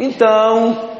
[0.00, 0.90] Então,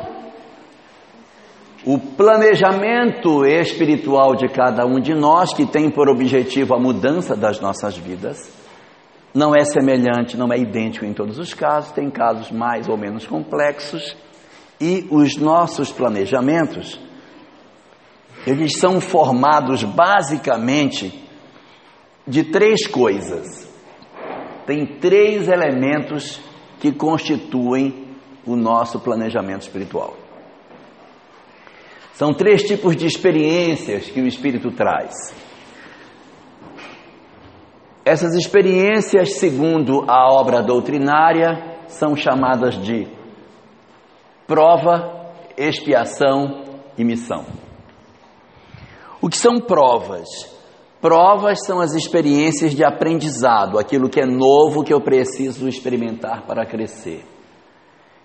[1.87, 7.61] o planejamento espiritual de cada um de nós, que tem por objetivo a mudança das
[7.61, 8.53] nossas vidas,
[9.33, 13.25] não é semelhante, não é idêntico em todos os casos, tem casos mais ou menos
[13.25, 14.17] complexos,
[14.81, 16.99] e os nossos planejamentos,
[18.45, 21.25] eles são formados basicamente
[22.27, 23.73] de três coisas.
[24.67, 26.41] Tem três elementos
[26.81, 28.08] que constituem
[28.53, 30.15] o nosso planejamento espiritual.
[32.15, 35.33] São três tipos de experiências que o Espírito traz.
[38.05, 43.07] Essas experiências, segundo a obra doutrinária, são chamadas de
[44.47, 46.65] prova, expiação
[46.97, 47.45] e missão.
[49.21, 50.27] O que são provas?
[51.01, 56.67] Provas são as experiências de aprendizado, aquilo que é novo que eu preciso experimentar para
[56.67, 57.25] crescer.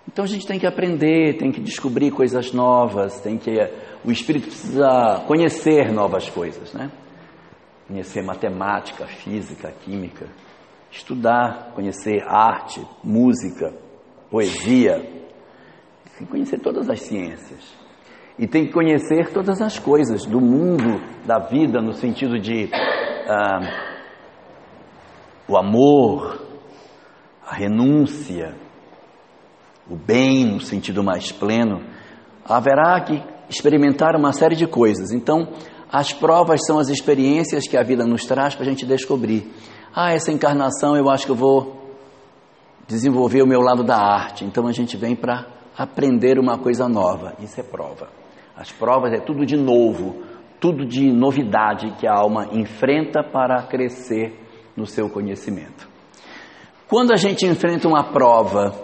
[0.06, 3.52] Então a gente tem que aprender, tem que descobrir coisas novas, tem que
[4.04, 6.90] o espírito precisa conhecer novas coisas, né?
[7.88, 10.26] Conhecer matemática, física, química,
[10.90, 13.74] estudar, conhecer arte, música,
[14.30, 15.00] poesia,
[16.16, 17.74] tem que conhecer todas as ciências.
[18.38, 22.68] E tem que conhecer todas as coisas do mundo, da vida, no sentido de
[23.28, 23.60] ah,
[25.48, 26.40] o amor,
[27.46, 28.54] a renúncia,
[29.88, 31.82] o bem no sentido mais pleno,
[32.44, 35.12] haverá que experimentar uma série de coisas.
[35.12, 35.48] Então,
[35.90, 39.50] as provas são as experiências que a vida nos traz para a gente descobrir.
[39.94, 41.84] Ah, essa encarnação eu acho que eu vou
[42.88, 44.44] desenvolver o meu lado da arte.
[44.44, 45.46] Então a gente vem para
[45.76, 47.34] aprender uma coisa nova.
[47.40, 48.08] Isso é prova.
[48.56, 50.22] As provas é tudo de novo,
[50.60, 54.40] tudo de novidade que a alma enfrenta para crescer
[54.76, 55.88] no seu conhecimento.
[56.88, 58.74] Quando a gente enfrenta uma prova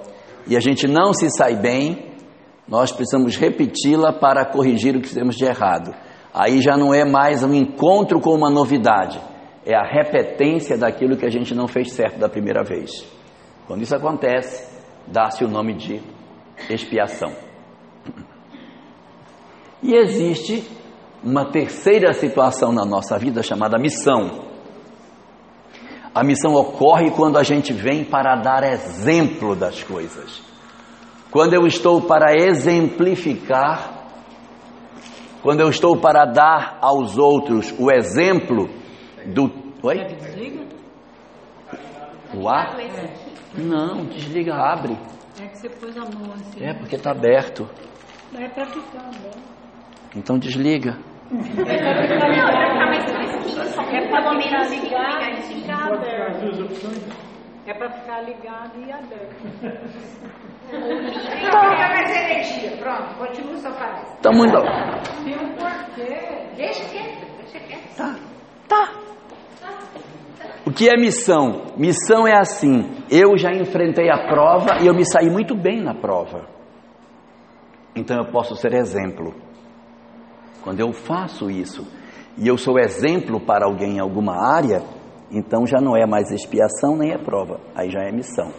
[0.47, 2.11] e a gente não se sai bem,
[2.67, 5.95] nós precisamos repeti-la para corrigir o que fizemos de errado.
[6.33, 9.21] Aí já não é mais um encontro com uma novidade,
[9.67, 13.05] é a repetência daquilo que a gente não fez certo da primeira vez.
[13.67, 14.69] Quando isso acontece,
[15.07, 16.01] dá-se o nome de
[16.69, 17.33] expiação.
[19.83, 20.65] E existe
[21.23, 24.50] uma terceira situação na nossa vida chamada missão.
[26.15, 30.43] A missão ocorre quando a gente vem para dar exemplo das coisas.
[31.31, 34.01] Quando eu estou para exemplificar,
[35.43, 38.69] quando eu estou para dar aos outros o exemplo
[39.27, 39.51] do.
[39.83, 40.05] Oi?
[40.05, 40.67] Desliga?
[42.35, 42.77] O ar?
[43.55, 44.97] Não, desliga, abre.
[45.41, 46.63] É que você pôs a mão assim.
[46.63, 47.69] É porque está aberto.
[48.35, 49.39] É para ficar aberto.
[50.15, 50.99] Então desliga.
[51.31, 55.91] Não, para ficar mais fresquinho, só é pelo menos ligado e ficar.
[57.67, 59.37] É para ficar ligado e aberto.
[60.73, 62.77] Então, fica mais energia.
[62.79, 64.17] Pronto, continua sua palestra.
[64.23, 64.57] Tá muito.
[65.25, 66.49] Tem um porquê.
[66.57, 67.97] Deixa quieto, deixa quieto.
[67.97, 68.17] Tá,
[68.69, 68.93] tá.
[70.67, 71.67] O que é missão?
[71.77, 75.95] Missão é assim: eu já enfrentei a prova e eu me saí muito bem na
[75.95, 76.47] prova.
[77.95, 79.35] Então eu posso ser exemplo.
[80.63, 81.87] Quando eu faço isso
[82.37, 84.83] e eu sou exemplo para alguém em alguma área,
[85.31, 88.53] então já não é mais expiação nem é prova, aí já é missão.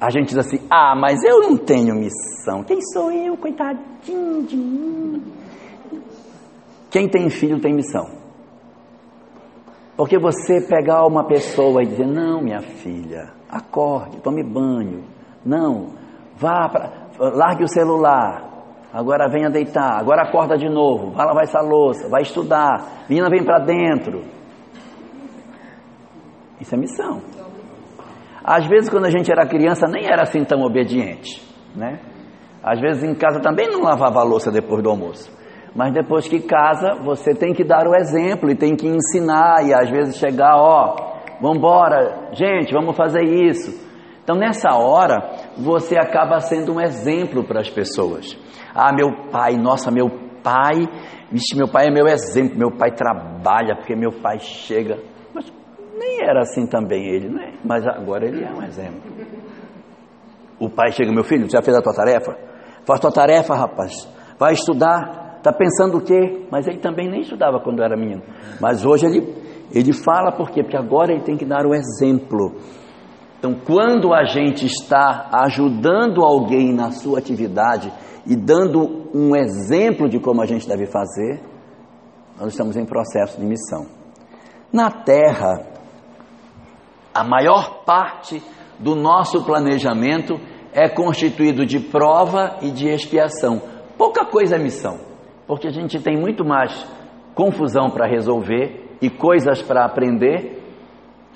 [0.00, 2.62] A gente diz assim: ah, mas eu não tenho missão.
[2.64, 5.22] Quem sou eu, coitadinho de mim?
[6.90, 8.06] Quem tem filho tem missão.
[9.96, 15.04] Porque você pegar uma pessoa e dizer: não, minha filha, acorde, tome banho,
[15.44, 15.92] não,
[16.36, 18.53] vá para, largue o celular,
[18.94, 23.44] agora venha deitar, agora acorda de novo, vai lavar essa louça, vai estudar, menina vem
[23.44, 24.22] para dentro.
[26.60, 27.20] Isso é missão.
[28.44, 31.42] Às vezes quando a gente era criança nem era assim tão obediente,
[31.74, 31.98] né?
[32.62, 35.28] Às vezes em casa também não lavava a louça depois do almoço.
[35.74, 39.74] Mas depois que casa, você tem que dar o exemplo e tem que ensinar e
[39.74, 40.94] às vezes chegar, ó,
[41.40, 43.76] vamos embora, gente, vamos fazer isso.
[44.22, 45.20] Então nessa hora,
[45.58, 48.43] você acaba sendo um exemplo para as pessoas.
[48.74, 50.08] Ah, meu pai, nossa, meu
[50.42, 50.88] pai,
[51.30, 54.98] vixe, meu pai é meu exemplo, meu pai trabalha porque meu pai chega.
[55.32, 55.52] Mas
[55.98, 57.54] nem era assim também ele, né?
[57.64, 59.12] Mas agora ele é um exemplo.
[60.58, 62.36] O pai chega, meu filho, já fez a tua tarefa?
[62.86, 64.08] Faz tua tarefa, rapaz.
[64.38, 65.36] Vai estudar.
[65.38, 66.46] Está pensando o quê?
[66.50, 68.22] Mas ele também nem estudava quando era menino.
[68.60, 69.34] Mas hoje ele,
[69.70, 70.62] ele fala por quê?
[70.62, 72.54] Porque agora ele tem que dar o exemplo.
[73.38, 77.92] Então, quando a gente está ajudando alguém na sua atividade,
[78.26, 81.40] e dando um exemplo de como a gente deve fazer,
[82.38, 83.86] nós estamos em processo de missão.
[84.72, 85.66] Na Terra,
[87.14, 88.42] a maior parte
[88.78, 90.34] do nosso planejamento
[90.72, 93.62] é constituído de prova e de expiação.
[93.96, 94.98] Pouca coisa é missão,
[95.46, 96.84] porque a gente tem muito mais
[97.34, 100.60] confusão para resolver e coisas para aprender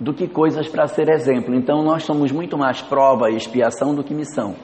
[0.01, 1.55] do que coisas para ser exemplo.
[1.55, 4.57] Então nós somos muito mais prova e expiação do que missão.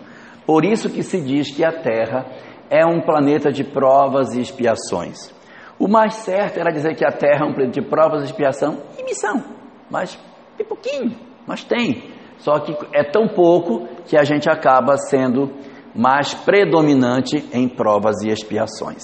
[0.46, 2.26] Por isso que se diz que a Terra
[2.70, 5.32] é um planeta de provas e expiações.
[5.79, 8.82] O mais certo era dizer que a Terra é um planeta de provas, e expiação
[8.99, 9.43] e missão.
[9.91, 10.19] Mas
[10.56, 12.11] tem pouquinho, mas tem.
[12.38, 15.50] Só que é tão pouco que a gente acaba sendo
[15.94, 19.02] mais predominante em provas e expiações.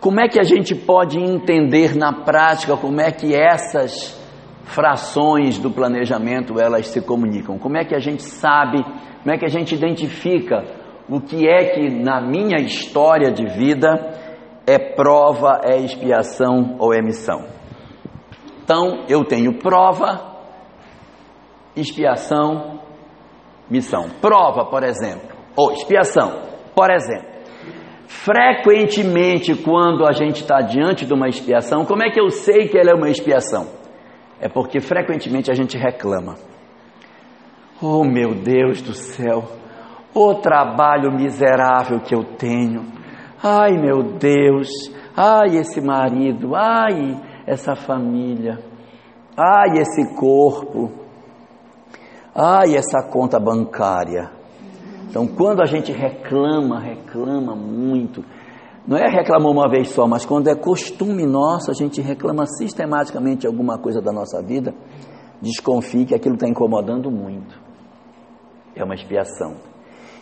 [0.00, 4.19] Como é que a gente pode entender na prática como é que essas
[4.70, 7.58] frações do planejamento elas se comunicam?
[7.58, 10.64] Como é que a gente sabe, como é que a gente identifica
[11.08, 13.88] o que é que na minha história de vida
[14.66, 17.46] é prova, é expiação ou é missão?
[18.62, 20.38] Então, eu tenho prova,
[21.74, 22.80] expiação,
[23.68, 24.08] missão.
[24.20, 26.42] Prova, por exemplo, ou expiação,
[26.76, 27.28] por exemplo.
[28.06, 32.78] Frequentemente, quando a gente está diante de uma expiação, como é que eu sei que
[32.78, 33.79] ela é uma expiação?
[34.40, 36.36] É porque frequentemente a gente reclama.
[37.80, 39.44] Oh meu Deus do céu,
[40.14, 42.84] o trabalho miserável que eu tenho.
[43.42, 44.68] Ai meu Deus,
[45.16, 48.58] ai esse marido, ai essa família,
[49.36, 50.90] ai esse corpo,
[52.34, 54.30] ai essa conta bancária.
[55.08, 58.24] Então, quando a gente reclama, reclama muito,
[58.86, 63.46] não é reclamar uma vez só, mas quando é costume nosso, a gente reclama sistematicamente
[63.46, 64.74] alguma coisa da nossa vida,
[65.40, 67.58] desconfie que aquilo está incomodando muito.
[68.74, 69.56] É uma expiação.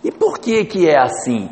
[0.03, 1.49] E por que que é assim?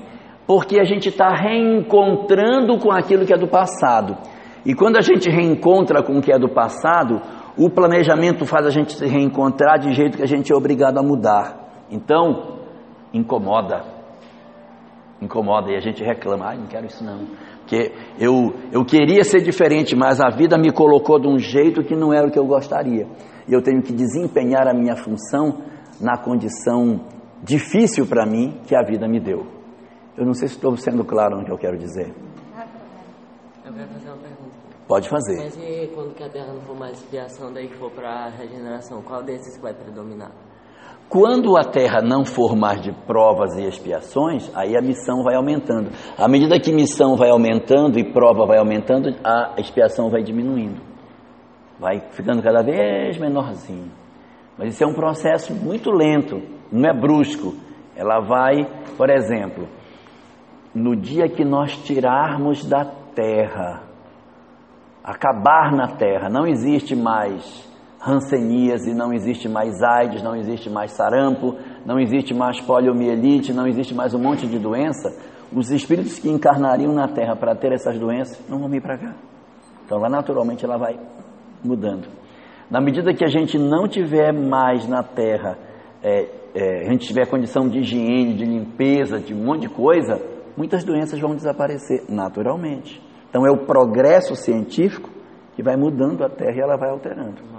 [0.46, 4.16] Porque a gente está reencontrando com aquilo que é do passado.
[4.64, 7.20] E quando a gente reencontra com o que é do passado,
[7.56, 11.02] o planejamento faz a gente se reencontrar de jeito que a gente é obrigado a
[11.02, 11.86] mudar.
[11.90, 12.58] Então,
[13.12, 13.95] incomoda.
[15.20, 17.26] Incomoda e a gente reclama, ai, não quero isso não.
[17.60, 21.96] Porque eu, eu queria ser diferente, mas a vida me colocou de um jeito que
[21.96, 23.06] não era o que eu gostaria.
[23.48, 25.62] E eu tenho que desempenhar a minha função
[26.00, 27.00] na condição
[27.42, 29.46] difícil para mim que a vida me deu.
[30.16, 32.14] Eu não sei se estou sendo claro no que eu quero dizer.
[33.64, 34.56] Eu quero fazer uma pergunta.
[34.86, 35.36] Pode fazer.
[35.36, 39.02] Mas e quando que a Terra não for mais expiação, daí que for para regeneração,
[39.02, 40.30] qual desses vai predominar?
[41.08, 45.90] Quando a terra não for mais de provas e expiações, aí a missão vai aumentando.
[46.18, 50.80] À medida que missão vai aumentando e prova vai aumentando, a expiação vai diminuindo.
[51.78, 53.90] Vai ficando cada vez menorzinho.
[54.58, 56.42] Mas isso é um processo muito lento,
[56.72, 57.54] não é brusco.
[57.94, 58.66] Ela vai,
[58.96, 59.68] por exemplo,
[60.74, 63.82] no dia que nós tirarmos da terra,
[65.04, 67.64] acabar na terra, não existe mais
[68.04, 73.94] hanseníase, não existe mais AIDS, não existe mais sarampo, não existe mais poliomielite, não existe
[73.94, 75.08] mais um monte de doença,
[75.52, 79.14] os espíritos que encarnariam na Terra para ter essas doenças não vão vir para cá.
[79.84, 80.98] Então lá naturalmente ela vai
[81.64, 82.08] mudando.
[82.70, 85.56] Na medida que a gente não tiver mais na Terra,
[86.02, 90.20] é, é, a gente tiver condição de higiene, de limpeza, de um monte de coisa,
[90.56, 93.00] muitas doenças vão desaparecer naturalmente.
[93.28, 95.10] Então é o progresso científico
[95.54, 97.55] que vai mudando a Terra e ela vai alterando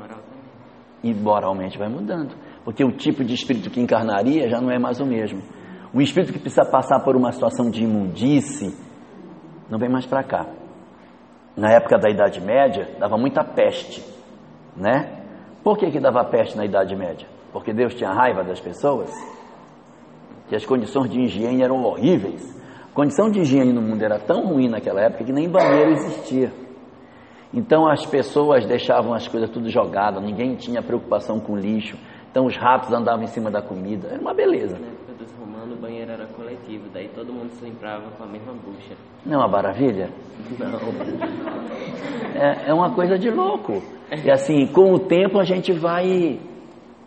[1.09, 2.36] e moralmente vai mudando.
[2.63, 5.42] Porque o tipo de espírito que encarnaria já não é mais o mesmo.
[5.94, 8.76] O espírito que precisa passar por uma situação de imundice
[9.69, 10.45] não vem mais para cá.
[11.56, 14.04] Na época da Idade Média, dava muita peste,
[14.76, 15.23] né?
[15.64, 17.28] Por que, que dava peste na Idade Média?
[17.52, 19.11] Porque Deus tinha raiva das pessoas?
[20.47, 22.56] Que as condições de higiene eram horríveis.
[22.92, 26.52] A condição de higiene no mundo era tão ruim naquela época que nem banheiro existia.
[27.54, 31.97] Então as pessoas deixavam as coisas tudo jogadas, ninguém tinha preocupação com lixo.
[32.30, 34.09] Então os ratos andavam em cima da comida.
[34.09, 34.77] Era uma beleza.
[34.77, 38.27] Na época dos romanos o banheiro era coletivo, daí todo mundo se limpava com a
[38.27, 38.95] mesma bucha.
[39.25, 40.09] Não é uma maravilha?
[40.59, 40.77] Não.
[42.39, 43.81] É, é uma coisa de louco.
[44.23, 46.39] E assim, com o tempo a gente vai,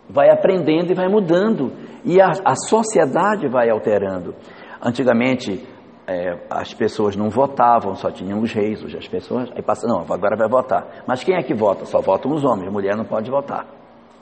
[0.09, 1.71] vai aprendendo e vai mudando.
[2.03, 4.35] E a, a sociedade vai alterando.
[4.83, 5.63] Antigamente
[6.11, 9.49] é, as pessoas não votavam, só tinham os reis, as pessoas.
[9.55, 11.03] Aí passa, não, agora vai votar.
[11.07, 11.85] Mas quem é que vota?
[11.85, 13.65] Só votam os homens, mulher não pode votar.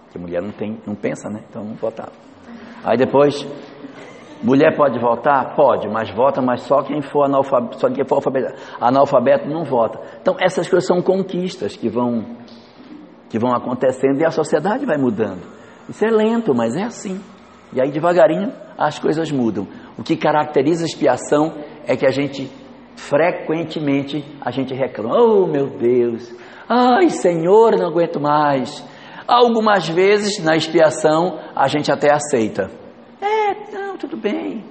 [0.03, 1.41] Porque mulher não tem, não pensa, né?
[1.49, 2.11] Então não votava.
[2.83, 3.45] Aí depois,
[4.43, 5.55] mulher pode votar?
[5.55, 9.99] Pode, mas vota, mas só quem for analfabeto, só quem for alfabeto, analfabeto não vota.
[10.21, 12.37] Então essas coisas são conquistas que vão,
[13.29, 15.41] que vão acontecendo e a sociedade vai mudando.
[15.89, 17.19] Isso é lento, mas é assim.
[17.73, 19.67] E aí devagarinho as coisas mudam.
[19.97, 21.53] O que caracteriza a expiação
[21.89, 22.47] é que a gente
[22.95, 26.31] frequentemente a gente reclama, oh meu Deus,
[26.69, 28.87] ai Senhor, não aguento mais.
[29.27, 32.69] Algumas vezes na expiação a gente até aceita.
[33.19, 33.55] É,
[33.97, 34.63] tudo bem.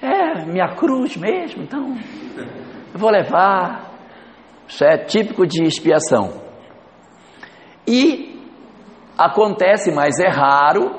[0.00, 1.96] É minha cruz mesmo, então
[2.92, 3.92] eu vou levar.
[4.66, 6.42] Isso é típico de expiação.
[7.86, 8.42] E
[9.16, 10.90] acontece, mas é raro,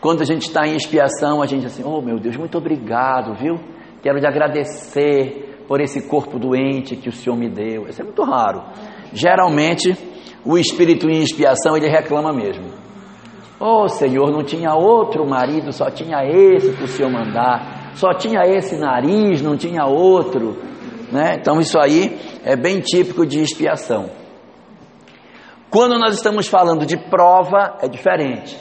[0.00, 3.77] quando a gente está em expiação, a gente assim, oh meu Deus, muito obrigado, viu?
[4.02, 7.86] Quero lhe agradecer por esse corpo doente que o Senhor me deu.
[7.88, 8.62] Isso é muito raro.
[9.12, 9.96] Geralmente,
[10.44, 12.66] o espírito em expiação, ele reclama mesmo.
[13.60, 17.90] Oh Senhor, não tinha outro marido, só tinha esse para o Senhor mandar.
[17.94, 20.56] Só tinha esse nariz, não tinha outro.
[21.10, 21.36] Né?
[21.40, 24.10] Então isso aí é bem típico de expiação.
[25.70, 28.56] Quando nós estamos falando de prova, é diferente.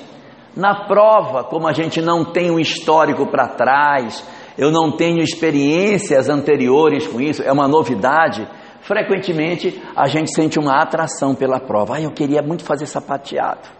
[0.55, 4.27] Na prova, como a gente não tem um histórico para trás,
[4.57, 8.47] eu não tenho experiências anteriores com isso, é uma novidade,
[8.81, 11.95] frequentemente a gente sente uma atração pela prova.
[11.95, 13.77] Ah, eu queria muito fazer sapateado.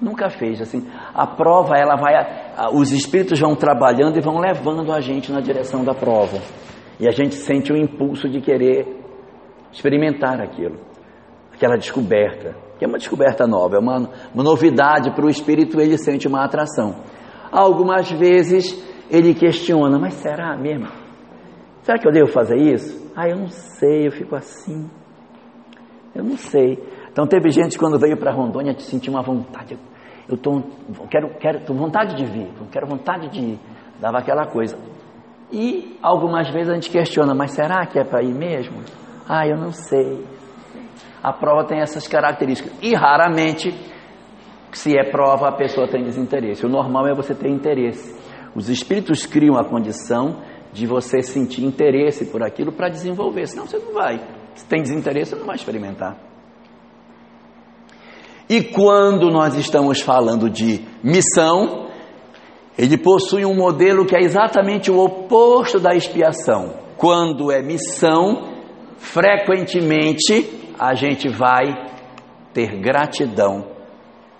[0.00, 0.84] Nunca fez assim.
[1.14, 2.12] A prova, ela vai,
[2.72, 6.38] os espíritos vão trabalhando e vão levando a gente na direção da prova.
[6.98, 9.00] E a gente sente o impulso de querer
[9.72, 10.78] experimentar aquilo,
[11.54, 15.96] aquela descoberta, que é uma descoberta nova, é uma, uma novidade para o espírito, ele
[15.96, 16.96] sente uma atração.
[17.50, 18.72] Algumas vezes
[19.12, 20.88] ele questiona, mas será mesmo?
[21.82, 23.12] Será que eu devo fazer isso?
[23.14, 24.88] Ah, eu não sei, eu fico assim.
[26.14, 26.82] Eu não sei.
[27.10, 29.78] Então teve gente quando veio para Rondônia te sentir uma vontade.
[30.26, 30.62] Eu tô,
[31.10, 33.60] quero, quero, tô vontade de vir, quero vontade de ir.
[34.00, 34.78] Dava aquela coisa.
[35.52, 38.78] E algumas vezes a gente questiona, mas será que é para ir mesmo?
[39.28, 40.24] Ah, eu não sei.
[41.22, 42.72] A prova tem essas características.
[42.82, 43.70] E raramente,
[44.72, 46.64] se é prova, a pessoa tem desinteresse.
[46.64, 48.21] O normal é você ter interesse.
[48.54, 50.42] Os espíritos criam a condição
[50.72, 54.20] de você sentir interesse por aquilo para desenvolver, senão você não vai.
[54.54, 56.16] Se tem desinteresse, você não vai experimentar.
[58.48, 61.88] E quando nós estamos falando de missão,
[62.76, 66.74] ele possui um modelo que é exatamente o oposto da expiação.
[66.96, 68.52] Quando é missão,
[68.98, 71.90] frequentemente a gente vai
[72.52, 73.66] ter gratidão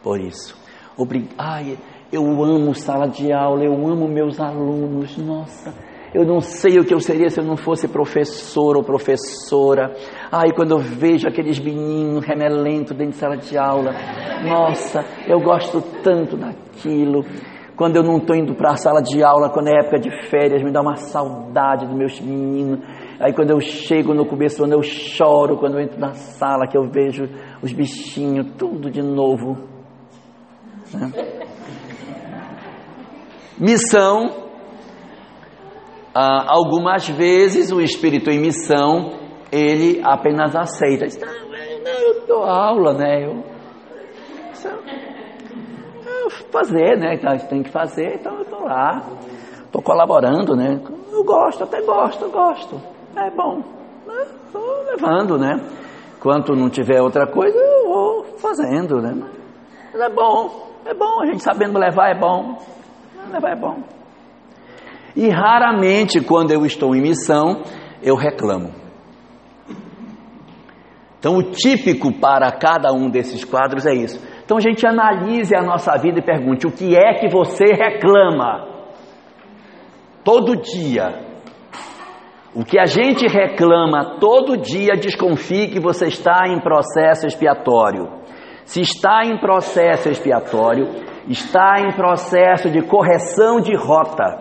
[0.03, 0.57] por isso.
[0.97, 1.29] Obrig...
[1.39, 1.79] Ai,
[2.13, 5.73] eu amo sala de aula, eu amo meus alunos, nossa,
[6.15, 9.95] eu não sei o que eu seria se eu não fosse professor ou professora.
[10.31, 13.93] Ai, quando eu vejo aqueles meninos remelentos dentro de sala de aula,
[14.47, 17.25] nossa, eu gosto tanto daquilo.
[17.75, 20.63] Quando eu não estou indo para a sala de aula, quando é época de férias,
[20.63, 22.81] me dá uma saudade dos meus meninos.
[23.19, 26.91] Aí quando eu chego no começo eu choro quando eu entro na sala, que eu
[26.91, 27.25] vejo
[27.63, 29.57] os bichinhos, tudo de novo.
[30.93, 31.52] Né?
[33.59, 34.51] Missão.
[36.15, 41.07] Ah, algumas vezes o espírito em missão ele apenas aceita.
[41.07, 43.25] Diz, não, não, eu dou aula, né?
[43.25, 43.45] Eu,
[46.07, 47.15] eu fazer, né?
[47.15, 49.03] Então, tem que fazer, então eu estou lá,
[49.65, 50.81] estou colaborando, né?
[51.11, 52.81] Eu gosto, até gosto, gosto.
[53.17, 53.63] É bom,
[54.47, 55.61] estou levando, né?
[56.17, 59.13] Enquanto não tiver outra coisa, eu vou fazendo, né?
[59.93, 62.57] Mas é bom, é bom, a gente sabendo levar é bom
[63.37, 63.83] é bom.
[65.15, 67.63] E raramente, quando eu estou em missão,
[68.03, 68.71] eu reclamo.
[71.19, 74.21] Então, o típico para cada um desses quadros é isso.
[74.45, 78.67] Então, a gente analise a nossa vida e pergunte: o que é que você reclama?
[80.25, 81.31] Todo dia.
[82.55, 88.09] O que a gente reclama todo dia, desconfie que você está em processo expiatório.
[88.65, 90.87] Se está em processo expiatório,
[91.29, 94.39] está em processo de correção de rota,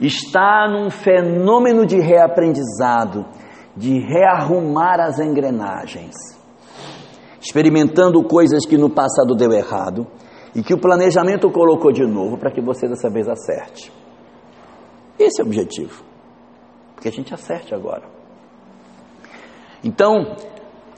[0.00, 3.26] está num fenômeno de reaprendizado,
[3.76, 6.14] de rearrumar as engrenagens,
[7.40, 10.06] experimentando coisas que no passado deu errado
[10.54, 13.92] e que o planejamento colocou de novo para que você dessa vez acerte.
[15.18, 16.04] Esse é o objetivo,
[16.94, 18.02] porque a gente acerte agora.
[19.82, 20.34] Então,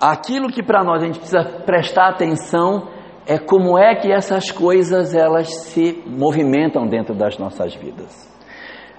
[0.00, 2.95] aquilo que para nós a gente precisa prestar atenção
[3.26, 8.32] é como é que essas coisas elas se movimentam dentro das nossas vidas.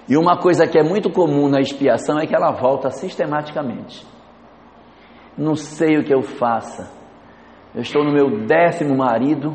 [0.10, 4.06] E uma coisa que é muito comum na expiação é que ela volta sistematicamente.
[5.38, 6.92] Não sei o que eu faça.
[7.74, 9.54] Eu estou no meu décimo marido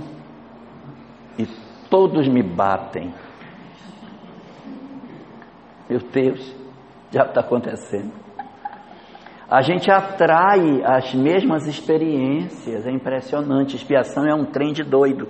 [1.39, 1.47] e
[1.91, 3.13] todos me batem.
[5.89, 6.57] Meu Deus,
[7.11, 8.22] já está acontecendo
[9.53, 13.77] a gente atrai as mesmas experiências, é impressionante.
[13.77, 15.29] Expiação é um trem de doido.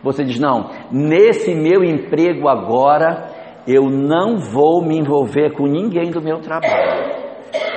[0.00, 3.26] Você diz: não, nesse meu emprego agora,
[3.66, 7.24] eu não vou me envolver com ninguém do meu trabalho.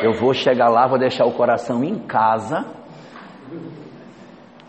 [0.03, 2.63] Eu vou chegar lá, vou deixar o coração em casa.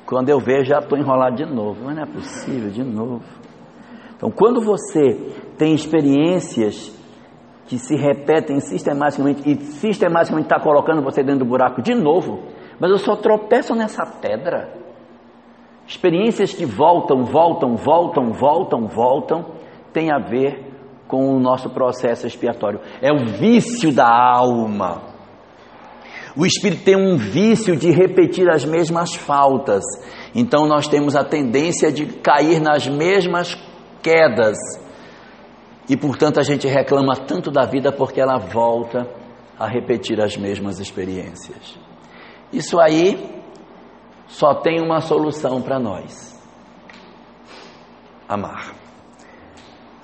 [0.07, 1.85] Quando eu vejo, já estou enrolado de novo.
[1.85, 3.23] Mas não é possível, de novo.
[4.17, 5.13] Então, quando você
[5.59, 6.98] tem experiências
[7.69, 12.41] que se repetem sistematicamente e sistematicamente está colocando você dentro do buraco de novo,
[12.81, 14.73] mas eu só tropeço nessa pedra.
[15.87, 19.45] Experiências que voltam, voltam, voltam, voltam, voltam,
[19.93, 20.67] tem a ver
[21.07, 22.81] com o nosso processo expiatório.
[23.03, 25.03] É o vício da alma.
[26.35, 29.85] O espírito tem um vício de repetir as mesmas faltas.
[30.35, 33.55] Então nós temos a tendência de cair nas mesmas
[34.03, 34.57] quedas.
[35.89, 39.09] E portanto a gente reclama tanto da vida porque ela volta
[39.59, 41.79] a repetir as mesmas experiências.
[42.53, 43.43] Isso aí
[44.27, 46.39] só tem uma solução para nós:
[48.29, 48.75] amar.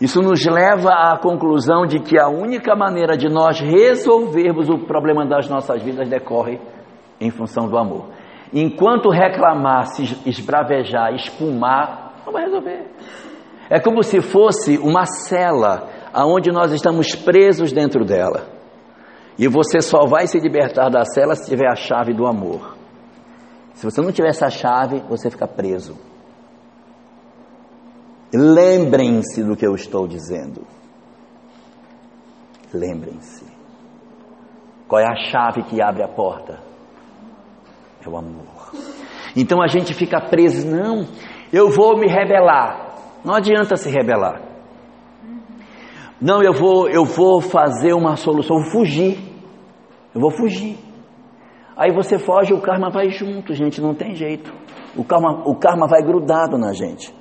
[0.00, 5.24] Isso nos leva à conclusão de que a única maneira de nós resolvermos o problema
[5.24, 6.58] das nossas vidas decorre
[7.20, 8.10] em função do amor.
[8.52, 12.86] Enquanto reclamar, se esbravejar, espumar, não vai resolver.
[13.70, 18.46] É como se fosse uma cela aonde nós estamos presos dentro dela.
[19.38, 22.76] E você só vai se libertar da cela se tiver a chave do amor.
[23.74, 25.96] Se você não tiver essa chave, você fica preso.
[28.32, 30.64] Lembrem-se do que eu estou dizendo.
[32.72, 33.44] Lembrem-se.
[34.88, 36.60] Qual é a chave que abre a porta?
[38.04, 38.72] É o amor.
[39.36, 41.08] Então a gente fica preso, não,
[41.52, 42.83] eu vou me rebelar.
[43.24, 44.40] Não adianta se rebelar.
[46.20, 49.18] Não, eu vou, eu vou fazer uma solução, eu vou fugir.
[50.14, 50.78] Eu vou fugir.
[51.76, 54.52] Aí você foge, o karma vai junto, gente, não tem jeito.
[54.96, 57.12] O karma, o karma vai grudado na gente.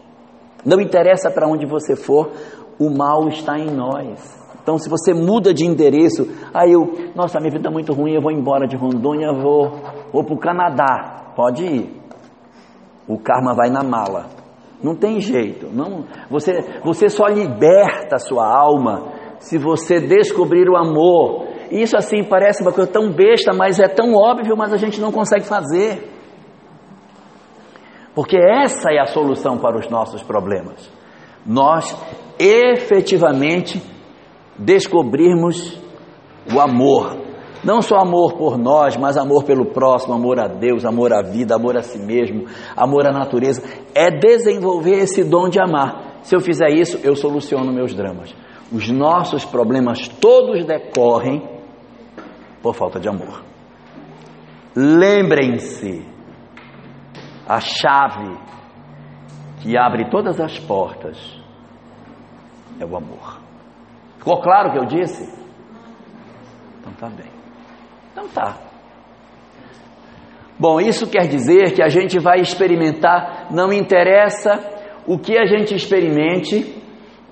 [0.64, 2.32] Não interessa para onde você for,
[2.80, 4.44] o mal está em nós.
[4.62, 8.22] Então, se você muda de endereço, aí eu, nossa, minha vida é muito ruim, eu
[8.22, 9.72] vou embora de Rondônia, vou,
[10.14, 11.34] vou para o Canadá.
[11.36, 12.02] Pode ir.
[13.08, 14.43] O karma vai na mala.
[14.84, 15.68] Não tem jeito.
[15.72, 16.52] Não, você,
[16.84, 21.48] você só liberta a sua alma se você descobrir o amor.
[21.72, 25.12] Isso assim parece uma coisa tão besta, mas é tão óbvio, mas a gente não
[25.12, 26.12] consegue fazer.
[28.13, 30.91] Porque essa é a solução para os nossos problemas.
[31.46, 31.98] Nós
[32.38, 33.82] efetivamente
[34.58, 35.82] descobrirmos
[36.54, 37.23] o amor.
[37.63, 41.56] Não só amor por nós, mas amor pelo próximo, amor a Deus, amor à vida,
[41.56, 42.45] amor a si mesmo,
[42.76, 43.63] amor à natureza.
[43.95, 46.19] É desenvolver esse dom de amar.
[46.23, 48.36] Se eu fizer isso, eu soluciono meus dramas.
[48.71, 51.47] Os nossos problemas todos decorrem
[52.62, 53.43] por falta de amor.
[54.76, 56.06] Lembrem-se
[57.47, 58.38] a chave
[59.62, 61.17] que abre todas as portas
[62.80, 63.39] é o amor.
[64.17, 65.23] Ficou claro o que eu disse?
[66.80, 67.33] Então tá bem.
[68.13, 68.58] Então tá.
[70.58, 74.60] Bom, isso quer dizer que a gente vai experimentar, não interessa
[75.06, 76.82] o que a gente experimente,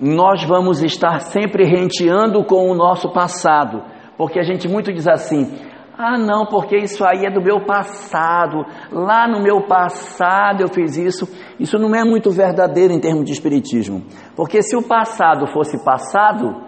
[0.00, 3.82] nós vamos estar sempre renteando com o nosso passado,
[4.18, 5.56] porque a gente muito diz assim:
[5.96, 8.64] ah, não, porque isso aí é do meu passado.
[8.90, 11.28] Lá no meu passado eu fiz isso.
[11.60, 14.02] Isso não é muito verdadeiro em termos de espiritismo.
[14.34, 16.60] Porque se o passado fosse passado,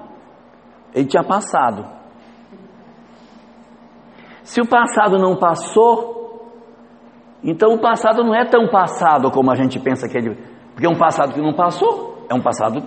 [0.94, 2.03] ele tinha passado.
[4.44, 6.50] Se o passado não passou,
[7.42, 10.36] então o passado não é tão passado como a gente pensa que ele.
[10.72, 12.82] Porque é um passado que não passou, é um passado.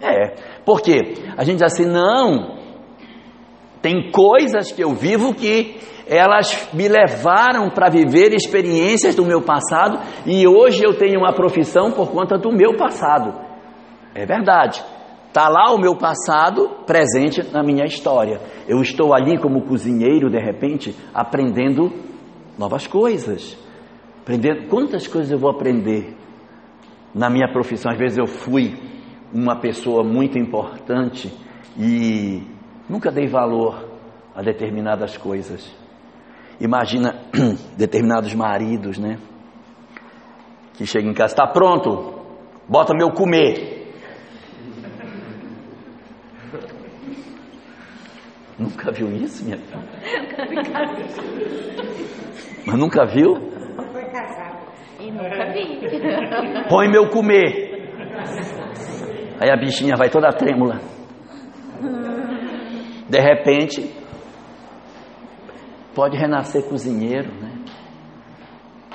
[0.00, 0.34] É.
[0.64, 1.14] Por quê?
[1.36, 2.56] A gente diz assim, não,
[3.80, 9.98] tem coisas que eu vivo que elas me levaram para viver experiências do meu passado
[10.26, 13.34] e hoje eu tenho uma profissão por conta do meu passado.
[14.14, 14.84] É verdade.
[15.32, 18.40] Está lá o meu passado presente na minha história.
[18.68, 21.90] Eu estou ali como cozinheiro, de repente, aprendendo
[22.58, 23.56] novas coisas.
[24.20, 26.14] Aprendendo, quantas coisas eu vou aprender
[27.14, 27.90] na minha profissão?
[27.90, 28.76] Às vezes eu fui
[29.32, 31.32] uma pessoa muito importante
[31.78, 32.42] e
[32.92, 33.88] Nunca dei valor
[34.34, 35.74] a determinadas coisas.
[36.60, 37.14] Imagina
[37.74, 39.18] determinados maridos, né?
[40.74, 42.20] Que chegam em casa, está pronto,
[42.68, 43.81] bota meu comer.
[48.62, 49.82] Nunca viu isso, minha filha?
[52.64, 53.34] Mas nunca viu?
[53.92, 54.58] Foi casado.
[55.00, 56.68] E nunca vi.
[56.68, 57.72] Põe meu comer.
[59.40, 60.78] Aí a bichinha vai toda trêmula.
[63.08, 63.92] De repente,
[65.92, 67.64] pode renascer cozinheiro, né?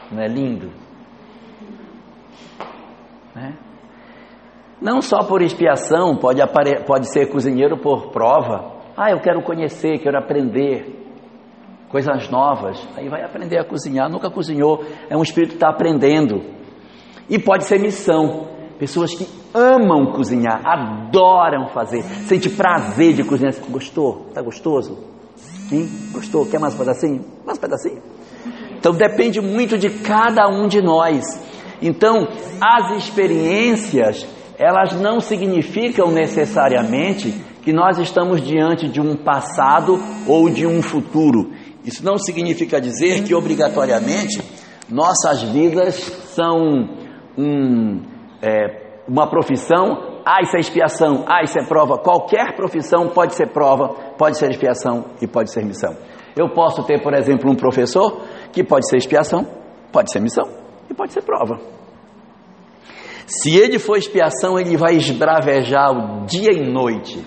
[0.09, 0.71] Não é lindo?
[3.35, 3.53] Né?
[4.81, 6.85] Não só por expiação, pode, apare...
[6.85, 8.76] pode ser cozinheiro por prova.
[8.99, 11.05] Ah, eu quero conhecer, quero aprender
[11.87, 12.83] coisas novas.
[12.97, 14.09] Aí vai aprender a cozinhar.
[14.09, 16.41] Nunca cozinhou, é um espírito que está aprendendo.
[17.29, 18.47] E pode ser missão.
[18.79, 23.53] Pessoas que amam cozinhar, adoram fazer, sente prazer de cozinhar.
[23.69, 24.31] Gostou?
[24.33, 24.97] Tá gostoso?
[25.71, 25.87] Hein?
[26.11, 26.47] Gostou?
[26.47, 27.25] Quer mais um pedacinho?
[27.45, 28.01] Mais um pedacinho?
[28.79, 31.23] Então depende muito de cada um de nós.
[31.81, 32.27] Então,
[32.59, 40.65] as experiências, elas não significam necessariamente que nós estamos diante de um passado ou de
[40.65, 41.51] um futuro.
[41.83, 44.41] Isso não significa dizer que obrigatoriamente
[44.89, 45.95] nossas vidas
[46.33, 46.89] são
[47.37, 48.01] um,
[48.41, 51.97] é, uma profissão, ah, isso é expiação, ah, isso é prova.
[51.97, 55.95] Qualquer profissão pode ser prova, pode ser expiação e pode ser missão.
[56.35, 59.45] Eu posso ter, por exemplo, um professor que pode ser expiação,
[59.91, 60.45] pode ser missão
[60.89, 61.57] e pode ser prova.
[63.27, 67.21] Se ele for expiação, ele vai esbravejar o dia e noite.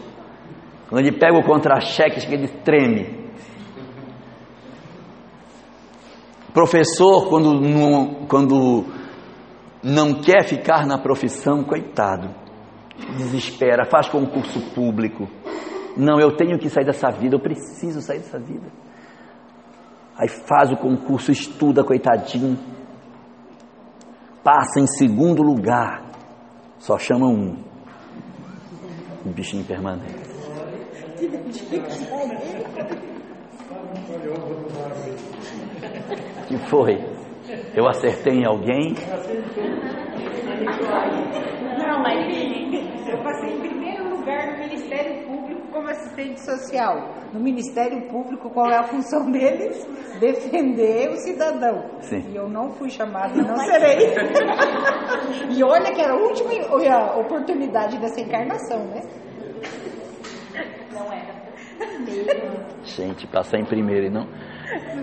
[0.89, 3.21] Quando ele pega o contra-cheque, ele treme.
[6.55, 8.87] Professor, quando não, quando
[9.85, 12.35] não quer ficar na profissão, coitado,
[13.19, 15.29] desespera, faz concurso público.
[15.97, 18.67] Não, eu tenho que sair dessa vida, eu preciso sair dessa vida.
[20.17, 22.59] Aí faz o concurso, estuda, coitadinho.
[24.43, 26.03] Passa em segundo lugar.
[26.79, 27.57] Só chama um.
[29.27, 30.31] Um bichinho permanente.
[36.49, 36.99] que foi?
[37.75, 38.95] Eu acertei em alguém?
[41.79, 45.40] Não, mas eu passei em primeiro lugar no Ministério Público
[45.71, 47.15] como assistente social.
[47.33, 49.85] No Ministério Público, qual é a função deles?
[50.19, 51.85] Defender o cidadão.
[52.01, 52.25] Sim.
[52.31, 54.15] E eu não fui chamada e não serei.
[55.57, 56.51] e olha que era a última
[57.19, 59.01] oportunidade dessa encarnação, né?
[60.93, 61.41] Não era.
[62.85, 64.27] Gente, passar em primeiro e não.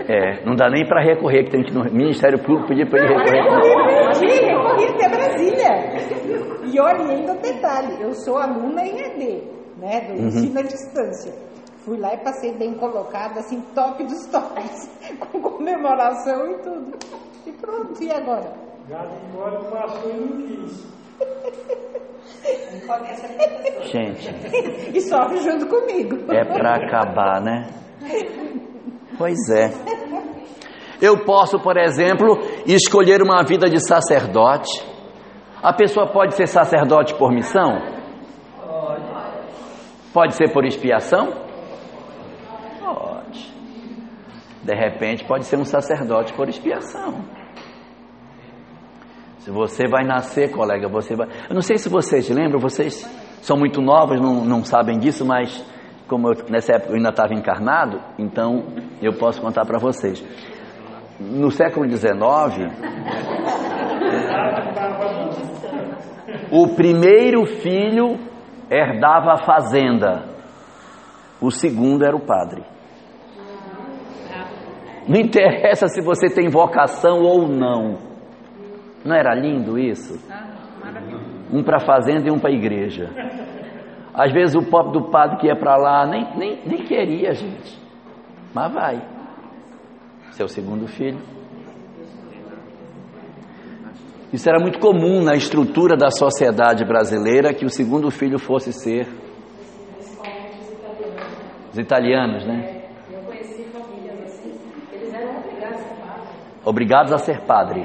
[0.08, 3.04] É, não dá nem para recorrer, que tem que ir no Ministério Público pedir para
[3.04, 3.42] ele recorrer.
[3.44, 6.48] Recorri, recorri até Brasília.
[6.72, 11.34] E olha, ainda um detalhe, eu sou aluna em ED, né, do ensino à distância.
[11.86, 14.90] Fui lá e passei bem colocada, assim, top dos tops,
[15.32, 16.98] com comemoração e tudo.
[17.46, 18.52] E pronto, e agora?
[18.90, 20.98] Gato embora passou e não quis.
[23.92, 24.30] Gente,
[24.94, 26.32] E sofre junto comigo.
[26.32, 27.70] é para acabar, né?
[29.18, 29.72] Pois é.
[31.02, 34.84] Eu posso, por exemplo, escolher uma vida de sacerdote.
[35.62, 37.97] A pessoa pode ser sacerdote por missão?
[40.18, 41.32] Pode ser por expiação?
[42.80, 43.54] Pode.
[44.64, 47.24] De repente, pode ser um sacerdote por expiação.
[49.38, 51.28] Se você vai nascer, colega, você vai.
[51.48, 53.04] Eu não sei se vocês lembram, vocês
[53.44, 55.64] são muito novos, não, não sabem disso, mas
[56.08, 58.66] como eu, nessa época eu ainda estava encarnado, então
[59.00, 60.26] eu posso contar para vocês.
[61.20, 62.72] No século XIX,
[66.50, 68.18] o primeiro filho
[68.70, 70.26] herdava a fazenda,
[71.42, 72.64] o segundo era o padre.
[75.08, 77.98] Não interessa se você tem vocação ou não.
[79.06, 80.20] Não era lindo isso?
[81.52, 83.10] Um para a fazenda e um para a igreja.
[84.14, 87.80] Às vezes o pobre do padre que ia para lá nem, nem, nem queria, gente.
[88.54, 89.02] Mas vai.
[90.32, 91.37] Seu segundo filho.
[94.34, 99.08] Isso era muito comum na estrutura da sociedade brasileira que o segundo filho fosse ser
[101.78, 102.82] os italianos, né?
[103.12, 104.52] Eu conheci famílias assim,
[104.92, 106.30] eles eram obrigados a ser padre.
[106.66, 107.82] Obrigados a ser padre.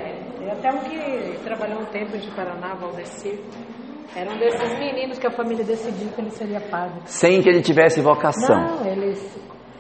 [0.51, 3.39] Até um que trabalhou um tempo em Paraná, Valdecir.
[4.15, 7.01] Era um desses meninos que a família decidiu que ele seria padre.
[7.07, 8.57] Sem que ele tivesse vocação.
[8.57, 9.39] Não, eles.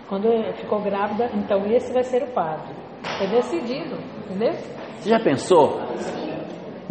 [0.09, 2.75] Quando ficou grávida, então esse vai ser o padre.
[3.19, 4.53] Foi decidido, entendeu?
[4.99, 5.81] Você já pensou?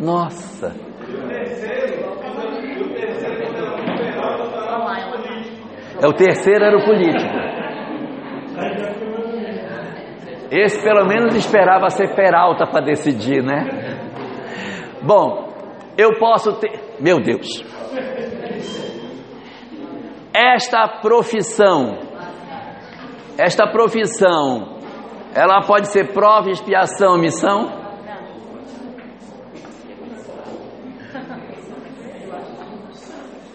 [0.01, 0.75] Nossa.
[6.01, 7.31] É o terceiro era o político.
[10.49, 13.99] Esse pelo menos esperava ser Peralta para decidir, né?
[15.03, 15.53] Bom,
[15.95, 16.79] eu posso ter.
[16.99, 17.47] Meu Deus.
[20.33, 21.99] Esta profissão,
[23.37, 24.79] esta profissão,
[25.35, 27.80] ela pode ser prova, expiação, missão?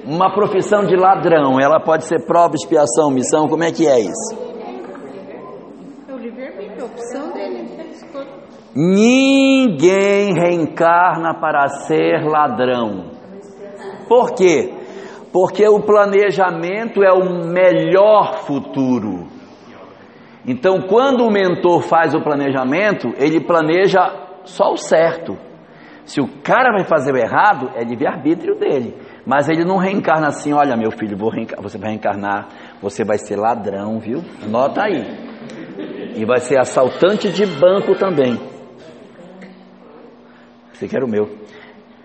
[0.06, 3.48] Uma profissão de ladrão, ela pode ser prova, expiação, missão?
[3.48, 4.36] Como é que é isso?
[4.38, 4.66] É.
[8.72, 13.10] Ninguém reencarna para ser ladrão.
[14.08, 14.72] Por quê?
[15.32, 19.26] Porque o planejamento é o melhor futuro.
[20.46, 24.08] Então, quando o mentor faz o planejamento, ele planeja
[24.44, 25.36] só o certo.
[26.04, 28.94] Se o cara vai fazer o errado, é livre-arbítrio dele.
[29.26, 31.16] Mas ele não reencarna assim, olha meu filho,
[31.60, 32.48] você vai reencarnar,
[32.80, 34.22] você vai ser ladrão, viu?
[34.42, 35.02] Anota aí.
[36.14, 38.38] E vai ser assaltante de banco também.
[40.80, 41.28] Aqui era o meu.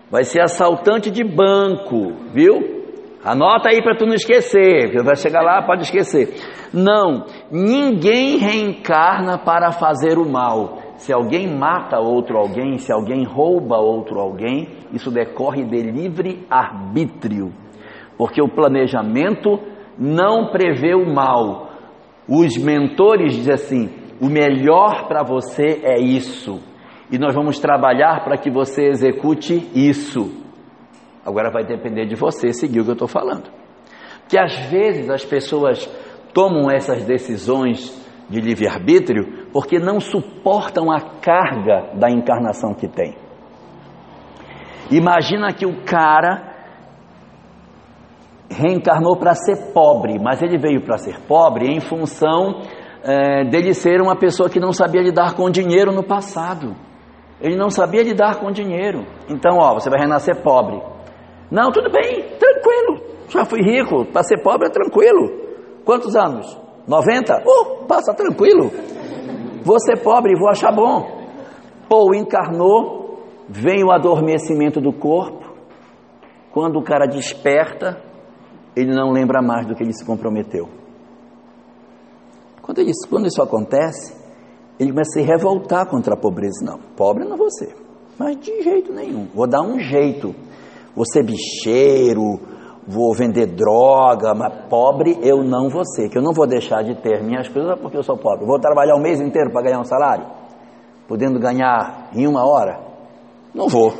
[0.09, 2.81] Vai ser assaltante de banco, viu?
[3.23, 6.33] Anota aí para tu não esquecer, vai chegar lá, pode esquecer.
[6.73, 10.80] Não, ninguém reencarna para fazer o mal.
[11.01, 17.51] Se alguém mata outro alguém, se alguém rouba outro alguém, isso decorre de livre arbítrio.
[18.15, 19.59] Porque o planejamento
[19.97, 21.71] não prevê o mal.
[22.29, 23.89] Os mentores dizem assim:
[24.21, 26.61] o melhor para você é isso.
[27.11, 30.31] E nós vamos trabalhar para que você execute isso.
[31.25, 33.49] Agora vai depender de você seguir o que eu estou falando.
[34.29, 35.89] Que às vezes as pessoas
[36.31, 37.89] tomam essas decisões
[38.31, 43.15] de livre-arbítrio porque não suportam a carga da encarnação que tem.
[44.89, 46.49] Imagina que o cara
[48.49, 52.61] reencarnou para ser pobre, mas ele veio para ser pobre em função
[53.03, 56.75] eh, dele ser uma pessoa que não sabia lidar com dinheiro no passado.
[57.39, 59.05] Ele não sabia lidar com dinheiro.
[59.29, 60.81] Então, ó, você vai renascer pobre.
[61.49, 63.11] Não, tudo bem, tranquilo.
[63.29, 65.41] Já fui rico, para ser pobre é tranquilo.
[65.83, 66.59] Quantos anos?
[66.87, 67.43] 90?
[67.45, 68.71] Oh, passa tranquilo.
[69.85, 71.21] Ser pobre, vou achar bom.
[71.89, 75.51] Ou encarnou, vem o adormecimento do corpo.
[76.51, 78.01] Quando o cara desperta,
[78.75, 80.67] ele não lembra mais do que ele se comprometeu.
[82.61, 84.15] Quando, ele, quando isso acontece,
[84.79, 86.65] ele começa a se revoltar contra a pobreza.
[86.65, 87.75] Não, pobre não vou ser,
[88.17, 89.27] mas de jeito nenhum.
[89.33, 90.35] Vou dar um jeito.
[90.95, 92.39] Vou ser bicheiro,
[92.87, 96.95] vou vender droga, mas pobre eu não vou ser, que eu não vou deixar de
[96.95, 98.45] ter minhas coisas porque eu sou pobre.
[98.45, 100.25] Vou trabalhar o mês inteiro para ganhar um salário,
[101.07, 102.79] podendo ganhar em uma hora?
[103.53, 103.93] Não vou.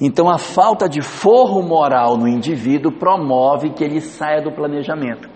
[0.00, 5.28] Então a falta de forro moral no indivíduo promove que ele saia do planejamento.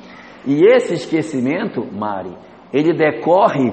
[0.47, 2.35] E esse esquecimento, Mari,
[2.73, 3.73] ele decorre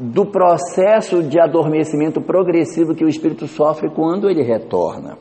[0.00, 5.16] do processo de adormecimento progressivo que o espírito sofre quando ele retorna.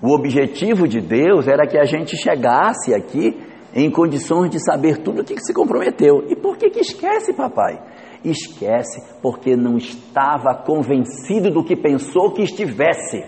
[0.00, 3.36] O objetivo de Deus era que a gente chegasse aqui
[3.74, 6.24] em condições de saber tudo o que se comprometeu.
[6.28, 7.80] E por que, que esquece, papai?
[8.24, 13.24] Esquece porque não estava convencido do que pensou que estivesse.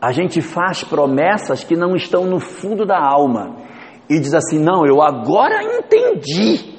[0.00, 3.56] A gente faz promessas que não estão no fundo da alma
[4.08, 6.74] e diz assim: não, eu agora entendi,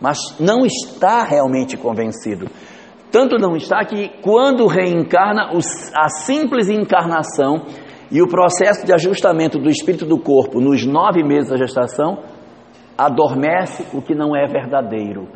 [0.00, 2.46] mas não está realmente convencido.
[3.10, 5.50] Tanto não está que quando reencarna,
[5.96, 7.64] a simples encarnação
[8.10, 12.18] e o processo de ajustamento do espírito do corpo nos nove meses da gestação
[12.96, 15.28] adormece o que não é verdadeiro.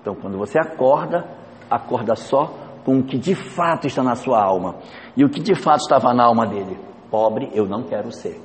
[0.00, 1.24] Então, quando você acorda,
[1.70, 2.52] acorda só
[2.84, 4.76] com o que de fato está na sua alma.
[5.16, 6.78] E o que de fato estava na alma dele?
[7.10, 8.40] Pobre eu não quero ser.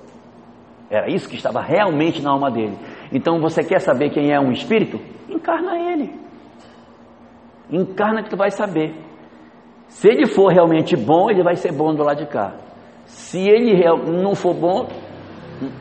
[0.89, 2.77] Era isso que estava realmente na alma dele.
[3.11, 4.99] Então, você quer saber quem é um espírito?
[5.29, 6.13] Encarna ele.
[7.71, 8.93] Encarna que tu vai saber.
[9.87, 12.55] Se ele for realmente bom, ele vai ser bom do lado de cá.
[13.05, 13.73] Se ele
[14.21, 14.87] não for bom,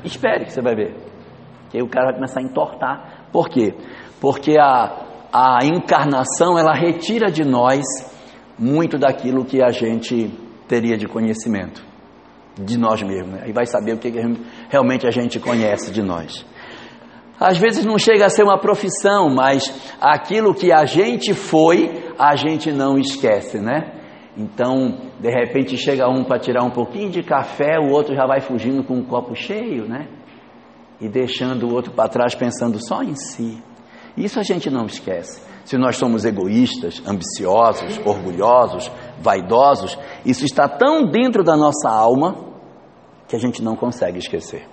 [0.05, 0.95] espere que você vai ver.
[1.71, 3.29] Que aí o cara vai começar a entortar.
[3.33, 3.75] Por quê?
[4.21, 7.85] Porque a, a encarnação ela retira de nós
[8.59, 10.29] muito daquilo que a gente
[10.69, 11.91] teria de conhecimento
[12.59, 13.33] de nós mesmos.
[13.33, 13.49] Né?
[13.49, 14.13] E vai saber o que
[14.69, 16.45] realmente a gente conhece de nós.
[17.41, 22.37] Às vezes não chega a ser uma profissão, mas aquilo que a gente foi, a
[22.37, 23.95] gente não esquece, né?
[24.37, 28.41] Então, de repente chega um para tirar um pouquinho de café, o outro já vai
[28.41, 30.07] fugindo com um copo cheio, né?
[31.01, 33.63] E deixando o outro para trás pensando só em si.
[34.17, 35.43] Isso a gente não esquece.
[35.65, 42.37] Se nós somos egoístas, ambiciosos, orgulhosos, vaidosos, isso está tão dentro da nossa alma
[43.27, 44.67] que a gente não consegue esquecer.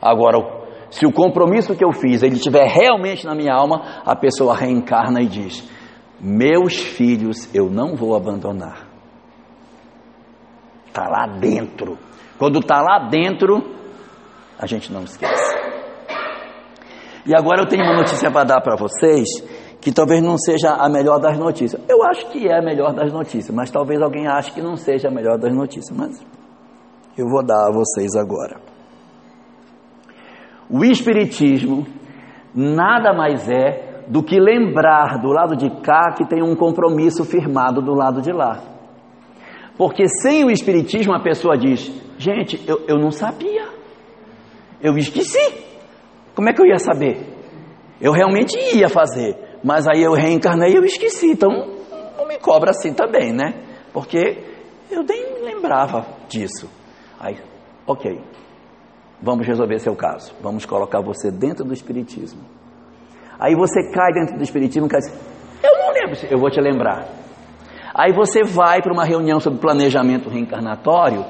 [0.00, 0.63] Agora,
[0.94, 5.20] se o compromisso que eu fiz ele estiver realmente na minha alma, a pessoa reencarna
[5.20, 5.68] e diz:
[6.20, 8.86] Meus filhos eu não vou abandonar.
[10.86, 11.98] Está lá dentro.
[12.38, 13.60] Quando está lá dentro,
[14.56, 15.56] a gente não esquece.
[17.26, 19.26] E agora eu tenho uma notícia para dar para vocês,
[19.80, 21.82] que talvez não seja a melhor das notícias.
[21.88, 25.08] Eu acho que é a melhor das notícias, mas talvez alguém ache que não seja
[25.08, 25.90] a melhor das notícias.
[25.96, 26.24] Mas
[27.18, 28.73] eu vou dar a vocês agora.
[30.74, 31.86] O Espiritismo
[32.52, 37.80] nada mais é do que lembrar do lado de cá que tem um compromisso firmado
[37.80, 38.60] do lado de lá.
[39.78, 43.68] Porque sem o Espiritismo a pessoa diz: gente, eu, eu não sabia,
[44.82, 45.62] eu esqueci.
[46.34, 47.24] Como é que eu ia saber?
[48.00, 51.30] Eu realmente ia fazer, mas aí eu reencarnei e eu esqueci.
[51.30, 51.50] Então,
[52.26, 53.54] me cobra assim também, né?
[53.92, 54.42] Porque
[54.90, 56.68] eu nem lembrava disso.
[57.20, 57.36] Aí,
[57.86, 58.18] ok,
[59.24, 60.34] vamos resolver seu caso.
[60.42, 62.42] Vamos colocar você dentro do Espiritismo.
[63.38, 65.08] Aí você cai dentro do Espiritismo e diz,
[65.62, 67.08] eu não lembro, eu vou te lembrar.
[67.94, 71.24] Aí você vai para uma reunião sobre planejamento reencarnatório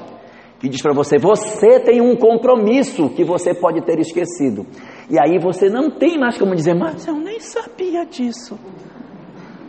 [0.59, 4.65] que diz para você: você tem um compromisso que você pode ter esquecido.
[5.09, 8.57] E aí você não tem mais como dizer, mas eu nem sabia disso.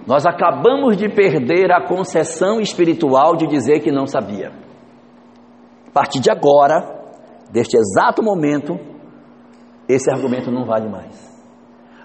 [0.06, 4.52] Nós acabamos de perder a concessão espiritual de dizer que não sabia.
[5.88, 6.95] A partir de agora,
[7.50, 8.78] deste exato momento,
[9.88, 11.34] esse argumento não vale mais.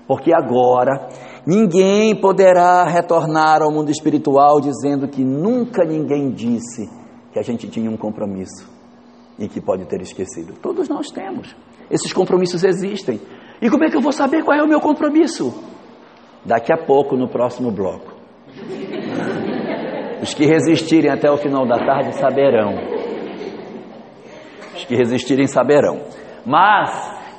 [0.07, 1.07] Porque agora
[1.45, 6.89] ninguém poderá retornar ao mundo espiritual dizendo que nunca ninguém disse
[7.31, 8.69] que a gente tinha um compromisso
[9.39, 10.53] e que pode ter esquecido.
[10.61, 11.55] Todos nós temos.
[11.89, 13.19] Esses compromissos existem.
[13.61, 15.53] E como é que eu vou saber qual é o meu compromisso?
[16.45, 18.13] Daqui a pouco, no próximo bloco.
[20.21, 23.00] Os que resistirem até o final da tarde saberão.
[24.85, 26.01] Que resistirem saberão.
[26.45, 26.89] Mas,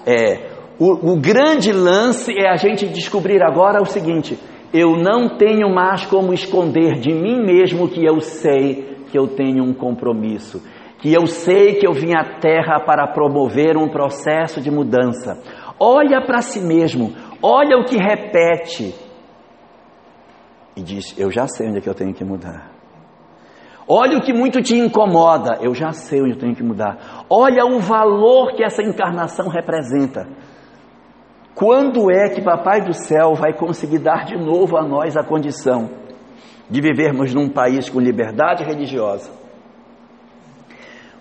[0.07, 4.38] é, o, o grande lance é a gente descobrir agora o seguinte:
[4.72, 9.62] eu não tenho mais como esconder de mim mesmo que eu sei que eu tenho
[9.62, 10.62] um compromisso,
[10.98, 15.42] que eu sei que eu vim à Terra para promover um processo de mudança.
[15.78, 18.94] Olha para si mesmo, olha o que repete
[20.74, 22.72] e diz: Eu já sei onde é que eu tenho que mudar.
[23.94, 27.26] Olha o que muito te incomoda, eu já sei onde eu tenho que mudar.
[27.28, 30.26] Olha o valor que essa encarnação representa.
[31.55, 35.90] Quando é que Papai do Céu vai conseguir dar de novo a nós a condição
[36.70, 39.31] de vivermos num país com liberdade religiosa,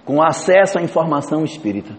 [0.06, 1.92] com acesso à informação espírita,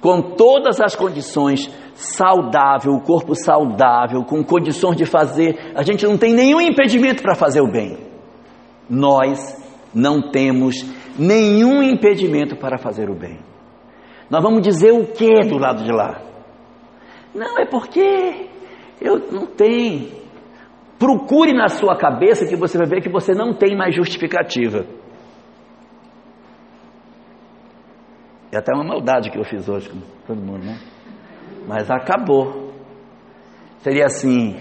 [0.00, 6.16] com todas as condições saudável, o corpo saudável, com condições de fazer, a gente não
[6.16, 7.98] tem nenhum impedimento para fazer o bem.
[8.88, 9.59] Nós
[9.94, 10.76] não temos
[11.18, 13.38] nenhum impedimento para fazer o bem.
[14.30, 16.22] Nós vamos dizer o que do lado de lá?
[17.34, 18.48] Não, é porque
[19.00, 20.08] eu não tenho.
[20.98, 24.86] Procure na sua cabeça que você vai ver que você não tem mais justificativa.
[28.52, 30.78] É até uma maldade que eu fiz hoje com todo mundo, né?
[31.66, 32.72] Mas acabou.
[33.78, 34.56] Seria assim,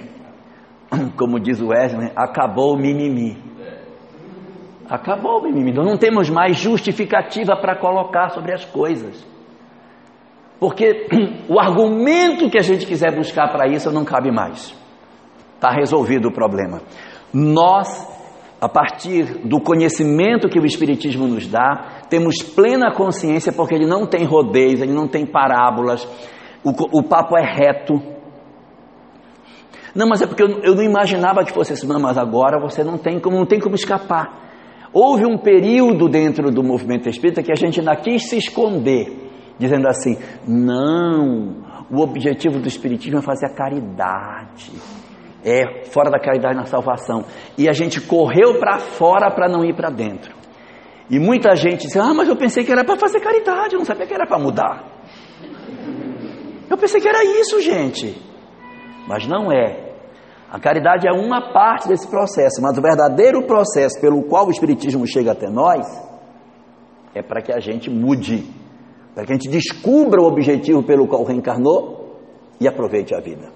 [1.17, 3.48] como diz o Wesley, acabou o mimimi.
[4.89, 5.71] Acabou o mimimi.
[5.71, 9.23] Nós não temos mais justificativa para colocar sobre as coisas.
[10.59, 11.07] Porque
[11.47, 14.75] o argumento que a gente quiser buscar para isso não cabe mais.
[15.55, 16.81] Está resolvido o problema.
[17.31, 17.87] Nós,
[18.59, 24.07] a partir do conhecimento que o Espiritismo nos dá, temos plena consciência, porque ele não
[24.07, 26.07] tem rodeios, ele não tem parábolas,
[26.63, 28.01] o, o papo é reto.
[29.93, 32.97] Não, mas é porque eu, eu não imaginava que fosse assim, mas agora você não
[32.97, 34.48] tem como, não tem como escapar.
[34.91, 39.87] Houve um período dentro do movimento espírita que a gente ainda quis se esconder dizendo
[39.87, 44.71] assim: não, o objetivo do Espiritismo é fazer a caridade.
[45.43, 47.23] É fora da caridade na salvação.
[47.57, 50.35] E a gente correu para fora para não ir para dentro.
[51.09, 53.85] E muita gente disse: Ah, mas eu pensei que era para fazer caridade, eu não
[53.85, 54.99] sabia que era para mudar.
[56.69, 58.15] Eu pensei que era isso, gente.
[59.07, 59.88] Mas não é.
[60.51, 65.05] A caridade é uma parte desse processo, mas o verdadeiro processo pelo qual o Espiritismo
[65.05, 65.85] chega até nós
[67.13, 68.59] é para que a gente mude
[69.13, 72.15] para que a gente descubra o objetivo pelo qual reencarnou
[72.59, 73.49] e aproveite a vida.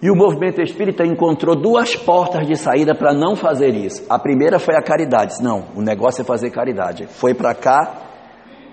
[0.00, 4.04] E o movimento espírita encontrou duas portas de saída para não fazer isso.
[4.08, 5.42] A primeira foi a caridade.
[5.42, 7.06] Não, o negócio é fazer caridade.
[7.06, 7.94] Foi para cá,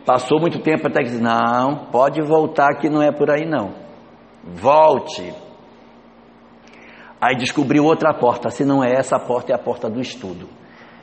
[0.06, 3.72] passou muito tempo até que disse: não, pode voltar que não é por aí não.
[4.44, 5.34] Volte.
[7.24, 8.50] Aí descobriu outra porta.
[8.50, 10.48] Se não é essa porta, é a porta do estudo.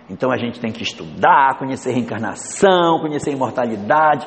[0.09, 4.27] Então a gente tem que estudar, conhecer reencarnação, conhecer imortalidade,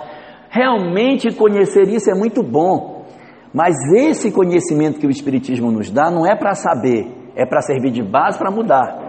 [0.53, 3.07] Realmente conhecer isso é muito bom,
[3.51, 7.89] mas esse conhecimento que o Espiritismo nos dá não é para saber, é para servir
[7.89, 9.01] de base para mudar.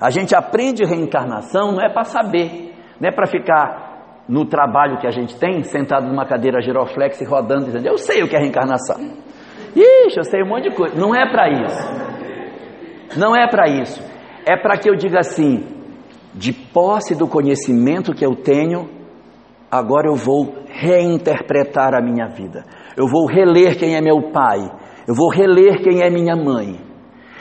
[0.00, 5.06] A gente aprende reencarnação não é para saber, não é para ficar no trabalho que
[5.08, 8.38] a gente tem, sentado numa cadeira giroflex e rodando, dizendo, eu sei o que é
[8.38, 9.00] reencarnação.
[9.76, 10.96] Ixi, eu sei um monte de coisa.
[10.96, 13.18] Não é para isso.
[13.18, 14.02] Não é para isso.
[14.46, 15.64] É para que eu diga assim,
[16.34, 18.88] de posse do conhecimento que eu tenho,
[19.70, 22.64] agora eu vou reinterpretar a minha vida.
[22.96, 24.60] Eu vou reler quem é meu pai.
[25.06, 26.80] Eu vou reler quem é minha mãe.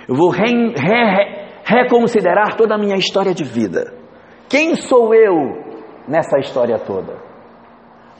[0.07, 3.93] Eu vou re, re, reconsiderar toda a minha história de vida.
[4.49, 5.33] Quem sou eu
[6.07, 7.17] nessa história toda?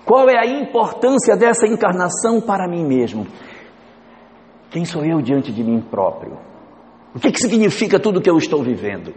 [0.06, 3.26] Qual é a importância dessa encarnação para mim mesmo?
[4.76, 6.38] Quem sou eu diante de mim próprio?
[7.16, 9.14] O que, que significa tudo que eu estou vivendo?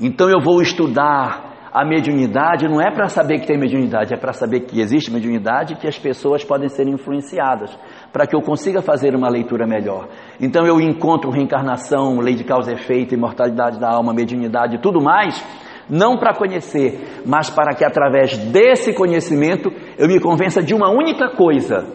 [0.00, 4.32] Então eu vou estudar a mediunidade não é para saber que tem mediunidade, é para
[4.32, 7.78] saber que existe mediunidade e que as pessoas podem ser influenciadas,
[8.10, 10.08] para que eu consiga fazer uma leitura melhor.
[10.40, 14.98] Então eu encontro reencarnação, lei de causa e efeito, imortalidade da alma, mediunidade e tudo
[14.98, 15.44] mais,
[15.90, 21.36] não para conhecer, mas para que através desse conhecimento eu me convença de uma única
[21.36, 21.86] coisa: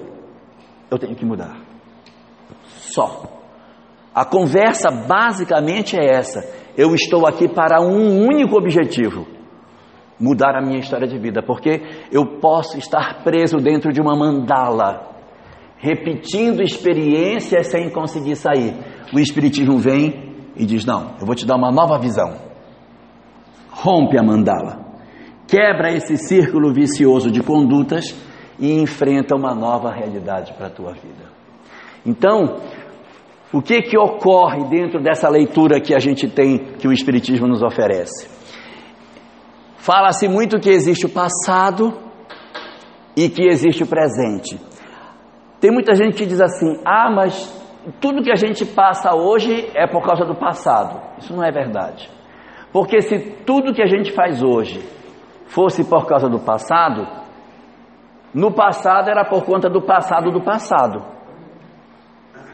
[0.91, 1.68] eu tenho que mudar.
[2.93, 3.23] Só.
[4.13, 6.39] A conversa basicamente é essa.
[6.77, 9.27] Eu estou aqui para um único objetivo
[10.19, 11.81] mudar a minha história de vida, porque
[12.11, 15.07] eu posso estar preso dentro de uma mandala,
[15.77, 18.75] repetindo experiências sem conseguir sair.
[19.13, 22.35] O Espiritismo vem e diz: Não, eu vou te dar uma nova visão.
[23.71, 24.85] Rompe a mandala,
[25.47, 28.13] quebra esse círculo vicioso de condutas
[28.59, 31.29] e enfrenta uma nova realidade para a tua vida.
[32.05, 32.57] Então,
[33.51, 37.63] o que que ocorre dentro dessa leitura que a gente tem, que o Espiritismo nos
[37.63, 38.29] oferece?
[39.77, 41.97] Fala-se muito que existe o passado
[43.15, 44.59] e que existe o presente.
[45.59, 47.33] Tem muita gente que diz assim: ah, mas
[47.99, 51.01] tudo que a gente passa hoje é por causa do passado.
[51.17, 52.09] Isso não é verdade.
[52.71, 54.79] Porque se tudo que a gente faz hoje
[55.47, 57.07] fosse por causa do passado,
[58.33, 61.03] no passado era por conta do passado do passado.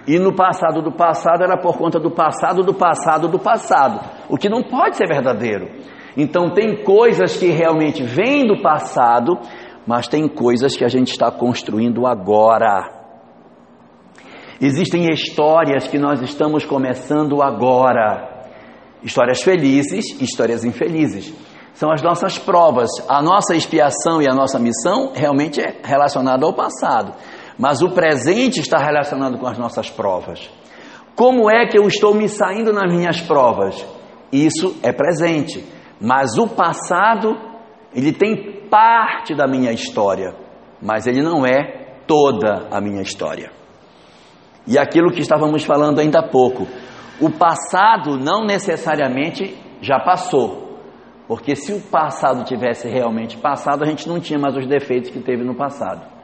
[0.07, 3.99] E no passado do passado era por conta do passado do passado do passado.
[4.29, 5.67] O que não pode ser verdadeiro.
[6.15, 9.37] Então, tem coisas que realmente vêm do passado,
[9.85, 12.95] mas tem coisas que a gente está construindo agora.
[14.61, 18.45] Existem histórias que nós estamos começando agora.
[19.03, 21.33] Histórias felizes, histórias infelizes.
[21.73, 22.89] São as nossas provas.
[23.09, 27.13] A nossa expiação e a nossa missão realmente é relacionada ao passado.
[27.57, 30.49] Mas o presente está relacionado com as nossas provas.
[31.15, 33.85] Como é que eu estou me saindo nas minhas provas?
[34.31, 35.63] Isso é presente.
[35.99, 37.37] Mas o passado,
[37.93, 40.35] ele tem parte da minha história,
[40.81, 43.51] mas ele não é toda a minha história.
[44.67, 46.67] E aquilo que estávamos falando ainda há pouco,
[47.21, 50.79] o passado não necessariamente já passou,
[51.27, 55.19] porque se o passado tivesse realmente passado, a gente não tinha mais os defeitos que
[55.19, 56.14] teve no passado.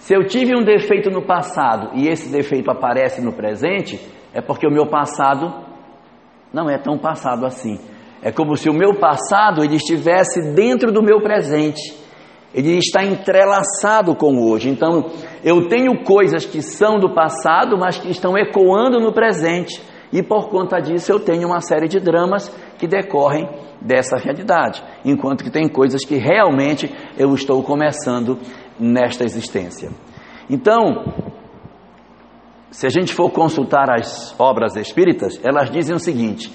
[0.00, 4.00] Se eu tive um defeito no passado e esse defeito aparece no presente,
[4.32, 5.52] é porque o meu passado
[6.52, 7.78] não é tão passado assim.
[8.22, 11.94] É como se o meu passado ele estivesse dentro do meu presente.
[12.54, 14.70] Ele está entrelaçado com hoje.
[14.70, 15.10] Então,
[15.44, 19.82] eu tenho coisas que são do passado, mas que estão ecoando no presente.
[20.12, 22.48] E por conta disso, eu tenho uma série de dramas
[22.78, 23.48] que decorrem
[23.80, 24.82] dessa realidade.
[25.04, 28.38] Enquanto que tem coisas que realmente eu estou começando
[28.80, 29.90] nesta existência.
[30.48, 31.04] Então,
[32.70, 36.52] se a gente for consultar as obras espíritas, elas dizem o seguinte: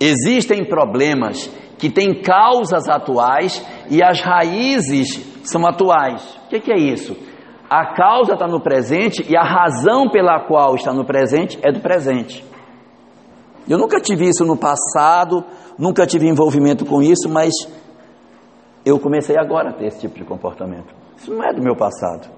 [0.00, 6.38] Existem problemas que têm causas atuais e as raízes são atuais.
[6.46, 7.16] O que, é isso?
[7.68, 11.80] A causa está no presente e a razão pela qual está no presente é do
[11.80, 12.44] presente.
[13.68, 15.44] Eu nunca tive isso no passado,
[15.78, 17.52] nunca tive envolvimento com isso, mas
[18.84, 21.03] eu comecei agora a ter esse tipo de comportamento.
[21.24, 22.28] Isso não é do meu passado.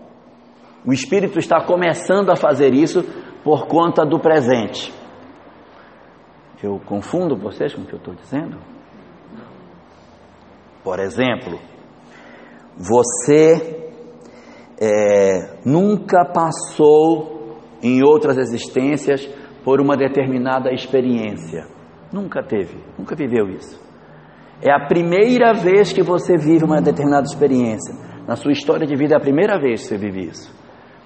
[0.86, 3.02] O espírito está começando a fazer isso
[3.42, 4.94] por conta do presente.
[6.62, 8.58] Eu confundo vocês com o que eu estou dizendo?
[10.84, 11.58] Por exemplo,
[12.76, 13.90] você
[14.80, 19.26] é, nunca passou em outras existências
[19.64, 21.66] por uma determinada experiência.
[22.12, 23.84] Nunca teve, nunca viveu isso.
[24.62, 28.06] É a primeira vez que você vive uma determinada experiência.
[28.26, 30.52] Na sua história de vida é a primeira vez que você vive isso.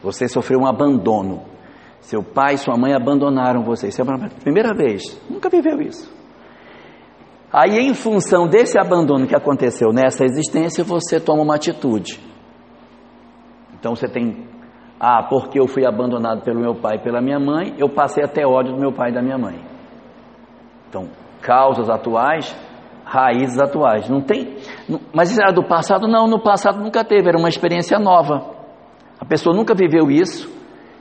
[0.03, 1.43] Você sofreu um abandono.
[2.01, 3.89] Seu pai e sua mãe abandonaram você.
[3.89, 5.21] Isso é a primeira vez.
[5.29, 6.11] Nunca viveu isso.
[7.53, 12.19] Aí, em função desse abandono que aconteceu nessa existência, você toma uma atitude.
[13.75, 14.47] Então você tem,
[15.01, 18.47] ah, porque eu fui abandonado pelo meu pai e pela minha mãe, eu passei até
[18.47, 19.61] ódio do meu pai e da minha mãe.
[20.89, 21.09] Então,
[21.43, 22.55] causas atuais,
[23.11, 24.09] raízes atuais.
[24.09, 24.57] Não tem,
[25.13, 26.07] mas isso era do passado?
[26.07, 28.55] Não, no passado nunca teve, era uma experiência nova.
[29.19, 30.49] A pessoa nunca viveu isso,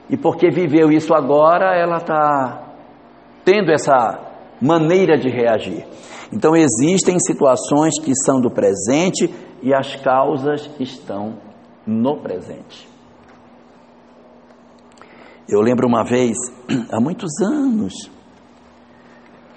[0.10, 2.64] e porque viveu isso agora, ela está
[3.45, 4.20] tendo essa
[4.60, 5.86] maneira de reagir.
[6.34, 9.32] Então existem situações que são do presente
[9.62, 11.38] e as causas estão
[11.86, 12.89] no presente.
[15.47, 16.36] Eu lembro uma vez,
[16.91, 17.93] há muitos anos,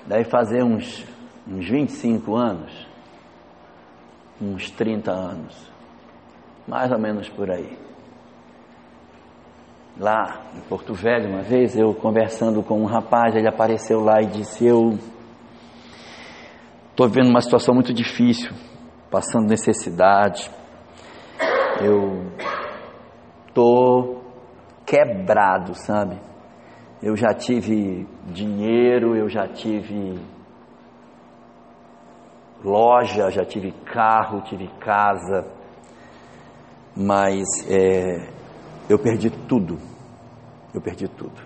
[0.07, 1.05] deve fazer uns,
[1.47, 2.87] uns 25 anos,
[4.41, 5.71] uns 30 anos,
[6.67, 7.79] mais ou menos por aí
[9.99, 14.27] lá em Porto Velho, uma vez, eu conversando com um rapaz, ele apareceu lá e
[14.27, 14.99] disse: Eu
[16.91, 18.51] estou vivendo uma situação muito difícil,
[19.11, 20.51] passando necessidade,
[21.81, 22.27] eu
[23.49, 24.23] estou
[24.87, 26.19] quebrado, sabe?
[27.03, 30.19] Eu já tive dinheiro, eu já tive
[32.65, 35.47] loja, já tive carro, tive casa,
[36.97, 38.29] mas é,
[38.89, 39.79] eu perdi tudo.
[40.75, 41.41] Eu perdi tudo.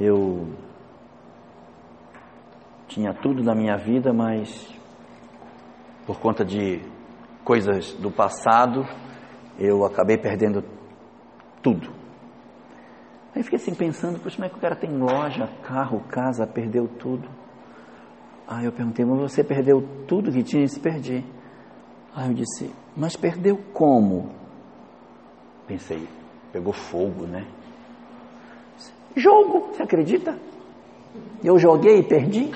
[0.00, 0.48] Eu
[2.88, 4.68] tinha tudo na minha vida, mas
[6.06, 6.80] por conta de
[7.44, 8.86] coisas do passado,
[9.58, 10.64] eu acabei perdendo
[11.62, 11.92] tudo.
[13.34, 16.86] Aí fiquei assim pensando, poxa, como é que o cara tem loja, carro, casa, perdeu
[16.86, 17.28] tudo?
[18.54, 20.68] Aí eu perguntei, mas você perdeu tudo que tinha?
[20.68, 21.24] Se perdi.
[22.14, 24.28] Aí eu disse, mas perdeu como?
[25.66, 26.06] Pensei,
[26.52, 27.46] pegou fogo, né?
[29.16, 30.36] Jogo, você acredita?
[31.42, 32.50] Eu joguei e perdi.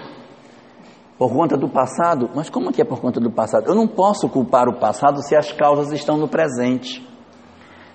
[1.17, 3.67] Por conta do passado, mas como que é por conta do passado?
[3.67, 7.03] Eu não posso culpar o passado se as causas estão no presente.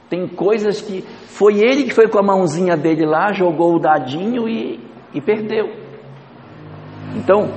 [0.09, 4.49] Tem coisas que foi ele que foi com a mãozinha dele lá, jogou o dadinho
[4.49, 4.79] e,
[5.13, 5.67] e perdeu.
[7.15, 7.51] Então,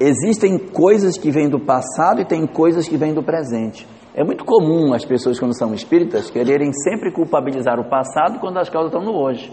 [0.00, 3.86] existem coisas que vêm do passado e tem coisas que vêm do presente.
[4.14, 8.68] É muito comum as pessoas, quando são espíritas, quererem sempre culpabilizar o passado quando as
[8.68, 9.52] causas estão no hoje.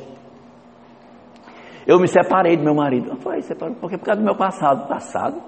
[1.87, 3.15] Eu me separei do meu marido.
[3.17, 4.87] Falei, separou porque por causa do meu passado.
[4.87, 5.41] Passado?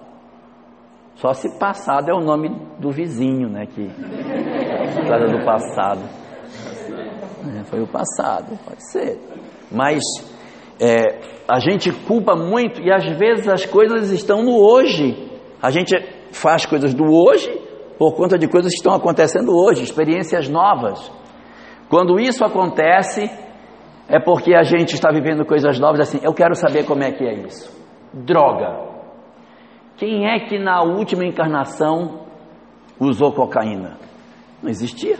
[1.15, 3.67] Só se passado é o nome do vizinho, né?
[3.67, 6.01] Que, por causa do passado.
[7.55, 9.19] É, foi o passado, pode ser.
[9.71, 10.01] Mas
[10.79, 15.31] é, a gente culpa muito e às vezes as coisas estão no hoje.
[15.61, 15.95] A gente
[16.31, 17.49] faz coisas do hoje
[17.97, 21.11] por conta de coisas que estão acontecendo hoje, experiências novas.
[21.89, 23.29] Quando isso acontece,
[24.07, 26.19] é porque a gente está vivendo coisas novas assim.
[26.23, 27.71] Eu quero saber como é que é isso.
[28.13, 28.91] Droga.
[29.97, 32.25] Quem é que na última encarnação
[32.99, 33.97] usou cocaína?
[34.61, 35.17] Não existia.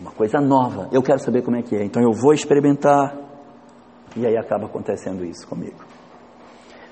[0.00, 0.88] Uma coisa nova.
[0.90, 1.84] Eu quero saber como é que é.
[1.84, 3.14] Então eu vou experimentar.
[4.16, 5.76] E aí acaba acontecendo isso comigo.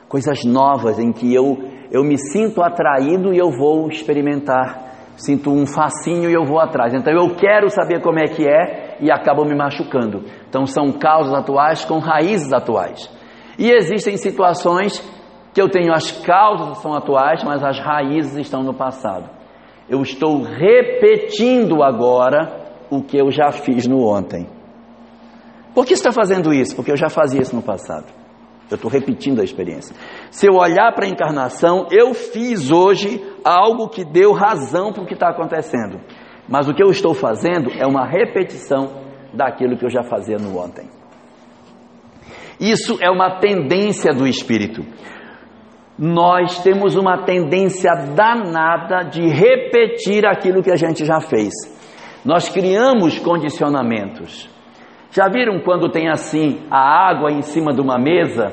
[0.09, 1.57] Coisas novas em que eu,
[1.91, 4.87] eu me sinto atraído e eu vou experimentar.
[5.17, 6.93] Sinto um fascínio e eu vou atrás.
[6.95, 10.25] Então eu quero saber como é que é e acabo me machucando.
[10.49, 13.11] Então são causas atuais com raízes atuais.
[13.59, 15.01] E existem situações
[15.53, 19.29] que eu tenho as causas são atuais, mas as raízes estão no passado.
[19.89, 22.58] Eu estou repetindo agora
[22.91, 24.49] o que eu já fiz no ontem.
[25.75, 26.75] Por que está fazendo isso?
[26.75, 28.07] Porque eu já fazia isso no passado.
[28.71, 29.97] Eu estou repetindo a experiência.
[30.31, 35.07] Se eu olhar para a encarnação, eu fiz hoje algo que deu razão para o
[35.07, 36.01] que está acontecendo.
[36.49, 40.59] Mas o que eu estou fazendo é uma repetição daquilo que eu já fazia no
[40.59, 40.89] ontem.
[42.61, 44.83] Isso é uma tendência do espírito.
[45.99, 51.53] Nós temos uma tendência danada de repetir aquilo que a gente já fez.
[52.25, 54.49] Nós criamos condicionamentos.
[55.11, 58.53] Já viram quando tem assim a água em cima de uma mesa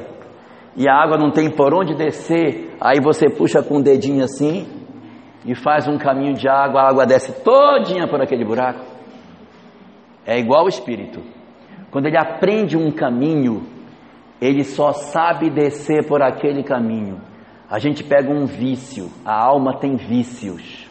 [0.75, 4.67] e a água não tem por onde descer, aí você puxa com o dedinho assim
[5.45, 8.85] e faz um caminho de água, a água desce todinha por aquele buraco?
[10.25, 11.21] É igual o espírito.
[11.91, 13.63] Quando ele aprende um caminho,
[14.41, 17.21] ele só sabe descer por aquele caminho.
[17.69, 20.84] A gente pega um vício, a alma tem vícios.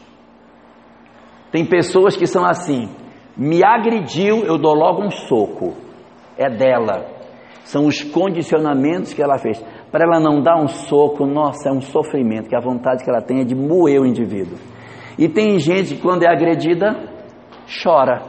[1.54, 2.88] Tem pessoas que são assim:
[3.36, 5.72] me agrediu, eu dou logo um soco.
[6.36, 7.06] É dela.
[7.62, 9.64] São os condicionamentos que ela fez.
[9.92, 13.22] Para ela não dar um soco, nossa, é um sofrimento, que a vontade que ela
[13.22, 14.58] tem é de moer o indivíduo.
[15.16, 16.90] E tem gente que quando é agredida,
[17.84, 18.20] chora.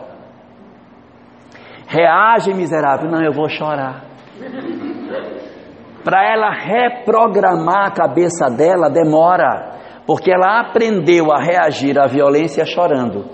[1.88, 4.06] Reage miserável, não, eu vou chorar.
[6.04, 9.74] Para ela reprogramar a cabeça dela demora,
[10.06, 13.26] porque ela aprendeu a reagir à violência chorando.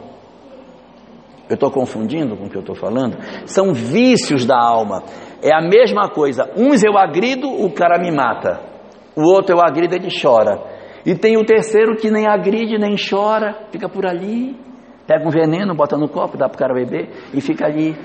[1.50, 3.18] Eu estou confundindo com o que eu estou falando?
[3.46, 5.04] São vícios da alma.
[5.44, 6.50] É a mesma coisa.
[6.56, 8.62] Uns eu agrido, o cara me mata.
[9.16, 10.62] O outro eu agrido, ele chora.
[11.06, 14.56] E tem o terceiro que nem agride, nem chora, fica por ali,
[15.08, 17.96] pega um veneno, bota no copo, dá para o cara beber e fica ali,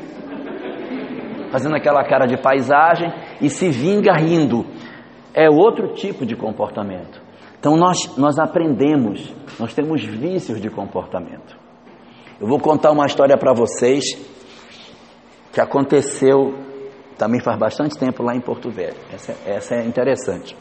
[1.52, 4.64] fazendo aquela cara de paisagem e se vinga rindo.
[5.34, 7.25] É outro tipo de comportamento.
[7.66, 11.58] Então nós, nós aprendemos, nós temos vícios de comportamento.
[12.40, 14.04] Eu vou contar uma história para vocês
[15.52, 16.54] que aconteceu
[17.18, 18.94] também faz bastante tempo lá em Porto Velho.
[19.12, 20.56] Essa, essa é interessante.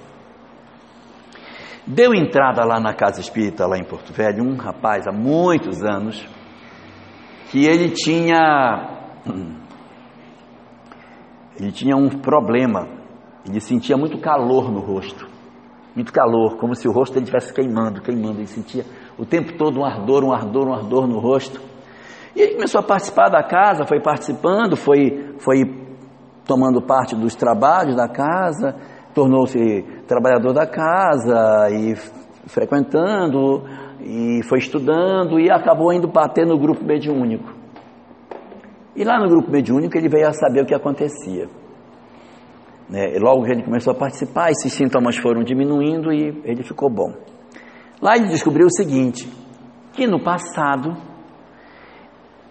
[1.85, 6.27] Deu entrada lá na casa espírita, lá em Porto Velho, um rapaz há muitos anos,
[7.51, 9.13] que ele tinha
[11.61, 12.87] ele tinha um problema.
[13.47, 15.34] Ele sentia muito calor no rosto.
[15.95, 18.39] Muito calor, como se o rosto dele estivesse queimando, queimando.
[18.39, 18.83] Ele sentia
[19.17, 21.61] o tempo todo um ardor, um ardor, um ardor no rosto.
[22.35, 25.63] E ele começou a participar da casa, foi participando, foi, foi
[26.45, 28.75] tomando parte dos trabalhos da casa,
[29.13, 31.95] tornou-se trabalhador da casa e
[32.47, 33.63] frequentando,
[34.01, 37.53] e foi estudando e acabou indo bater no grupo mediúnico.
[38.95, 41.47] E lá no grupo mediúnico ele veio a saber o que acontecia.
[42.89, 43.17] Né?
[43.19, 47.13] Logo que ele começou a participar, esses sintomas foram diminuindo e ele ficou bom.
[48.01, 49.27] Lá ele descobriu o seguinte:
[49.93, 50.95] que no passado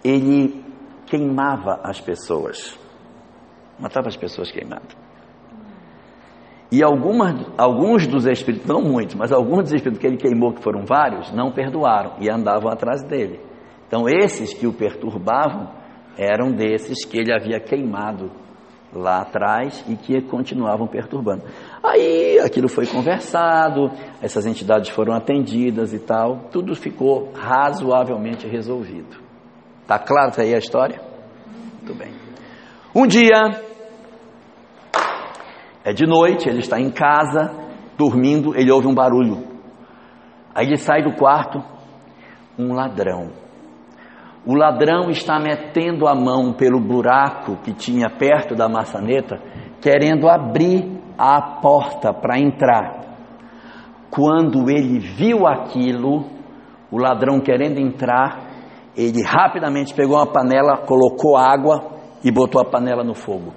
[0.03, 0.63] ele
[1.05, 2.77] queimava as pessoas,
[3.79, 4.95] matava as pessoas queimadas.
[6.71, 10.63] E algumas, alguns dos espíritos, não muitos, mas alguns dos espíritos que ele queimou, que
[10.63, 13.39] foram vários, não perdoaram e andavam atrás dele.
[13.87, 15.69] Então, esses que o perturbavam
[16.17, 18.31] eram desses que ele havia queimado
[18.97, 21.43] lá atrás e que continuavam perturbando.
[21.83, 23.91] Aí aquilo foi conversado,
[24.21, 29.17] essas entidades foram atendidas e tal, tudo ficou razoavelmente resolvido.
[29.85, 30.99] Tá claro aí a história?
[31.73, 32.11] Muito bem.
[32.95, 33.61] Um dia,
[35.83, 37.51] é de noite, ele está em casa,
[37.97, 39.43] dormindo, ele ouve um barulho.
[40.53, 41.61] Aí ele sai do quarto,
[42.57, 43.44] um ladrão.
[44.45, 49.37] O ladrão está metendo a mão pelo buraco que tinha perto da maçaneta,
[49.81, 53.01] querendo abrir a porta para entrar.
[54.11, 56.25] Quando ele viu aquilo,
[56.91, 58.51] o ladrão querendo entrar,
[58.95, 63.51] ele rapidamente pegou uma panela, colocou água e botou a panela no fogo.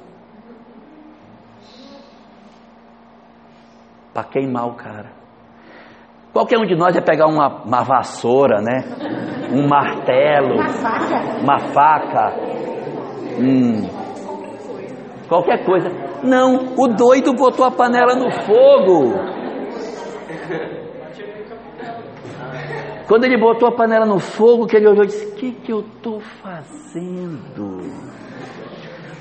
[4.14, 5.17] Para queimar o cara.
[6.32, 8.84] Qualquer um de nós ia pegar uma, uma vassoura, né?
[9.50, 11.40] Um martelo, Uma faca.
[11.42, 12.34] uma faca,
[13.40, 13.88] hum,
[15.28, 15.88] qualquer coisa.
[16.22, 19.14] Não, o doido botou a panela no fogo.
[23.06, 25.72] Quando ele botou a panela no fogo, que ele olhou e disse: O que, que
[25.72, 27.80] eu estou fazendo?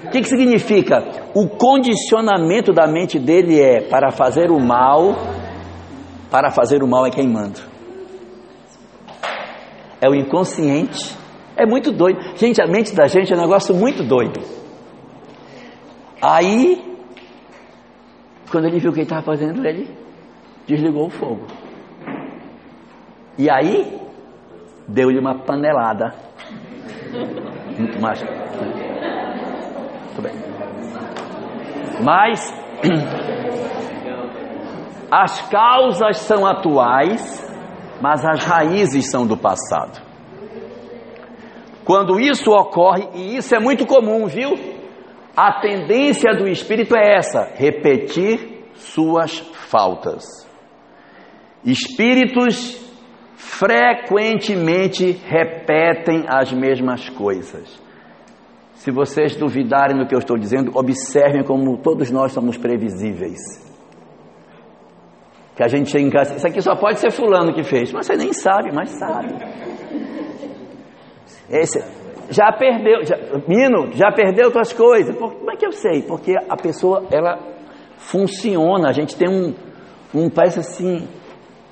[0.04, 1.04] O que, que significa?
[1.34, 5.16] O condicionamento da mente dele é para fazer o mal,
[6.30, 7.60] para fazer o mal é queimando.
[10.02, 11.16] É o inconsciente.
[11.56, 12.20] É muito doido.
[12.36, 14.40] Gente, a mente da gente é um negócio muito doido.
[16.22, 16.84] Aí,
[18.52, 19.90] quando ele viu o que ele estava fazendo, ele
[20.68, 21.48] desligou o fogo.
[23.38, 24.00] E aí,
[24.88, 26.14] deu-lhe uma panelada.
[27.78, 28.24] Muito mais.
[30.06, 30.34] Muito bem.
[32.04, 32.54] Mas,
[35.12, 37.46] as causas são atuais,
[38.02, 40.02] mas as raízes são do passado.
[41.86, 44.54] Quando isso ocorre, e isso é muito comum, viu?
[45.36, 50.26] A tendência do espírito é essa: repetir suas faltas.
[51.64, 52.86] Espíritos
[53.36, 57.82] frequentemente repetem as mesmas coisas.
[58.74, 63.67] Se vocês duvidarem do que eu estou dizendo, observem como todos nós somos previsíveis.
[65.58, 68.06] Que a gente chega em casa, isso aqui só pode ser fulano que fez, mas
[68.06, 69.34] você nem sabe, mas sabe.
[71.50, 71.84] Esse,
[72.30, 75.16] já perdeu, já, Mino, já perdeu tuas coisas.
[75.16, 76.04] Por, como é que eu sei?
[76.04, 77.40] Porque a pessoa, ela
[77.98, 79.56] funciona, a gente tem um,
[80.14, 81.08] um parece assim,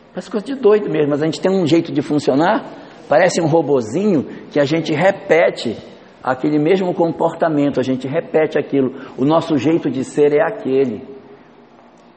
[0.10, 2.66] parece coisa de doido mesmo, mas a gente tem um jeito de funcionar,
[3.08, 5.78] parece um robozinho que a gente repete
[6.24, 8.96] aquele mesmo comportamento, a gente repete aquilo.
[9.16, 11.15] O nosso jeito de ser é aquele.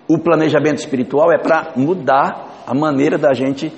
[0.08, 3.70] O planejamento espiritual é para mudar a maneira da gente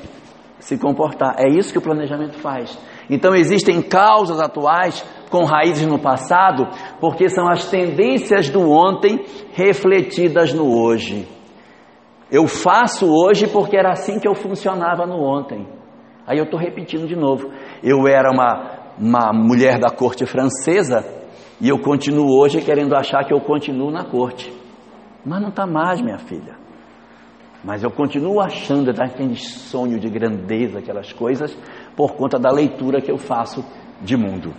[0.60, 1.34] se comportar.
[1.38, 2.78] É isso que o planejamento faz.
[3.08, 6.68] Então existem causas atuais com raízes no passado,
[7.00, 11.26] porque são as tendências do ontem refletidas no hoje.
[12.30, 15.66] Eu faço hoje porque era assim que eu funcionava no ontem.
[16.24, 17.50] Aí eu estou repetindo de novo.
[17.82, 21.04] Eu era uma, uma mulher da corte francesa
[21.60, 24.59] e eu continuo hoje querendo achar que eu continuo na corte.
[25.24, 26.56] Mas não está mais, minha filha.
[27.62, 31.56] Mas eu continuo achando aquele sonho de grandeza, aquelas coisas,
[31.94, 33.64] por conta da leitura que eu faço
[34.00, 34.54] de mundo.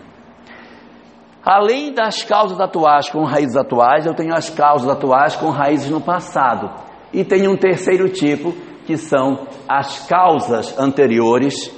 [1.43, 5.99] Além das causas atuais com raízes atuais, eu tenho as causas atuais com raízes no
[5.99, 6.69] passado.
[7.11, 8.53] E tenho um terceiro tipo,
[8.85, 11.75] que são as causas anteriores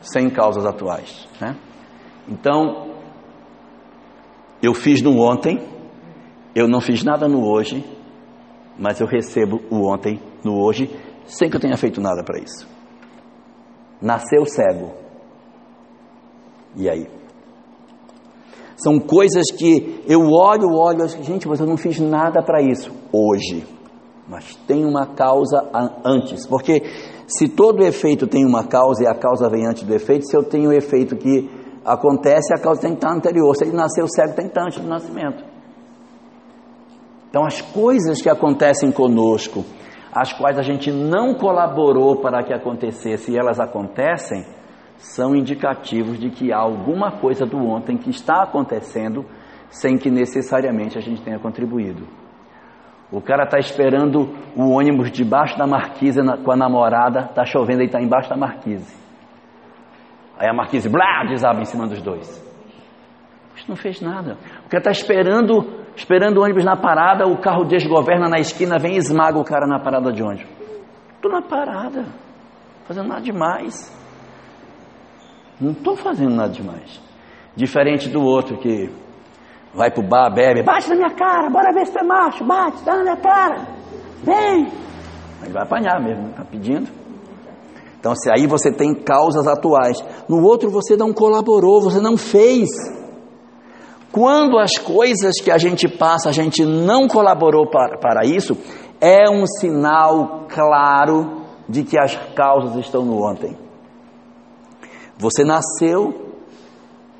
[0.00, 1.28] sem causas atuais.
[1.38, 1.54] Né?
[2.26, 2.94] Então,
[4.62, 5.60] eu fiz no ontem,
[6.56, 7.84] eu não fiz nada no hoje,
[8.78, 10.90] mas eu recebo o ontem no hoje,
[11.26, 12.66] sem que eu tenha feito nada para isso.
[14.00, 14.94] Nasceu cego.
[16.74, 17.06] E aí?
[18.74, 23.66] São coisas que eu olho, olho, gente, mas eu não fiz nada para isso hoje.
[24.26, 25.62] Mas tem uma causa
[26.02, 26.46] antes.
[26.46, 26.82] Porque
[27.26, 30.42] se todo efeito tem uma causa e a causa vem antes do efeito, se eu
[30.42, 31.50] tenho o efeito que
[31.84, 33.54] acontece, a causa tem que estar anterior.
[33.54, 35.55] Se ele nasceu cego, tem que estar antes do nascimento.
[37.36, 39.62] Então, as coisas que acontecem conosco,
[40.10, 44.46] as quais a gente não colaborou para que acontecesse e elas acontecem,
[44.96, 49.26] são indicativos de que há alguma coisa do ontem que está acontecendo
[49.68, 52.08] sem que necessariamente a gente tenha contribuído.
[53.12, 57.84] O cara está esperando o ônibus debaixo da marquise com a namorada, está chovendo e
[57.84, 58.96] está embaixo da marquise.
[60.38, 62.42] Aí a marquise, blá, desaba em cima dos dois.
[63.54, 64.38] Isso não fez nada.
[64.64, 68.94] O cara está esperando, esperando o ônibus na parada, o carro desgoverna na esquina, vem
[68.94, 70.46] e esmaga o cara na parada de ônibus.
[71.16, 72.04] Estou na parada,
[72.86, 73.92] fazendo nada demais.
[75.60, 77.00] Não estou fazendo nada demais.
[77.56, 78.90] Diferente do outro que
[79.74, 82.84] vai pro bar, bebe, bate na minha cara, bora ver se tu é macho, bate,
[82.84, 83.66] dá na minha cara,
[84.22, 84.68] vem.
[85.42, 86.88] Ele vai apanhar mesmo, está pedindo.
[87.98, 89.98] Então, se aí você tem causas atuais.
[90.28, 92.68] No outro você não colaborou, você não fez.
[94.16, 98.56] Quando as coisas que a gente passa, a gente não colaborou para, para isso,
[98.98, 103.54] é um sinal claro de que as causas estão no ontem.
[105.18, 106.32] Você nasceu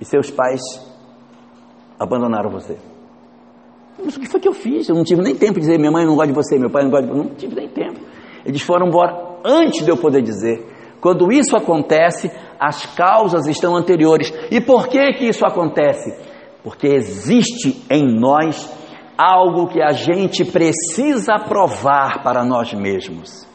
[0.00, 0.62] e seus pais
[2.00, 2.78] abandonaram você.
[4.02, 4.88] Mas o que foi que eu fiz?
[4.88, 6.82] Eu não tive nem tempo de dizer, minha mãe não gosta de você, meu pai
[6.82, 7.28] não gosta de você.
[7.28, 8.00] Não tive nem tempo.
[8.42, 10.64] Eles foram embora antes de eu poder dizer.
[11.02, 14.32] Quando isso acontece, as causas estão anteriores.
[14.50, 16.35] E por que que isso acontece?
[16.66, 18.56] Porque existe em nós
[19.16, 23.48] algo que a gente precisa provar para nós mesmos.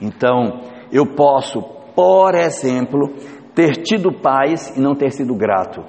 [0.00, 1.62] Então, eu posso,
[1.94, 3.14] por exemplo,
[3.54, 5.84] ter tido pais e não ter sido grato.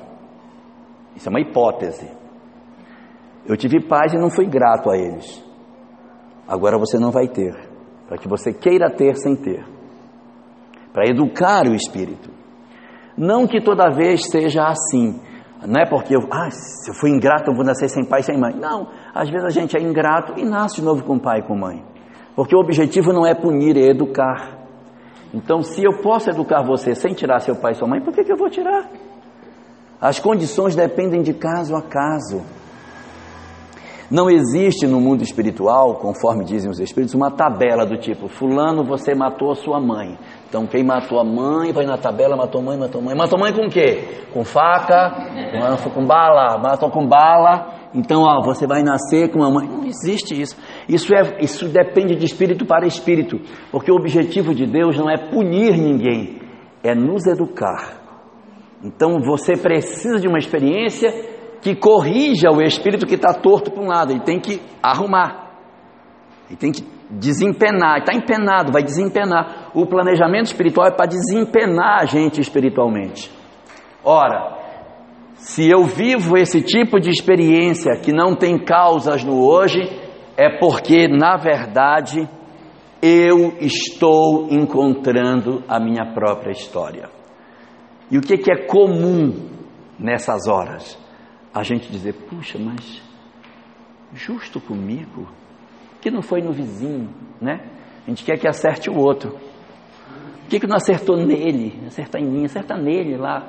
[1.16, 2.08] Isso é uma hipótese.
[3.48, 5.44] Eu tive pais e não fui grato a eles.
[6.48, 7.56] Agora você não vai ter,
[8.08, 9.66] para que você queira ter sem ter.
[10.94, 12.30] Para educar o espírito.
[13.18, 15.25] Não que toda vez seja assim.
[15.68, 18.38] Não é porque eu, ah, se eu fui ingrato, eu vou nascer sem pai sem
[18.38, 18.54] mãe.
[18.56, 21.56] Não, às vezes a gente é ingrato e nasce de novo com pai e com
[21.56, 21.84] mãe.
[22.36, 24.60] Porque o objetivo não é punir, é educar.
[25.34, 28.24] Então, se eu posso educar você sem tirar seu pai e sua mãe, por que,
[28.24, 28.90] que eu vou tirar?
[30.00, 32.44] As condições dependem de caso a caso.
[34.10, 39.16] Não existe no mundo espiritual, conforme dizem os espíritos, uma tabela do tipo: Fulano, você
[39.16, 40.18] matou a sua mãe.
[40.56, 43.14] Então, quem matou a mãe vai na tabela, matou mãe, matou mãe.
[43.14, 44.24] Matou mãe com o quê?
[44.32, 45.12] Com faca,
[45.94, 47.90] com bala, matou com bala.
[47.94, 49.68] Então, ó, você vai nascer com uma mãe.
[49.68, 50.56] Não existe isso.
[50.88, 53.38] Isso, é, isso depende de espírito para espírito.
[53.70, 56.40] Porque o objetivo de Deus não é punir ninguém,
[56.82, 58.00] é nos educar.
[58.82, 61.12] Então você precisa de uma experiência
[61.62, 65.50] que corrija o espírito que está torto para um lado, ele tem que arrumar,
[66.48, 69.65] ele tem que desempenar, está empenado, vai desempenar.
[69.76, 73.30] O planejamento espiritual é para desempenar a gente espiritualmente.
[74.04, 74.58] Ora,
[75.36, 79.82] se eu vivo esse tipo de experiência que não tem causas no hoje,
[80.38, 82.28] é porque, na verdade,
[83.02, 87.10] eu estou encontrando a minha própria história.
[88.10, 89.50] E o que, que é comum
[90.00, 90.98] nessas horas?
[91.54, 93.02] A gente dizer, puxa, mas
[94.14, 95.28] justo comigo,
[96.02, 97.10] que não foi no vizinho,
[97.42, 97.60] né?
[98.06, 99.36] A gente quer que acerte o outro.
[100.46, 101.74] Por que, que não acertou nele?
[101.88, 103.48] Acerta em mim, acerta nele lá.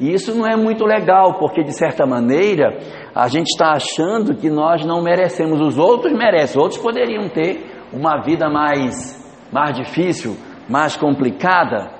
[0.00, 2.76] E isso não é muito legal, porque de certa maneira
[3.14, 8.20] a gente está achando que nós não merecemos, os outros merecem, outros poderiam ter uma
[8.20, 9.16] vida mais,
[9.52, 10.36] mais difícil,
[10.68, 11.92] mais complicada.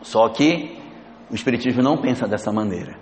[0.00, 0.78] Só que
[1.28, 2.96] o Espiritismo não pensa dessa maneira.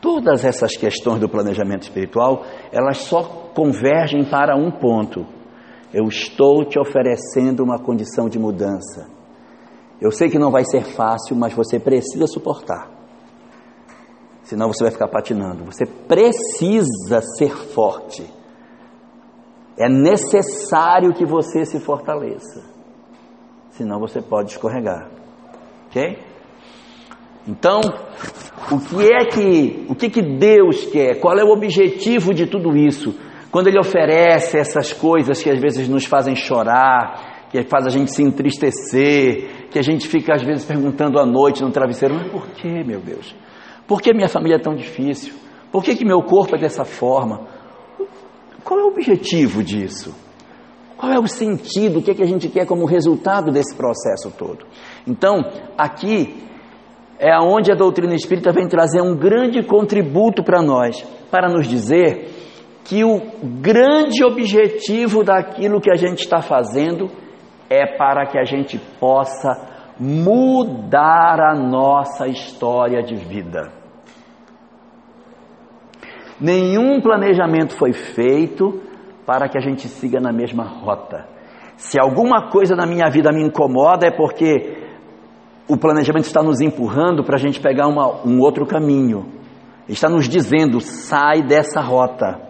[0.00, 3.22] Todas essas questões do planejamento espiritual, elas só
[3.54, 5.35] convergem para um ponto.
[5.92, 9.08] Eu estou te oferecendo uma condição de mudança.
[10.00, 12.90] Eu sei que não vai ser fácil, mas você precisa suportar.
[14.42, 15.64] Senão você vai ficar patinando.
[15.64, 18.24] Você precisa ser forte.
[19.76, 22.64] É necessário que você se fortaleça.
[23.70, 25.10] Senão você pode escorregar.
[25.86, 26.18] Ok?
[27.48, 27.80] Então,
[28.72, 31.20] o que é que, o que que Deus quer?
[31.20, 33.14] Qual é o objetivo de tudo isso?
[33.56, 38.12] Quando Ele oferece essas coisas que às vezes nos fazem chorar, que faz a gente
[38.12, 42.48] se entristecer, que a gente fica às vezes perguntando à noite no travesseiro, mas por
[42.48, 43.34] que, meu Deus?
[43.86, 45.32] Por que minha família é tão difícil?
[45.72, 47.46] Por que, que meu corpo é dessa forma?
[48.62, 50.14] Qual é o objetivo disso?
[50.94, 52.00] Qual é o sentido?
[52.00, 54.66] O que, é que a gente quer como resultado desse processo todo?
[55.06, 55.40] Então,
[55.78, 56.42] aqui
[57.18, 62.44] é onde a doutrina espírita vem trazer um grande contributo para nós, para nos dizer
[62.88, 63.20] que o
[63.60, 67.10] grande objetivo daquilo que a gente está fazendo
[67.68, 73.72] é para que a gente possa mudar a nossa história de vida.
[76.40, 78.80] Nenhum planejamento foi feito
[79.26, 81.26] para que a gente siga na mesma rota.
[81.76, 84.76] Se alguma coisa na minha vida me incomoda, é porque
[85.68, 89.26] o planejamento está nos empurrando para a gente pegar uma, um outro caminho.
[89.88, 92.45] Está nos dizendo: sai dessa rota,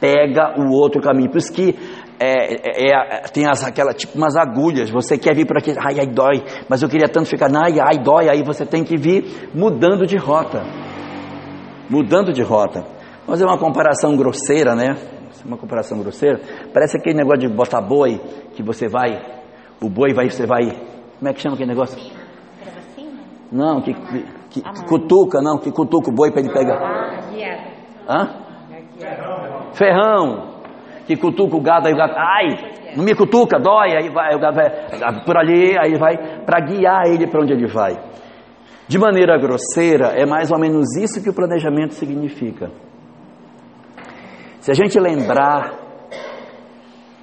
[0.00, 1.30] pega o outro caminho.
[1.30, 1.76] Por isso que
[2.18, 4.90] é, é, é, tem as, aquela tipo umas agulhas.
[4.90, 7.98] Você quer vir para aqui, ai, ai, dói, mas eu queria tanto ficar, ai, ai,
[7.98, 8.28] dói.
[8.28, 10.62] Aí você tem que vir mudando de rota,
[11.90, 12.80] mudando de rota.
[12.80, 14.96] Vamos fazer uma comparação grosseira, né?
[15.44, 16.40] Uma comparação grosseira.
[16.72, 18.20] Parece aquele negócio de botar boi
[18.54, 19.20] que você vai,
[19.80, 20.70] o boi vai, você vai.
[21.18, 21.98] Como é que chama aquele negócio?
[23.50, 26.80] Não, que, que, que, que cutuca, não, que cutuca o boi para ele pegar.
[28.08, 28.44] Hã?
[29.74, 30.54] Ferrão.
[31.06, 34.38] Que cutuca o gado, aí o gado, ai, não me cutuca, dói, aí vai, o
[34.38, 36.16] gado vai por ali, aí vai
[36.46, 37.92] para guiar ele para onde ele vai.
[38.88, 42.70] De maneira grosseira, é mais ou menos isso que o planejamento significa.
[44.60, 45.74] Se a gente lembrar,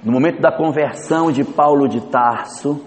[0.04, 2.80] no momento da conversão de Paulo de Tarso,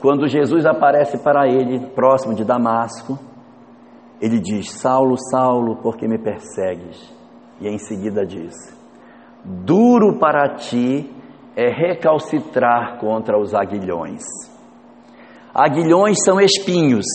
[0.00, 3.18] quando Jesus aparece para ele próximo de Damasco,
[4.20, 7.17] ele diz: Saulo, Saulo, por que me persegues?
[7.60, 8.54] E em seguida diz:
[9.44, 11.10] Duro para ti
[11.56, 14.22] é recalcitrar contra os aguilhões.
[15.54, 17.06] Aguilhões são espinhos.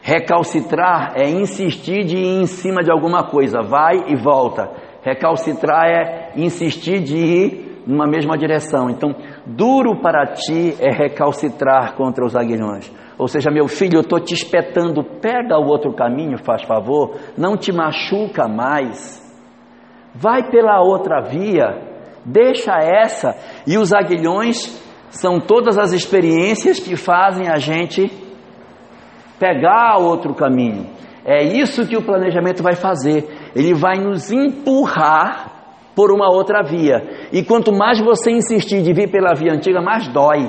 [0.00, 4.70] Recalcitrar é insistir de ir em cima de alguma coisa, vai e volta.
[5.02, 8.88] Recalcitrar é insistir de ir numa mesma direção.
[8.88, 9.14] Então,
[9.44, 12.92] duro para ti é recalcitrar contra os aguilhões.
[13.18, 17.56] Ou seja, meu filho, eu estou te espetando, pega o outro caminho, faz favor, não
[17.56, 19.25] te machuca mais.
[20.18, 21.78] Vai pela outra via,
[22.24, 23.36] deixa essa.
[23.66, 28.10] E os aguilhões são todas as experiências que fazem a gente
[29.38, 30.86] pegar outro caminho.
[31.24, 33.28] É isso que o planejamento vai fazer.
[33.54, 35.52] Ele vai nos empurrar
[35.94, 37.28] por uma outra via.
[37.32, 40.48] E quanto mais você insistir de vir pela via antiga, mais dói.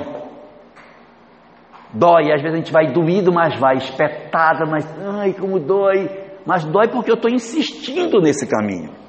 [1.92, 4.86] Dói, às vezes a gente vai doído, mas vai espetada, mas
[5.20, 6.08] ai, como dói.
[6.46, 9.07] Mas dói porque eu estou insistindo nesse caminho.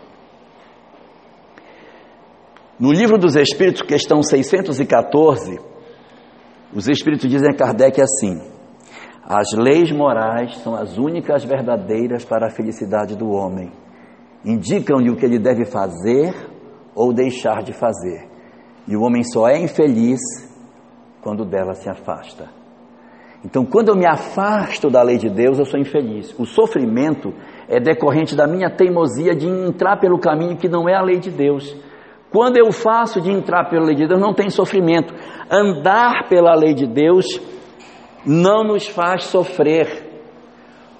[2.79, 5.59] No livro dos Espíritos, questão 614,
[6.73, 8.39] os Espíritos dizem a Kardec assim:
[9.21, 13.69] as leis morais são as únicas verdadeiras para a felicidade do homem.
[14.45, 16.33] Indicam-lhe o que ele deve fazer
[16.95, 18.29] ou deixar de fazer.
[18.87, 20.21] E o homem só é infeliz
[21.21, 22.47] quando dela se afasta.
[23.43, 26.33] Então, quando eu me afasto da lei de Deus, eu sou infeliz.
[26.39, 27.33] O sofrimento
[27.67, 31.29] é decorrente da minha teimosia de entrar pelo caminho que não é a lei de
[31.29, 31.75] Deus.
[32.31, 35.13] Quando eu faço de entrar pela lei de Deus, não tem sofrimento.
[35.49, 37.25] Andar pela lei de Deus
[38.25, 40.07] não nos faz sofrer.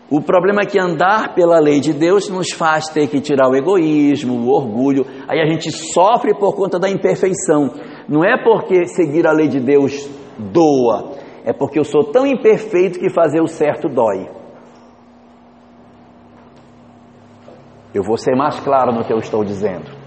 [0.09, 3.55] O problema é que andar pela lei de Deus nos faz ter que tirar o
[3.55, 7.69] egoísmo, o orgulho, aí a gente sofre por conta da imperfeição.
[8.07, 10.09] Não é porque seguir a lei de Deus
[10.39, 11.11] doa,
[11.45, 14.27] é porque eu sou tão imperfeito que fazer o certo dói.
[17.93, 19.98] Eu vou ser mais claro no que eu estou dizendo.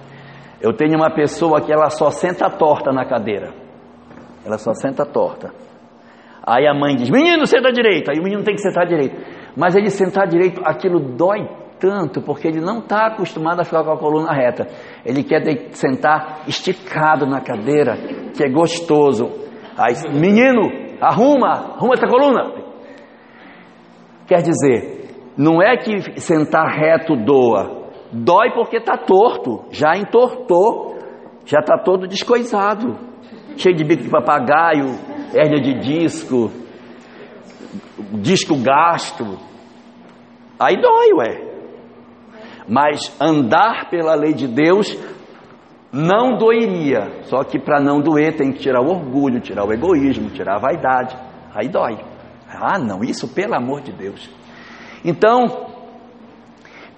[0.62, 3.52] Eu tenho uma pessoa que ela só senta torta na cadeira.
[4.46, 5.50] Ela só senta torta.
[6.46, 8.10] Aí a mãe diz: Menino, senta direito.
[8.12, 9.16] Aí o menino tem que sentar direito.
[9.56, 11.48] Mas ele sentar direito, aquilo dói
[11.80, 14.68] tanto, porque ele não está acostumado a ficar com a coluna reta.
[15.04, 15.42] Ele quer
[15.72, 17.96] sentar esticado na cadeira,
[18.32, 19.30] que é gostoso.
[19.76, 20.62] Aí, menino,
[21.00, 22.52] arruma, arruma essa coluna.
[24.28, 27.81] Quer dizer, não é que sentar reto doa,
[28.12, 30.98] dói porque está torto, já entortou,
[31.44, 32.96] já está todo descoisado,
[33.56, 34.98] cheio de bico de papagaio,
[35.34, 36.50] hérnia de disco,
[38.20, 39.38] disco gasto.
[40.58, 41.52] Aí dói, ué.
[42.68, 44.96] Mas andar pela lei de Deus
[45.92, 47.24] não doeria.
[47.24, 50.60] Só que para não doer tem que tirar o orgulho, tirar o egoísmo, tirar a
[50.60, 51.16] vaidade.
[51.54, 51.98] Aí dói.
[52.48, 54.30] Ah, não, isso pelo amor de Deus.
[55.04, 55.71] Então,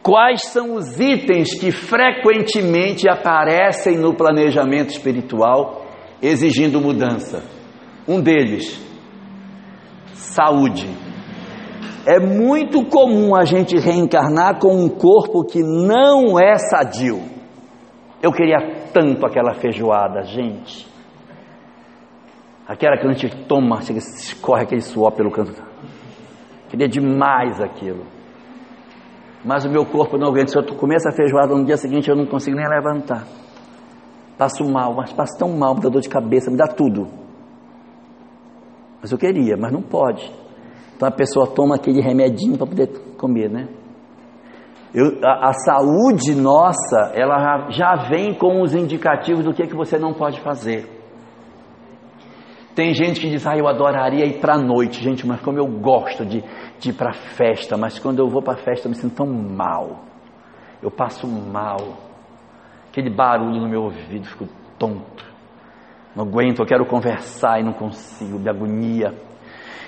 [0.05, 5.87] quais são os itens que frequentemente aparecem no planejamento espiritual
[6.21, 7.43] exigindo mudança?
[8.07, 8.79] Um deles,
[10.13, 10.87] saúde.
[12.07, 17.23] É muito comum a gente reencarnar com um corpo que não é sadio.
[18.23, 18.59] Eu queria
[18.93, 20.87] tanto aquela feijoada, gente.
[22.69, 25.63] Aquela que a gente toma, escorre aquele suor pelo canto.
[26.69, 28.14] Queria demais aquilo.
[29.45, 30.49] Mas o meu corpo não aguenta.
[30.49, 33.25] Se eu comer essa feijoada no dia seguinte, eu não consigo nem levantar.
[34.39, 37.07] Passo mal, mas passo tão mal, me dá dor de cabeça, me dá tudo.
[39.01, 40.33] Mas eu queria, mas não pode.
[40.97, 42.89] Então a pessoa toma aquele remedinho para poder
[43.19, 43.69] comer, né?
[44.95, 49.99] Eu, a, a, saúde nossa, ela já vem com os indicativos do que, que você
[49.99, 50.89] não pode fazer.
[52.75, 55.67] Tem gente que diz, ah, eu adoraria ir para a noite, gente, mas como eu
[55.67, 56.43] gosto de,
[56.85, 59.17] de ir para a festa, mas quando eu vou para a festa eu me sinto
[59.17, 60.05] tão mal.
[60.83, 61.97] Eu passo mal.
[62.89, 64.47] Aquele barulho no meu ouvido, fico
[64.79, 65.25] tonto.
[66.15, 69.15] Não aguento, eu quero conversar e não consigo, de agonia.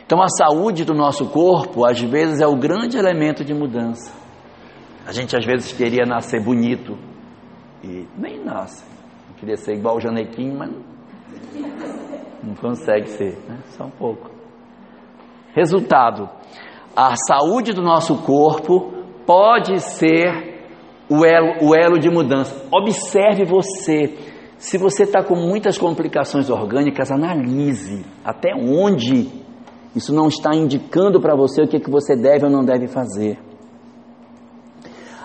[0.05, 4.13] Então a saúde do nosso corpo, às vezes, é o grande elemento de mudança.
[5.07, 6.99] A gente às vezes queria nascer bonito
[7.85, 8.85] e nem nasce.
[9.29, 10.71] Eu queria ser igual o Janequim, mas
[12.43, 13.59] não consegue ser, né?
[13.67, 14.31] só um pouco.
[15.55, 16.29] Resultado:
[16.97, 18.93] a saúde do nosso corpo
[19.27, 20.57] pode ser
[21.11, 22.67] o elo, o elo de mudança.
[22.73, 24.15] Observe você.
[24.57, 29.29] Se você está com muitas complicações orgânicas, analise até onde
[29.95, 33.39] isso não está indicando para você o que, que você deve ou não deve fazer.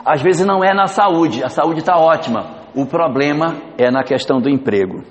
[0.04, 4.42] Às vezes não é na saúde, a saúde está ótima, o problema é na questão
[4.42, 5.04] do emprego.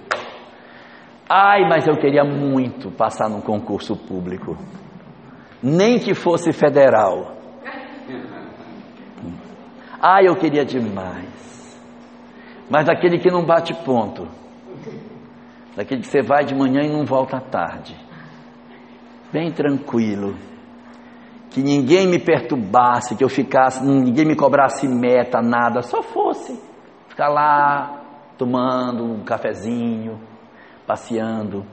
[1.29, 4.57] Ai, mas eu queria muito passar num concurso público,
[5.63, 7.37] nem que fosse federal.
[10.01, 11.79] Ai, eu queria demais,
[12.71, 14.27] mas daquele que não bate ponto,
[15.77, 17.95] daquele que você vai de manhã e não volta à tarde,
[19.31, 20.35] bem tranquilo.
[21.51, 26.57] Que ninguém me perturbasse, que eu ficasse, ninguém me cobrasse meta, nada, só fosse
[27.09, 28.01] ficar lá
[28.39, 30.19] tomando um cafezinho,
[30.87, 31.67] passeando.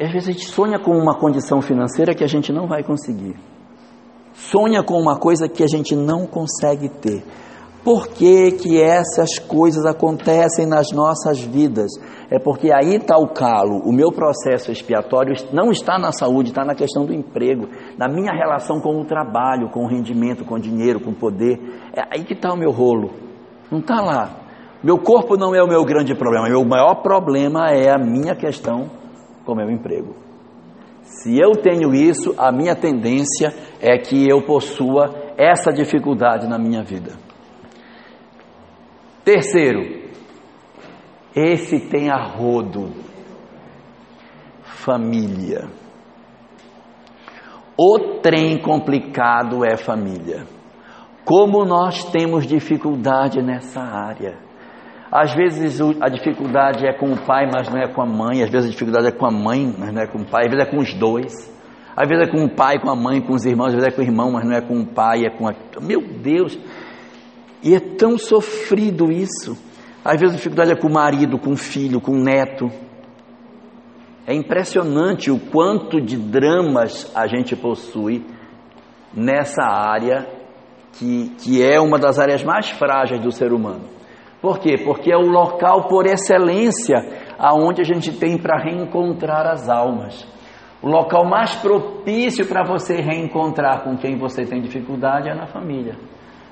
[0.00, 3.36] Às vezes a gente sonha com uma condição financeira que a gente não vai conseguir.
[4.32, 7.22] Sonha com uma coisa que a gente não consegue ter.
[7.84, 11.90] Por que, que essas coisas acontecem nas nossas vidas?
[12.30, 13.82] É porque aí está o calo.
[13.84, 18.32] O meu processo expiatório não está na saúde, está na questão do emprego, na minha
[18.32, 21.58] relação com o trabalho, com o rendimento, com o dinheiro, com o poder.
[21.94, 23.10] É aí que está o meu rolo.
[23.70, 24.30] Não está lá.
[24.82, 26.48] Meu corpo não é o meu grande problema.
[26.48, 28.99] Meu maior problema é a minha questão
[29.50, 30.14] com o meu emprego.
[31.02, 36.84] Se eu tenho isso, a minha tendência é que eu possua essa dificuldade na minha
[36.84, 37.14] vida.
[39.24, 40.08] Terceiro,
[41.34, 42.92] esse tem a rodo,
[44.62, 45.68] família.
[47.76, 50.46] O trem complicado é família.
[51.24, 54.49] Como nós temos dificuldade nessa área.
[55.10, 58.42] Às vezes a dificuldade é com o pai, mas não é com a mãe.
[58.42, 60.44] Às vezes a dificuldade é com a mãe, mas não é com o pai.
[60.44, 61.52] Às vezes é com os dois.
[61.96, 63.68] Às vezes é com o pai, com a mãe, com os irmãos.
[63.68, 65.54] Às vezes é com o irmão, mas não é com o pai, é com a.
[65.80, 66.56] Meu Deus!
[67.62, 69.58] E é tão sofrido isso.
[70.04, 72.70] Às vezes a dificuldade é com o marido, com o filho, com o neto.
[74.26, 78.24] É impressionante o quanto de dramas a gente possui
[79.12, 80.26] nessa área
[80.92, 83.99] que, que é uma das áreas mais frágeis do ser humano.
[84.40, 84.76] Por quê?
[84.84, 86.96] Porque é o local por excelência
[87.38, 90.26] aonde a gente tem para reencontrar as almas.
[90.82, 95.94] O local mais propício para você reencontrar com quem você tem dificuldade é na família.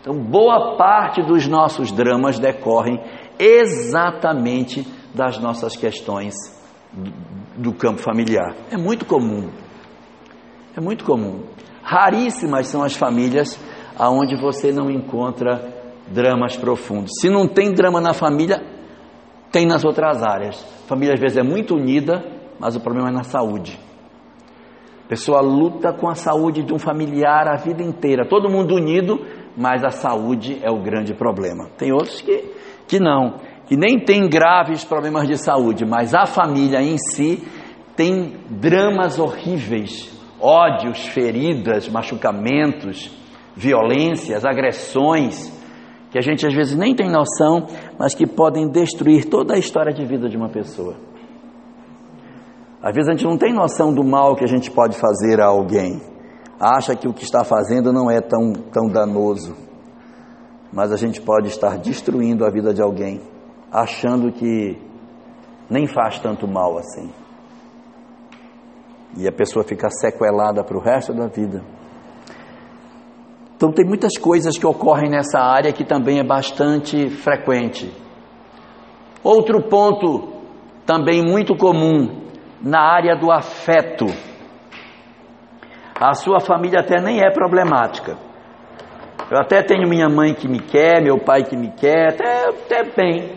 [0.00, 3.02] Então, boa parte dos nossos dramas decorrem
[3.38, 6.34] exatamente das nossas questões
[7.56, 8.54] do campo familiar.
[8.70, 9.48] É muito comum.
[10.76, 11.44] É muito comum.
[11.82, 13.58] Raríssimas são as famílias
[13.98, 15.77] aonde você não encontra
[16.12, 17.12] dramas profundos.
[17.20, 18.62] Se não tem drama na família,
[19.50, 20.60] tem nas outras áreas.
[20.86, 22.24] Família às vezes é muito unida,
[22.58, 23.78] mas o problema é na saúde.
[25.04, 29.24] A pessoa luta com a saúde de um familiar a vida inteira, todo mundo unido,
[29.56, 31.70] mas a saúde é o grande problema.
[31.78, 32.52] Tem outros que,
[32.86, 33.36] que não,
[33.66, 37.42] que nem tem graves problemas de saúde, mas a família em si
[37.96, 43.10] tem dramas horríveis, ódios, feridas, machucamentos,
[43.56, 45.57] violências, agressões,
[46.10, 47.66] que a gente às vezes nem tem noção,
[47.98, 50.94] mas que podem destruir toda a história de vida de uma pessoa.
[52.82, 55.46] Às vezes a gente não tem noção do mal que a gente pode fazer a
[55.46, 56.00] alguém
[56.60, 59.54] acha que o que está fazendo não é tão, tão danoso,
[60.72, 63.20] mas a gente pode estar destruindo a vida de alguém,
[63.70, 64.76] achando que
[65.70, 67.10] nem faz tanto mal assim.
[69.16, 71.62] E a pessoa fica sequelada para o resto da vida.
[73.58, 77.92] Então, tem muitas coisas que ocorrem nessa área que também é bastante frequente.
[79.24, 80.28] Outro ponto
[80.86, 82.28] também muito comum
[82.62, 84.06] na área do afeto
[86.00, 88.16] A sua família até nem é problemática.
[89.28, 92.84] Eu até tenho minha mãe que me quer, meu pai que me quer, até, até
[92.84, 93.32] bem.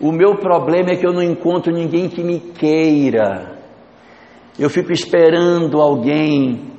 [0.00, 3.56] O meu problema é que eu não encontro ninguém que me queira.
[4.58, 6.72] Eu fico esperando alguém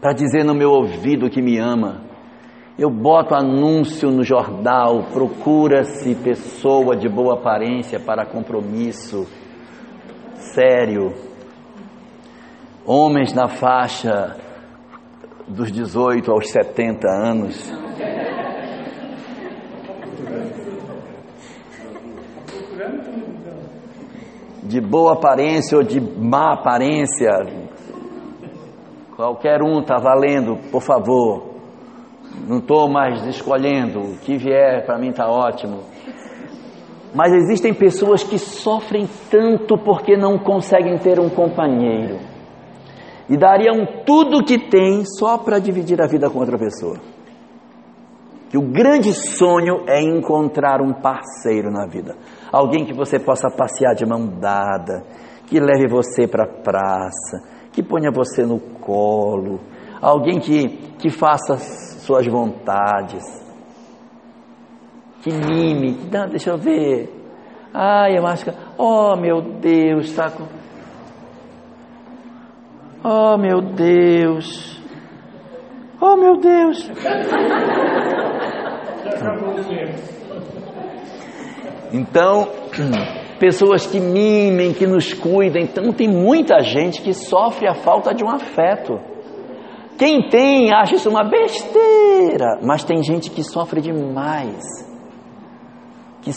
[0.00, 2.09] para dizer no meu ouvido que me ama.
[2.80, 9.26] Eu boto anúncio no jornal, procura-se pessoa de boa aparência para compromisso
[10.54, 11.12] sério.
[12.86, 14.34] Homens na faixa
[15.46, 17.70] dos 18 aos 70 anos.
[24.62, 27.28] De boa aparência ou de má aparência,
[29.14, 31.49] qualquer um está valendo, por favor.
[32.46, 35.80] Não estou mais escolhendo, o que vier para mim está ótimo.
[37.14, 42.18] Mas existem pessoas que sofrem tanto porque não conseguem ter um companheiro.
[43.28, 46.98] E dariam tudo que têm só para dividir a vida com outra pessoa.
[48.48, 52.16] Que o grande sonho é encontrar um parceiro na vida.
[52.52, 55.04] Alguém que você possa passear de mão dada,
[55.46, 59.60] que leve você para a praça, que ponha você no colo.
[60.02, 60.68] Alguém que,
[60.98, 61.56] que faça
[62.00, 63.24] suas vontades.
[65.22, 67.12] Que mime, não, deixa eu ver.
[67.72, 68.52] Ai, eu acho que.
[68.78, 70.46] Oh meu Deus, com.
[73.04, 74.80] Oh meu Deus.
[76.00, 76.90] Oh meu Deus.
[81.92, 82.48] Então,
[83.38, 85.64] pessoas que mimem, que nos cuidem.
[85.64, 89.09] Então, tem muita gente que sofre a falta de um afeto.
[90.00, 94.64] Quem tem acha isso uma besteira, mas tem gente que sofre demais,
[96.22, 96.30] que,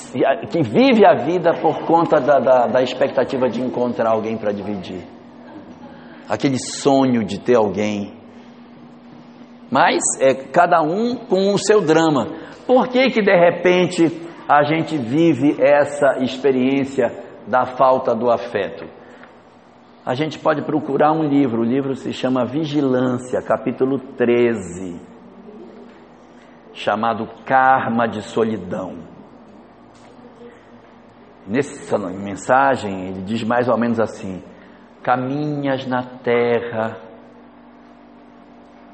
[0.48, 5.08] que vive a vida por conta da, da, da expectativa de encontrar alguém para dividir,
[6.28, 8.12] aquele sonho de ter alguém.
[9.72, 12.34] Mas é cada um com o seu drama.
[12.68, 14.12] Por que que de repente
[14.46, 17.06] a gente vive essa experiência
[17.48, 19.03] da falta do afeto?
[20.06, 25.00] A gente pode procurar um livro, o livro se chama Vigilância, capítulo 13,
[26.74, 28.98] chamado Karma de Solidão.
[31.48, 34.44] Nessa mensagem, ele diz mais ou menos assim:
[35.02, 36.98] caminhas na terra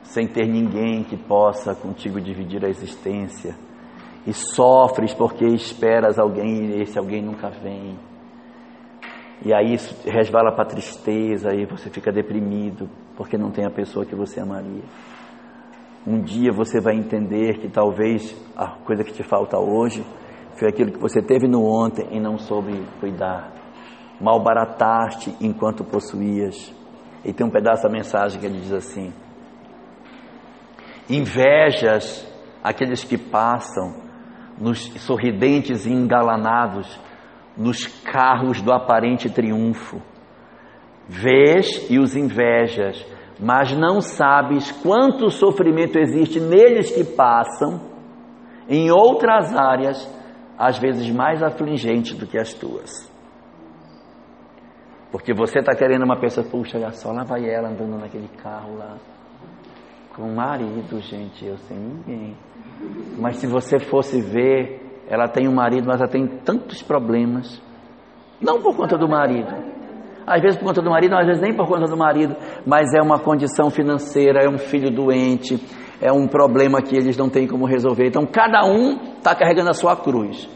[0.03, 3.55] sem ter ninguém que possa contigo dividir a existência,
[4.27, 7.97] e sofres porque esperas alguém e esse alguém nunca vem
[9.45, 14.05] e aí isso resvala para tristeza, aí você fica deprimido, porque não tem a pessoa
[14.05, 14.83] que você amaria.
[16.05, 20.03] Um dia você vai entender que talvez a coisa que te falta hoje
[20.57, 23.51] foi aquilo que você teve no ontem e não soube cuidar.
[24.19, 26.73] Malbarataste enquanto possuías.
[27.23, 29.13] E tem um pedaço da mensagem que ele diz assim:
[31.09, 32.27] Invejas
[32.61, 33.95] aqueles que passam
[34.57, 36.99] nos sorridentes e engalanados
[37.59, 40.01] nos carros do aparente triunfo.
[41.07, 43.05] Vês e os invejas,
[43.37, 47.81] mas não sabes quanto sofrimento existe neles que passam
[48.69, 50.07] em outras áreas,
[50.57, 53.09] às vezes mais afligentes do que as tuas.
[55.11, 58.77] Porque você está querendo uma pessoa, puxa, olha só, lá vai ela andando naquele carro
[58.77, 58.97] lá,
[60.15, 62.37] com o marido, gente, eu sem ninguém.
[63.17, 67.59] Mas se você fosse ver ela tem um marido, mas ela tem tantos problemas.
[68.39, 69.49] Não por conta do marido.
[70.25, 73.01] Às vezes por conta do marido, às vezes nem por conta do marido, mas é
[73.01, 75.59] uma condição financeira, é um filho doente,
[75.99, 78.07] é um problema que eles não têm como resolver.
[78.07, 80.47] Então cada um está carregando a sua cruz.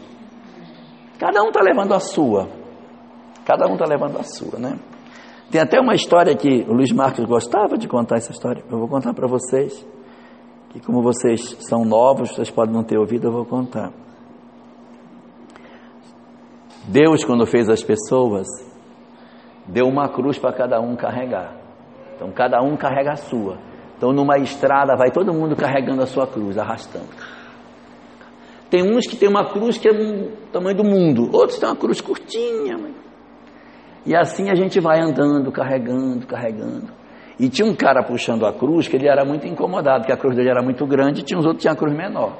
[1.18, 2.48] Cada um está levando a sua.
[3.44, 4.78] Cada um está levando a sua, né?
[5.50, 8.64] Tem até uma história que o Luiz Marcos gostava de contar essa história.
[8.70, 9.86] Eu vou contar para vocês.
[10.70, 13.92] Que como vocês são novos, vocês podem não ter ouvido, eu vou contar.
[16.88, 18.46] Deus, quando fez as pessoas,
[19.66, 21.56] deu uma cruz para cada um carregar.
[22.14, 23.58] Então, cada um carrega a sua.
[23.96, 27.08] Então, numa estrada, vai todo mundo carregando a sua cruz, arrastando.
[28.70, 31.76] Tem uns que tem uma cruz que é do tamanho do mundo, outros têm uma
[31.76, 32.76] cruz curtinha.
[34.04, 36.88] E assim a gente vai andando, carregando, carregando.
[37.38, 40.36] E tinha um cara puxando a cruz que ele era muito incomodado, porque a cruz
[40.36, 42.36] dele era muito grande e tinha uns outros que tinham a cruz menor.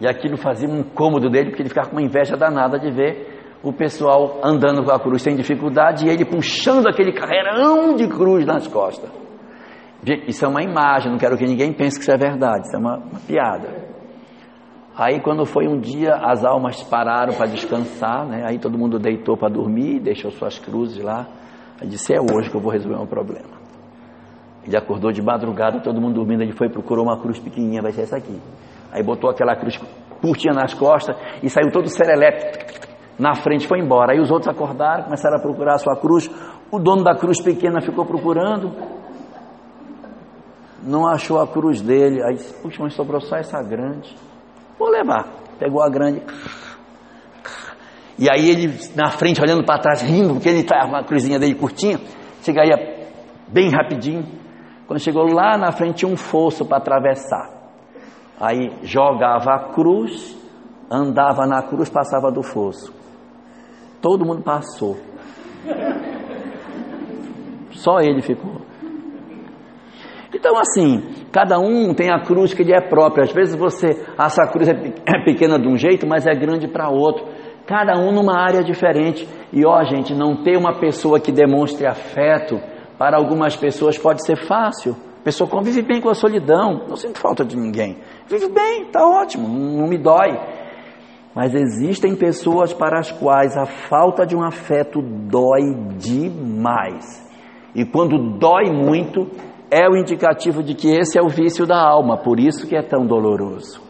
[0.00, 3.37] E aquilo fazia um incômodo dele, porque ele ficava com uma inveja danada de ver
[3.62, 8.46] o pessoal andando com a cruz sem dificuldade e ele puxando aquele carreirão de cruz
[8.46, 9.10] nas costas.
[10.26, 12.78] Isso é uma imagem, não quero que ninguém pense que isso é verdade, isso é
[12.78, 13.88] uma, uma piada.
[14.96, 18.44] Aí quando foi um dia, as almas pararam para descansar, né?
[18.46, 21.26] aí todo mundo deitou para dormir, deixou suas cruzes lá.
[21.80, 23.58] Aí disse, é hoje que eu vou resolver um problema.
[24.64, 28.02] Ele acordou de madrugada, todo mundo dormindo, ele foi procurou uma cruz pequenininha, vai ser
[28.02, 28.40] essa aqui.
[28.92, 29.76] Aí botou aquela cruz
[30.20, 32.87] curtinha nas costas e saiu todo serelepe
[33.18, 34.12] na frente, foi embora.
[34.12, 36.30] Aí os outros acordaram, começaram a procurar a sua cruz.
[36.70, 38.72] O dono da cruz pequena ficou procurando,
[40.82, 42.22] não achou a cruz dele.
[42.22, 44.14] Aí disse, puxa, mas sobrou só essa grande.
[44.78, 45.26] Vou levar.
[45.58, 46.22] Pegou a grande.
[48.18, 51.54] E aí ele na frente, olhando para trás, rindo, porque ele estava a cruzinha dele
[51.54, 52.00] curtinha,
[52.42, 53.08] chegaria
[53.48, 54.24] bem rapidinho.
[54.86, 57.50] Quando chegou lá na frente, tinha um fosso para atravessar.
[58.40, 60.36] Aí jogava a cruz,
[60.90, 62.97] andava na cruz, passava do fosso.
[64.00, 64.96] Todo mundo passou.
[67.72, 68.68] Só ele ficou.
[70.34, 71.02] Então, assim,
[71.32, 73.24] cada um tem a cruz que lhe é própria.
[73.24, 76.90] Às vezes você, essa cruz é, é pequena de um jeito, mas é grande para
[76.90, 77.26] outro.
[77.66, 79.28] Cada um numa área diferente.
[79.52, 82.60] E ó, gente, não ter uma pessoa que demonstre afeto
[82.98, 84.96] para algumas pessoas pode ser fácil.
[85.20, 87.98] A pessoa convive bem com a solidão, não sinto falta de ninguém.
[88.26, 90.30] Vive bem, está ótimo, não me dói.
[91.38, 97.24] Mas existem pessoas para as quais a falta de um afeto dói demais.
[97.76, 99.30] E quando dói muito,
[99.70, 102.82] é o indicativo de que esse é o vício da alma, por isso que é
[102.82, 103.80] tão doloroso.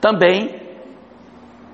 [0.00, 0.60] Também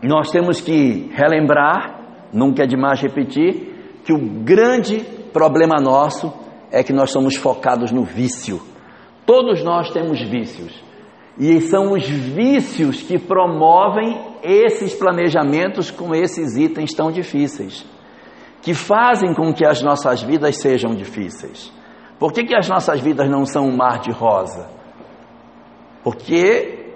[0.02, 5.00] nós temos que relembrar, nunca é demais repetir, que o grande
[5.32, 6.30] problema nosso
[6.70, 8.60] é que nós somos focados no vício.
[9.24, 10.84] Todos nós temos vícios.
[11.38, 17.84] E são os vícios que promovem esses planejamentos com esses itens tão difíceis,
[18.62, 21.72] que fazem com que as nossas vidas sejam difíceis.
[22.18, 24.68] Por que, que as nossas vidas não são um mar de rosa?
[26.02, 26.92] Porque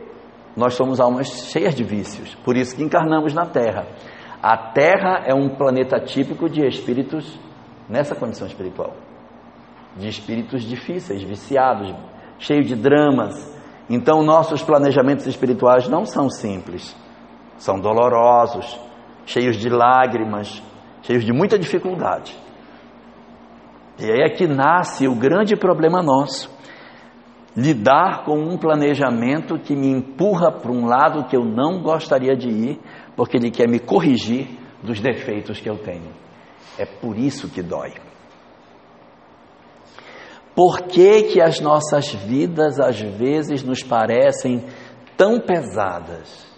[0.57, 3.87] nós somos almas cheias de vícios, por isso que encarnamos na Terra.
[4.43, 7.39] A Terra é um planeta típico de espíritos
[7.89, 8.95] nessa condição espiritual,
[9.97, 11.95] de espíritos difíceis, viciados,
[12.39, 13.51] cheios de dramas.
[13.89, 16.97] Então, nossos planejamentos espirituais não são simples,
[17.59, 18.79] são dolorosos,
[19.27, 20.63] cheios de lágrimas,
[21.03, 22.37] cheios de muita dificuldade.
[23.99, 26.51] E aí é que nasce o grande problema nosso.
[27.57, 32.49] Lidar com um planejamento que me empurra para um lado que eu não gostaria de
[32.49, 32.81] ir,
[33.15, 34.49] porque ele quer me corrigir
[34.83, 36.11] dos defeitos que eu tenho.
[36.79, 37.93] É por isso que dói.
[40.55, 44.65] Por que, que as nossas vidas às vezes nos parecem
[45.17, 46.52] tão pesadas?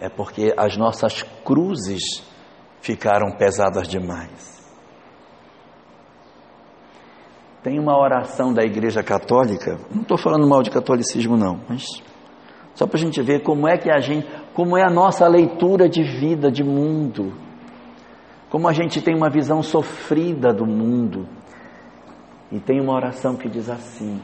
[0.00, 2.22] É porque as nossas cruzes
[2.80, 4.56] ficaram pesadas demais.
[7.62, 11.84] Tem uma oração da Igreja Católica, não estou falando mal de catolicismo não, mas
[12.76, 15.88] só para a gente ver como é que a gente, como é a nossa leitura
[15.88, 17.32] de vida, de mundo,
[18.50, 21.26] como a gente tem uma visão sofrida do mundo.
[22.52, 24.20] E tem uma oração que diz assim: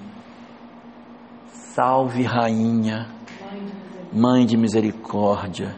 [1.49, 3.09] Salve Rainha,
[4.13, 5.75] Mãe de Misericórdia.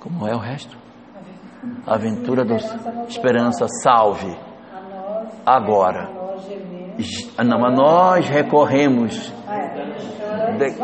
[0.00, 0.76] Como é o resto?
[1.86, 2.64] Aventura dos
[3.08, 4.36] Esperança, salve
[5.44, 6.08] agora.
[7.44, 9.32] Não, mas nós recorremos.
[10.58, 10.78] De.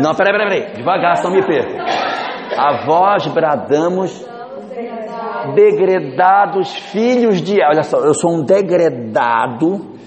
[0.00, 0.72] Não, peraí, peraí, peraí.
[0.74, 1.76] Devagar, só me perco.
[2.56, 4.26] A voz bradamos
[5.54, 9.99] degredados filhos de Olha só, eu sou um degredado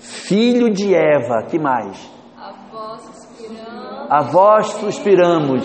[0.00, 1.46] filho de Eva.
[1.48, 2.10] Que mais?
[4.08, 5.64] A vós suspiramos,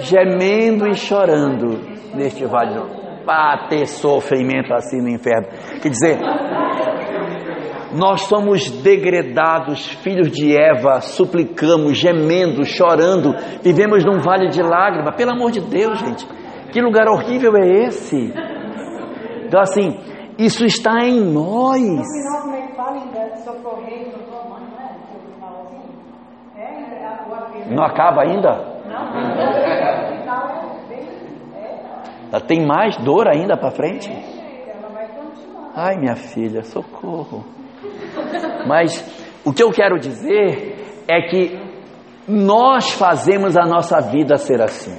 [0.00, 1.78] gemendo e chorando
[2.14, 2.80] neste vale
[3.24, 5.46] para ter sofrimento assim no inferno.
[5.80, 6.18] Quer dizer,
[7.94, 15.14] nós somos degredados, filhos de Eva, suplicamos, gemendo, chorando, vivemos num vale de lágrimas.
[15.14, 16.26] Pelo amor de Deus, gente,
[16.72, 18.32] que lugar horrível é esse?
[19.46, 19.98] Então, assim,
[20.38, 21.80] isso está em nós.
[27.70, 28.50] Não acaba ainda?
[32.40, 34.10] Tem mais dor ainda para frente?
[35.74, 37.44] Ai, minha filha, socorro.
[38.66, 39.02] Mas
[39.44, 41.58] o que eu quero dizer é que
[42.28, 44.96] nós fazemos a nossa vida ser assim.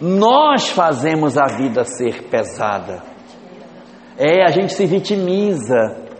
[0.00, 3.02] Nós fazemos a vida ser pesada.
[4.18, 6.11] É, a gente se vitimiza.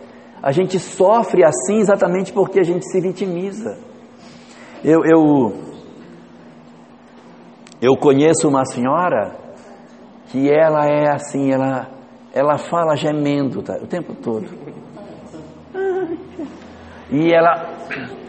[0.43, 3.77] A gente sofre assim exatamente porque a gente se vitimiza.
[4.83, 5.53] Eu, eu,
[7.81, 9.37] eu conheço uma senhora
[10.27, 11.87] que ela é assim, ela,
[12.33, 14.45] ela fala gemendo tá, o tempo todo.
[17.09, 17.69] E ela,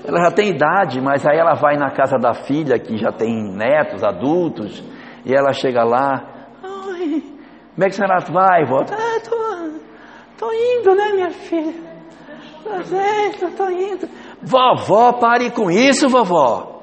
[0.07, 3.53] ela já tem idade, mas aí ela vai na casa da filha, que já tem
[3.57, 4.85] netos, adultos,
[5.25, 6.23] e ela chega lá,
[6.61, 8.65] como é que a senhora vai?
[8.67, 9.21] Volta, ah,
[10.39, 10.53] tô...
[10.53, 11.84] indo, né, minha filha?
[12.65, 14.09] Tá certo, tô indo.
[14.43, 16.81] Vovó, pare com isso, vovó.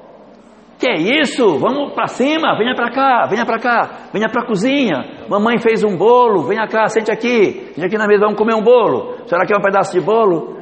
[0.78, 1.58] Que é isso?
[1.58, 5.26] Vamos para cima, venha para cá, venha para cá, venha para a cozinha.
[5.28, 7.72] Mamãe fez um bolo, venha cá, sente aqui.
[7.74, 9.14] Sente aqui na mesa, vamos comer um bolo.
[9.22, 10.56] A senhora quer um pedaço de bolo?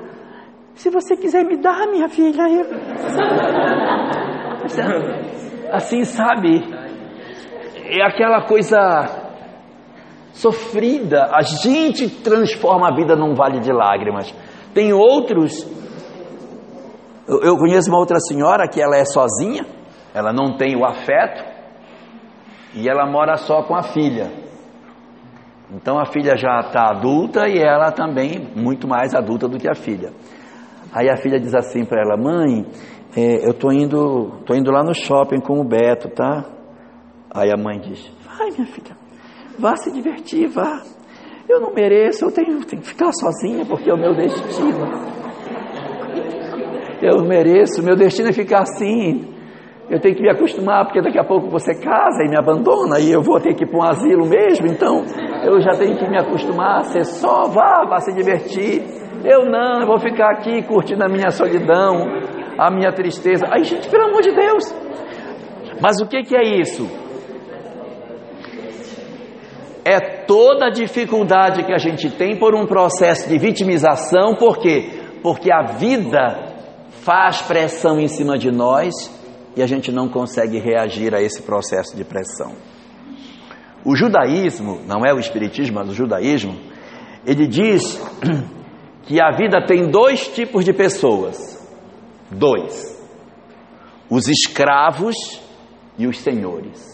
[0.74, 2.66] Se você quiser me dar, minha filha, eu...
[5.72, 6.64] Assim, sabe?
[7.86, 8.78] É aquela coisa
[10.32, 11.30] sofrida.
[11.34, 14.34] A gente transforma a vida num vale de lágrimas.
[14.74, 15.66] Tem outros.
[17.26, 19.64] Eu conheço uma outra senhora que ela é sozinha
[20.14, 21.44] ela não tem o afeto
[22.74, 24.30] e ela mora só com a filha.
[25.72, 29.74] Então a filha já está adulta e ela também muito mais adulta do que a
[29.74, 30.12] filha.
[30.92, 32.66] Aí a filha diz assim para ela: Mãe,
[33.16, 36.44] é, eu tô indo, tô indo lá no shopping com o Beto, tá?
[37.32, 38.96] Aí a mãe diz: Vai, minha filha,
[39.56, 40.82] vá se divertir, vá.
[41.50, 44.86] Eu não mereço, eu tenho, tenho que ficar sozinha porque é o meu destino.
[47.02, 49.34] Eu mereço, meu destino é ficar assim.
[49.90, 53.10] Eu tenho que me acostumar, porque daqui a pouco você casa e me abandona e
[53.10, 55.02] eu vou ter que ir para um asilo mesmo, então
[55.42, 58.84] eu já tenho que me acostumar a ser só, vá, vá se divertir.
[59.24, 62.06] Eu não, eu vou ficar aqui curtindo a minha solidão,
[62.56, 63.44] a minha tristeza.
[63.50, 64.72] Aí, gente, pelo amor de Deus.
[65.82, 67.09] Mas o que, que é isso?
[69.84, 75.00] É toda a dificuldade que a gente tem por um processo de vitimização, por quê?
[75.22, 76.50] Porque a vida
[77.02, 78.92] faz pressão em cima de nós
[79.56, 82.52] e a gente não consegue reagir a esse processo de pressão.
[83.84, 86.56] O judaísmo, não é o espiritismo, mas o judaísmo,
[87.26, 88.00] ele diz
[89.04, 91.58] que a vida tem dois tipos de pessoas.
[92.30, 93.00] Dois.
[94.08, 95.40] Os escravos
[95.98, 96.89] e os senhores.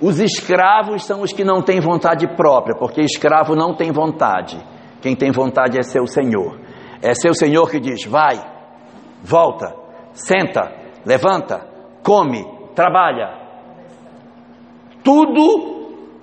[0.00, 4.58] Os escravos são os que não têm vontade própria, porque escravo não tem vontade.
[5.00, 6.58] Quem tem vontade é seu senhor.
[7.02, 8.34] É seu senhor que diz: vai,
[9.22, 9.74] volta,
[10.12, 10.72] senta,
[11.04, 11.66] levanta,
[12.02, 12.44] come,
[12.74, 13.44] trabalha.
[15.02, 15.74] Tudo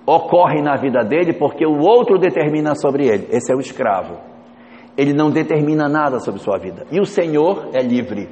[0.06, 3.28] ocorre na vida dele porque o outro determina sobre ele.
[3.32, 4.18] Esse é o escravo.
[4.98, 6.86] Ele não determina nada sobre sua vida.
[6.92, 8.28] E o Senhor é livre.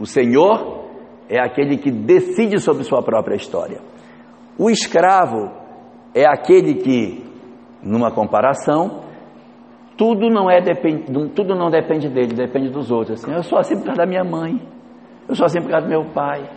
[0.00, 0.86] O Senhor
[1.28, 3.80] é aquele que decide sobre sua própria história.
[4.58, 5.50] O escravo
[6.14, 7.24] é aquele que,
[7.82, 9.02] numa comparação,
[9.96, 10.60] tudo não é
[11.34, 13.22] tudo não depende dele, depende dos outros.
[13.22, 14.60] Assim, eu sou assim por causa da minha mãe.
[15.28, 16.48] Eu sou assim por causa do meu pai.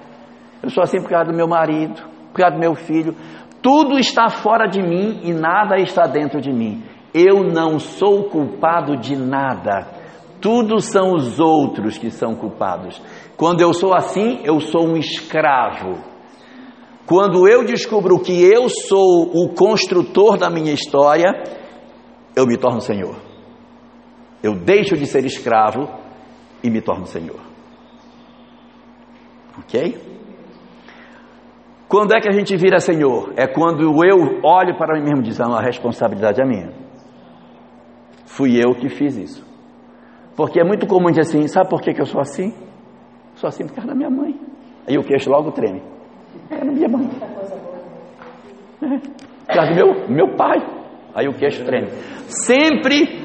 [0.63, 2.01] Eu sou assim por causa do meu marido,
[2.31, 3.15] por causa do meu filho.
[3.61, 6.84] Tudo está fora de mim e nada está dentro de mim.
[7.13, 9.88] Eu não sou culpado de nada.
[10.41, 13.01] Tudo são os outros que são culpados.
[13.38, 16.14] Quando eu sou assim, eu sou um escravo.
[17.06, 21.44] Quando eu descubro que eu sou o construtor da minha história,
[22.36, 23.15] eu me torno Senhor.
[24.41, 25.88] Eu deixo de ser escravo
[26.64, 27.40] e me torno Senhor.
[29.60, 29.98] Ok?
[31.88, 33.34] Quando é que a gente vira Senhor?
[33.38, 36.73] É quando eu olho para mim mesmo e diz: ah, a responsabilidade é minha.
[38.26, 39.45] Fui eu que fiz isso.
[40.36, 42.52] Porque é muito comum dizer assim: sabe por que, que eu sou assim?
[43.36, 44.36] Sou assim por causa da minha mãe.
[44.88, 45.94] Aí o queixo logo treme.
[46.49, 47.09] Da minha mãe.
[48.81, 50.59] Do meu, meu pai.
[51.13, 51.88] Aí o queixo treme.
[52.27, 53.23] Sempre,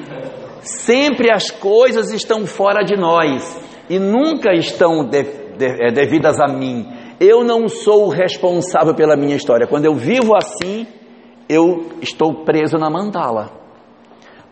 [0.61, 6.87] sempre as coisas estão fora de nós e nunca estão de, é, devidas a mim.
[7.19, 9.67] Eu não sou o responsável pela minha história.
[9.67, 10.87] Quando eu vivo assim,
[11.49, 13.51] eu estou preso na mandala.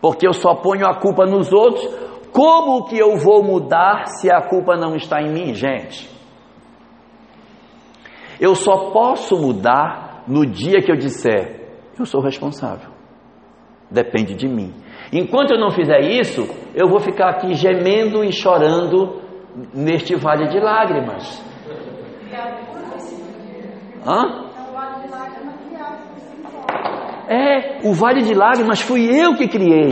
[0.01, 1.87] Porque eu só ponho a culpa nos outros.
[2.31, 6.18] Como que eu vou mudar se a culpa não está em mim, gente?
[8.39, 12.89] Eu só posso mudar no dia que eu disser: eu sou responsável.
[13.91, 14.73] Depende de mim.
[15.11, 19.19] Enquanto eu não fizer isso, eu vou ficar aqui gemendo e chorando
[19.73, 21.43] neste vale de lágrimas.
[24.05, 24.49] Hã?
[27.27, 29.89] É, o vale de lágrimas fui eu que criei.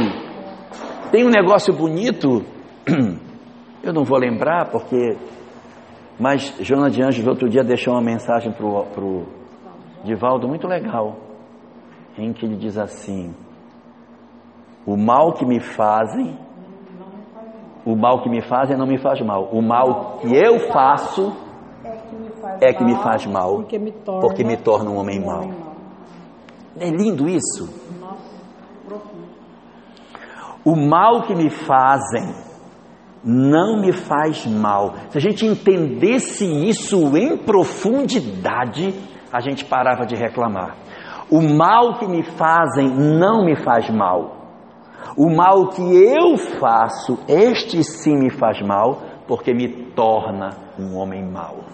[1.12, 2.44] Tem um negócio bonito,
[3.84, 5.18] eu não vou lembrar porque.
[6.20, 9.26] Mas Joana de Anjos outro dia deixou uma mensagem para o
[10.04, 11.16] Divaldo muito legal,
[12.18, 13.36] em que ele diz assim:
[14.86, 16.38] O mal que me fazem
[17.88, 19.46] o mal que me fazem não me faz mal.
[19.46, 21.34] O mal que eu faço
[22.60, 25.50] é que me faz mal, porque me torna, porque me torna um homem mau.
[26.78, 27.70] É lindo isso.
[30.66, 32.47] O mal que me fazem
[33.24, 34.94] não me faz mal.
[35.10, 38.94] Se a gente entendesse isso em profundidade,
[39.32, 40.76] a gente parava de reclamar.
[41.30, 44.38] O mal que me fazem não me faz mal.
[45.18, 51.24] O mal que eu faço, este sim me faz mal, porque me torna um homem
[51.24, 51.66] mau.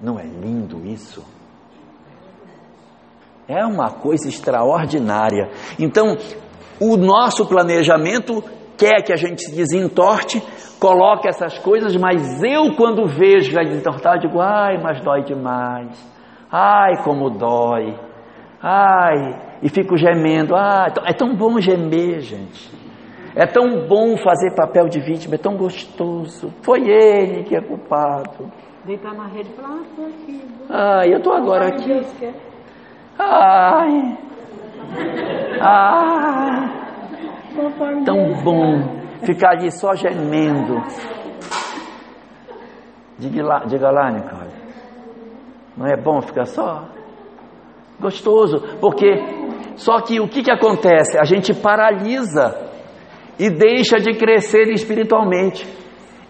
[0.00, 1.24] Não é lindo isso?
[3.46, 5.50] É uma coisa extraordinária.
[5.78, 6.16] Então,
[6.80, 8.42] o nosso planejamento
[8.76, 10.42] quer que a gente se desentorte,
[10.80, 15.96] coloque essas coisas, mas eu, quando vejo a desentortar, digo: ai, mas dói demais.
[16.50, 17.94] Ai, como dói.
[18.60, 20.54] Ai, e fico gemendo.
[20.54, 22.70] Ah, é tão bom gemer, gente.
[23.34, 26.52] É tão bom fazer papel de vítima, é tão gostoso.
[26.62, 28.52] Foi ele que é culpado.
[28.84, 30.44] Deitar na rede e falar, ah, foi aqui.
[30.68, 32.02] Ai, eu estou agora aqui.
[33.18, 34.18] Ai.
[35.60, 36.82] Ai.
[38.04, 40.82] Tão bom ficar ali só gemendo.
[43.18, 44.50] Diga lá, diga lá, Nicole.
[45.76, 46.88] Não é bom ficar só?
[48.00, 49.06] Gostoso, porque
[49.76, 51.18] só que o que, que acontece?
[51.18, 52.70] A gente paralisa
[53.38, 55.66] e deixa de crescer espiritualmente.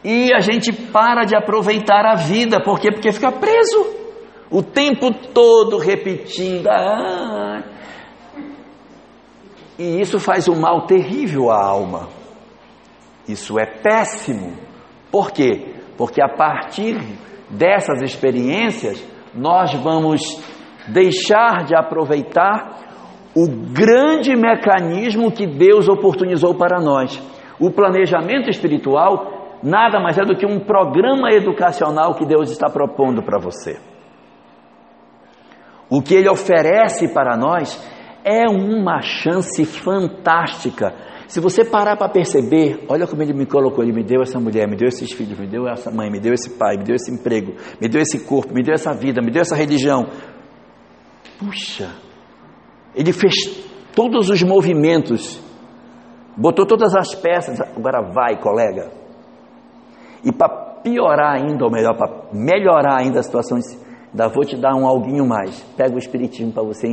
[0.05, 2.91] E a gente para de aproveitar a vida, por quê?
[2.91, 4.03] Porque fica preso
[4.51, 6.69] o tempo todo repetindo.
[6.69, 7.62] Ah,
[9.78, 12.09] e isso faz um mal terrível à alma.
[13.28, 14.57] Isso é péssimo.
[15.11, 15.74] Por quê?
[15.97, 16.99] Porque a partir
[17.49, 19.05] dessas experiências,
[19.35, 20.20] nós vamos
[20.89, 22.81] deixar de aproveitar
[23.35, 27.20] o grande mecanismo que Deus oportunizou para nós.
[27.59, 33.23] O planejamento espiritual nada mais é do que um programa educacional que Deus está propondo
[33.23, 33.78] para você.
[35.89, 37.78] O que ele oferece para nós
[38.24, 40.94] é uma chance fantástica.
[41.27, 44.69] Se você parar para perceber, olha como ele me colocou, ele me deu essa mulher,
[44.69, 47.11] me deu esses filhos, me deu essa mãe, me deu esse pai, me deu esse
[47.11, 50.09] emprego, me deu esse corpo, me deu essa vida, me deu essa religião.
[51.39, 51.90] Puxa,
[52.94, 53.35] ele fez
[53.94, 55.43] todos os movimentos,
[56.36, 58.90] botou todas as peças, agora vai, colega.
[60.24, 64.74] E para piorar ainda, ou melhor, para melhorar ainda a situação, ainda vou te dar
[64.74, 65.62] um alguinho mais.
[65.77, 66.89] Pega o Espiritismo para você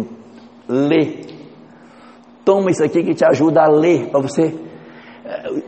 [0.69, 1.25] ler.
[2.45, 4.55] Toma isso aqui que te ajuda a ler, para você.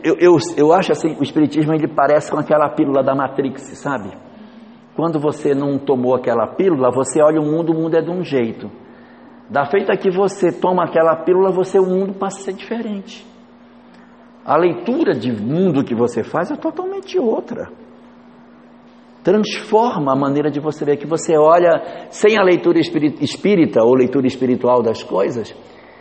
[0.02, 4.10] Eu, eu, eu acho assim, o Espiritismo ele parece com aquela pílula da Matrix, sabe?
[4.94, 8.22] Quando você não tomou aquela pílula, você olha o mundo, o mundo é de um
[8.24, 8.70] jeito.
[9.48, 13.26] Da feita que você toma aquela pílula, você o mundo passa a ser diferente.
[14.44, 17.70] A leitura de mundo que você faz é totalmente outra.
[19.22, 24.26] Transforma a maneira de você ver que você olha sem a leitura espírita ou leitura
[24.26, 25.54] espiritual das coisas.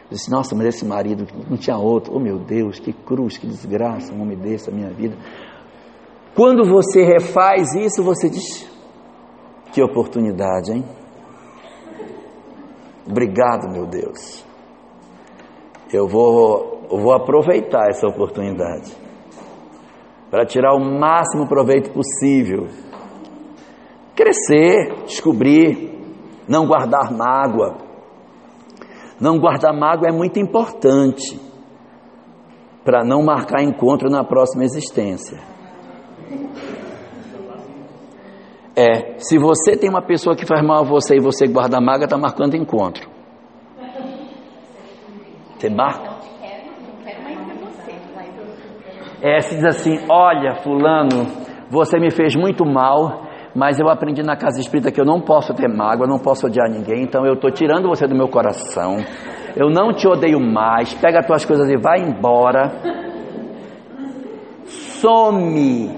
[0.10, 2.14] Diz, nossa, mas esse marido não tinha outro.
[2.15, 5.15] Oh meu Deus, que cruz, que desgraça, um homem desse na minha vida.
[6.35, 8.69] Quando você refaz isso, você diz:
[9.72, 10.84] que oportunidade, hein?
[13.07, 14.45] Obrigado, meu Deus.
[15.93, 18.91] Eu vou, eu vou aproveitar essa oportunidade
[20.30, 22.68] para tirar o máximo proveito possível.
[24.22, 25.99] Crescer, descobrir,
[26.48, 27.77] não guardar mágoa.
[29.19, 31.39] Não guardar mágoa é muito importante
[32.85, 35.39] para não marcar encontro na próxima existência.
[38.76, 42.03] É, se você tem uma pessoa que faz mal a você e você guarda mágoa,
[42.03, 43.10] está marcando encontro.
[45.57, 46.11] Você marca?
[49.19, 51.26] É, se diz assim: Olha, Fulano,
[51.72, 55.53] você me fez muito mal, mas eu aprendi na casa espírita que eu não posso
[55.53, 58.98] ter mágoa, não posso odiar ninguém, então eu estou tirando você do meu coração.
[59.56, 60.94] Eu não te odeio mais.
[60.94, 62.72] Pega as tuas coisas e vai embora.
[64.65, 65.91] Some.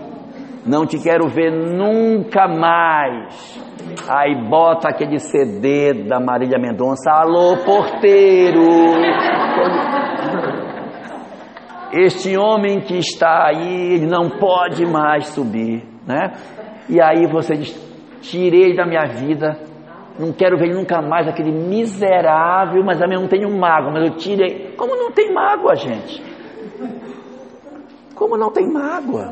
[0.66, 3.62] Não te quero ver nunca mais.
[4.10, 7.12] Aí bota aquele CD da Marília Mendonça.
[7.12, 8.64] Alô, porteiro.
[11.92, 16.32] Este homem que está aí, ele não pode mais subir, né?
[16.94, 17.74] E aí você diz:
[18.22, 19.58] tirei da minha vida,
[20.20, 24.76] não quero ver nunca mais aquele miserável, mas também não tenho mágoa, mas eu tirei.
[24.78, 26.24] Como não tem mágoa, gente?
[28.14, 29.28] Como não tem mágoa?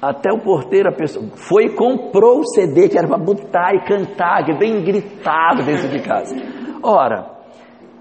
[0.00, 3.80] Até o porteiro, a pessoa foi e comprou o CD que era para botar e
[3.80, 6.36] cantar, que é bem gritado dentro de casa.
[6.84, 7.34] Ora,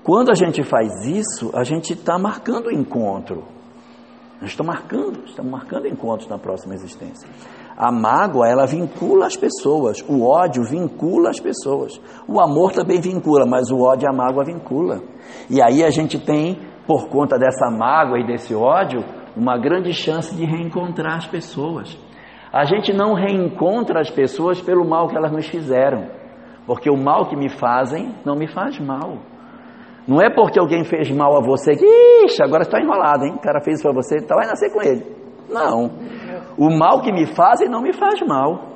[0.04, 3.53] quando a gente faz isso, a gente está marcando o encontro.
[4.44, 7.30] Nós estamos marcando, estamos marcando encontros na próxima existência.
[7.78, 10.02] A mágoa, ela vincula as pessoas.
[10.02, 11.94] O ódio vincula as pessoas.
[12.28, 15.02] O amor também vincula, mas o ódio e a mágoa vincula.
[15.50, 19.02] E aí a gente tem, por conta dessa mágoa e desse ódio,
[19.34, 21.98] uma grande chance de reencontrar as pessoas.
[22.52, 26.10] A gente não reencontra as pessoas pelo mal que elas nos fizeram,
[26.68, 29.20] porque o mal que me fazem não me faz mal.
[30.08, 31.86] Não é porque alguém fez mal a você que,
[32.26, 33.36] ixi, agora está enrolado, hein?
[33.36, 35.06] O cara fez isso para você, então vai nascer com ele.
[35.50, 35.92] Não.
[36.58, 38.74] O mal que me fazem não me faz mal.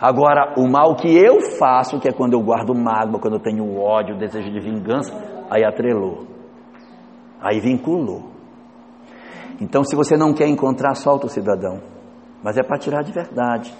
[0.00, 3.78] Agora, o mal que eu faço, que é quando eu guardo mágoa, quando eu tenho
[3.78, 5.12] ódio, desejo de vingança,
[5.50, 6.26] aí atrelou.
[7.40, 8.30] Aí vinculou.
[9.60, 11.80] Então, se você não quer encontrar, solta o cidadão.
[12.42, 13.74] Mas é para tirar de verdade.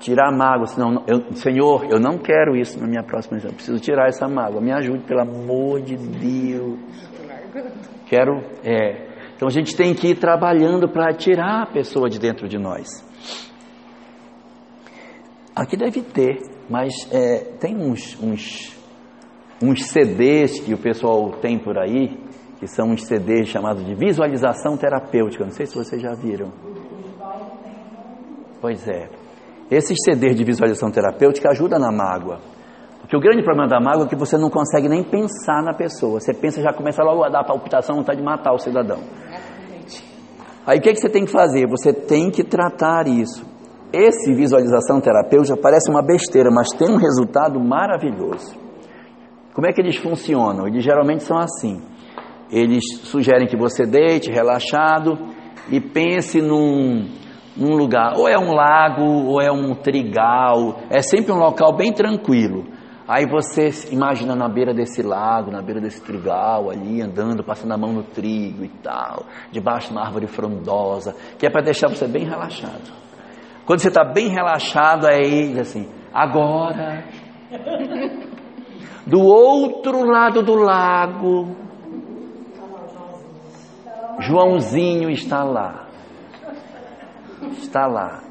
[0.00, 3.38] Tirar a mágoa, senão, eu, Senhor, eu não quero isso na minha próxima.
[3.38, 4.60] Eu preciso tirar essa mágoa.
[4.60, 6.78] Me ajude, pelo amor de Deus.
[8.06, 9.10] Quero, é.
[9.36, 13.04] Então a gente tem que ir trabalhando para tirar a pessoa de dentro de nós.
[15.54, 18.74] Aqui deve ter, mas é, tem uns, uns,
[19.62, 22.18] uns CDs que o pessoal tem por aí,
[22.58, 25.44] que são uns CDs chamados de visualização terapêutica.
[25.44, 26.50] Não sei se vocês já viram.
[28.60, 29.19] Pois é.
[29.70, 32.40] Esses CDs de visualização terapêutica ajudam na mágoa.
[33.00, 36.20] Porque o grande problema da mágoa é que você não consegue nem pensar na pessoa.
[36.20, 38.98] Você pensa já começa logo a dar palpitação, vontade de matar o cidadão.
[40.66, 41.66] Aí o que, é que você tem que fazer?
[41.68, 43.44] Você tem que tratar isso.
[43.92, 48.56] Esse visualização terapêutica parece uma besteira, mas tem um resultado maravilhoso.
[49.52, 50.68] Como é que eles funcionam?
[50.68, 51.82] Eles geralmente são assim.
[52.50, 55.18] Eles sugerem que você deite relaxado
[55.68, 57.08] e pense num,
[57.60, 61.92] num lugar, ou é um lago, ou é um trigal, é sempre um local bem
[61.92, 62.64] tranquilo.
[63.06, 67.76] Aí você imagina na beira desse lago, na beira desse trigal, ali andando, passando a
[67.76, 72.06] mão no trigo e tal, debaixo de uma árvore frondosa, que é para deixar você
[72.08, 72.90] bem relaxado.
[73.66, 77.04] Quando você está bem relaxado, aí diz assim: agora,
[79.06, 81.56] do outro lado do lago,
[84.20, 85.89] Joãozinho está lá.
[87.52, 88.22] Está lá.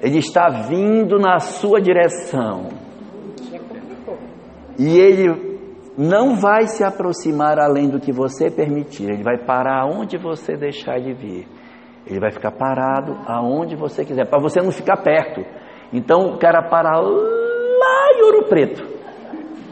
[0.00, 2.68] Ele está vindo na sua direção.
[4.78, 5.50] E ele
[5.98, 9.10] não vai se aproximar além do que você permitir.
[9.10, 11.46] Ele vai parar onde você deixar de vir.
[12.06, 15.44] Ele vai ficar parado aonde você quiser, para você não ficar perto.
[15.92, 18.82] Então o cara para lá em Ouro Preto.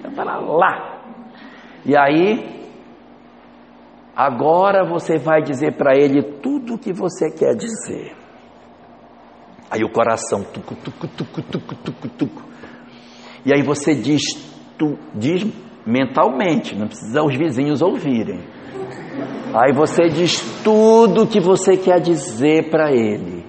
[0.03, 1.01] Vai parar lá.
[1.87, 2.69] E aí,
[4.15, 8.18] agora você vai dizer para ele tudo o que você quer dizer.
[9.71, 12.43] Aí o coração, tucu, tucu, tucu, tucu, tucu, tucu.
[13.45, 14.23] E aí você diz,
[14.79, 15.47] tu, diz
[15.87, 18.41] mentalmente, não precisa os vizinhos ouvirem.
[19.55, 23.45] Aí você diz tudo o que você quer dizer para ele.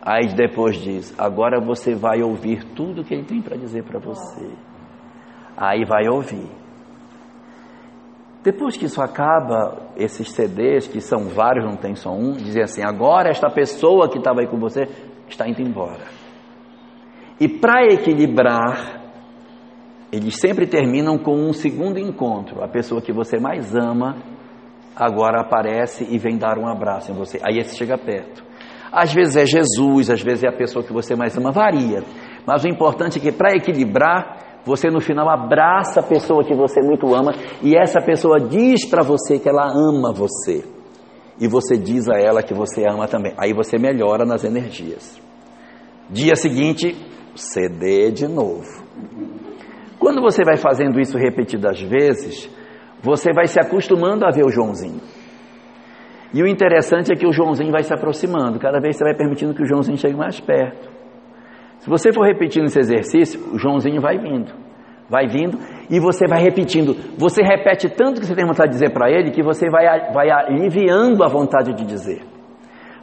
[0.00, 4.50] Aí depois diz: agora você vai ouvir tudo que ele tem para dizer para você.
[5.56, 6.48] Aí vai ouvir.
[8.42, 12.82] Depois que isso acaba, esses CDs, que são vários, não tem só um, dizem assim:
[12.82, 14.88] agora esta pessoa que estava aí com você
[15.32, 16.06] está indo embora.
[17.40, 19.00] E para equilibrar,
[20.12, 22.62] eles sempre terminam com um segundo encontro.
[22.62, 24.16] A pessoa que você mais ama
[24.94, 27.40] agora aparece e vem dar um abraço em você.
[27.42, 28.44] Aí você chega perto.
[28.92, 32.04] Às vezes é Jesus, às vezes é a pessoa que você mais ama, varia.
[32.46, 36.80] Mas o importante é que para equilibrar, você no final abraça a pessoa que você
[36.82, 37.32] muito ama
[37.62, 40.62] e essa pessoa diz para você que ela ama você.
[41.42, 43.34] E você diz a ela que você ama também.
[43.36, 45.20] Aí você melhora nas energias.
[46.08, 46.94] Dia seguinte,
[47.34, 48.86] CD de novo.
[49.98, 52.48] Quando você vai fazendo isso repetidas vezes,
[53.02, 55.00] você vai se acostumando a ver o Joãozinho.
[56.32, 59.52] E o interessante é que o Joãozinho vai se aproximando, cada vez você vai permitindo
[59.52, 60.88] que o Joãozinho chegue mais perto.
[61.80, 64.52] Se você for repetindo esse exercício, o Joãozinho vai vindo,
[65.12, 65.58] vai vindo,
[65.90, 66.94] e você vai repetindo.
[67.18, 70.30] Você repete tanto que você tem vontade de dizer para ele que você vai, vai
[70.30, 72.22] aliviando a vontade de dizer.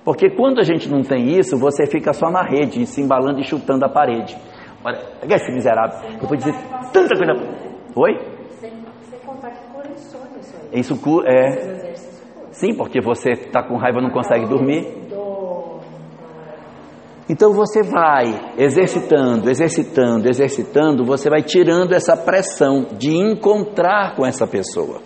[0.04, 3.44] Porque quando a gente não tem isso, você fica só na rede, se embalando e
[3.44, 4.36] chutando a parede.
[4.84, 4.98] Olha,
[5.30, 6.54] esse miserável, eu vou dizer
[6.92, 7.34] tanta coisa.
[7.96, 8.18] Oi?
[10.74, 10.96] Isso
[11.28, 11.94] é.
[12.52, 14.99] Sim, porque você está com raiva não consegue dormir.
[17.30, 24.48] Então você vai exercitando, exercitando, exercitando, você vai tirando essa pressão de encontrar com essa
[24.48, 25.00] pessoa.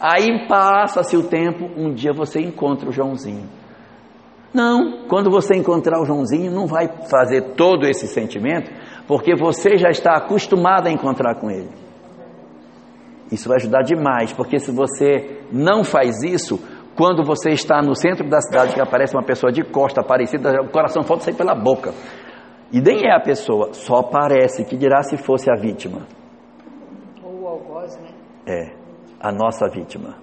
[0.00, 3.46] Aí passa-se o tempo, um dia você encontra o Joãozinho.
[4.52, 8.70] Não, quando você encontrar o Joãozinho, não vai fazer todo esse sentimento,
[9.06, 11.68] porque você já está acostumado a encontrar com ele.
[13.30, 16.58] Isso vai ajudar demais, porque se você não faz isso,
[16.96, 20.70] quando você está no centro da cidade que aparece uma pessoa de costa parecida, o
[20.70, 21.92] coração falta sair pela boca.
[22.72, 26.06] E nem é a pessoa, só parece, que dirá se fosse a vítima.
[27.22, 28.08] Ou o algoz, né?
[28.46, 28.72] É,
[29.20, 30.16] a nossa vítima.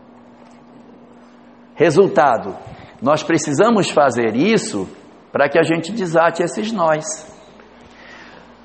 [1.76, 2.56] Resultado,
[3.02, 4.88] nós precisamos fazer isso
[5.32, 7.32] para que a gente desate esses nós.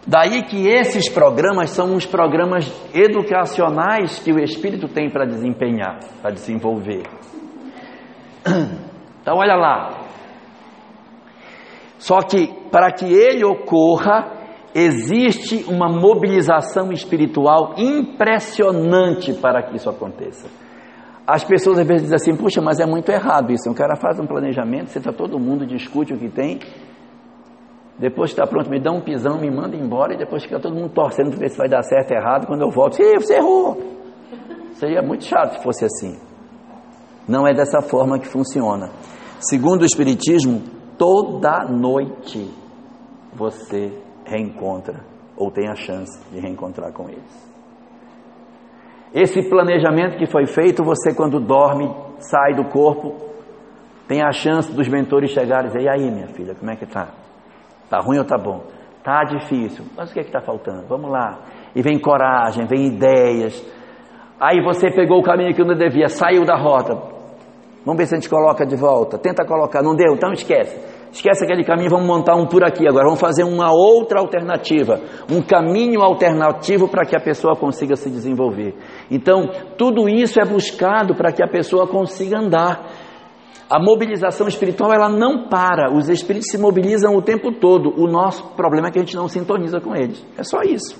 [0.06, 6.30] Daí que esses programas são os programas educacionais que o espírito tem para desempenhar, para
[6.30, 7.02] desenvolver.
[9.20, 9.90] Então, olha lá.
[11.98, 14.32] Só que para que ele ocorra,
[14.74, 20.48] existe uma mobilização espiritual impressionante para que isso aconteça.
[21.26, 23.70] As pessoas às vezes dizem assim: puxa, mas é muito errado isso.
[23.70, 26.60] O cara faz um planejamento, senta todo mundo, discute o que tem,
[27.98, 30.94] depois está pronto, me dá um pisão, me manda embora e depois fica todo mundo
[30.94, 32.46] torcendo para ver se vai dar certo ou errado.
[32.46, 33.76] Quando eu volto, você errou.
[34.72, 36.27] Seria muito chato se fosse assim.
[37.28, 38.90] Não é dessa forma que funciona.
[39.38, 40.62] Segundo o Espiritismo,
[40.96, 42.50] toda noite
[43.34, 43.92] você
[44.24, 45.04] reencontra
[45.36, 47.48] ou tem a chance de reencontrar com eles.
[49.14, 51.88] Esse planejamento que foi feito, você quando dorme,
[52.18, 53.16] sai do corpo,
[54.06, 56.86] tem a chance dos mentores chegarem e dizer: E aí, minha filha, como é que
[56.86, 57.08] tá?
[57.88, 58.64] Tá ruim ou tá bom?
[59.02, 60.86] Tá difícil, mas o que é que está faltando?
[60.86, 61.38] Vamos lá.
[61.74, 63.64] E vem coragem, vem ideias.
[64.40, 67.17] Aí você pegou o caminho que não devia, saiu da rota.
[67.88, 69.16] Vamos ver se a gente coloca de volta.
[69.16, 70.12] Tenta colocar, não deu?
[70.12, 70.78] Então esquece.
[71.10, 73.06] Esquece aquele caminho, vamos montar um por aqui agora.
[73.06, 75.00] Vamos fazer uma outra alternativa,
[75.32, 78.74] um caminho alternativo para que a pessoa consiga se desenvolver.
[79.10, 79.48] Então,
[79.78, 82.90] tudo isso é buscado para que a pessoa consiga andar.
[83.70, 87.94] A mobilização espiritual ela não para, os espíritos se mobilizam o tempo todo.
[87.96, 90.22] O nosso problema é que a gente não sintoniza com eles.
[90.36, 90.94] É só isso.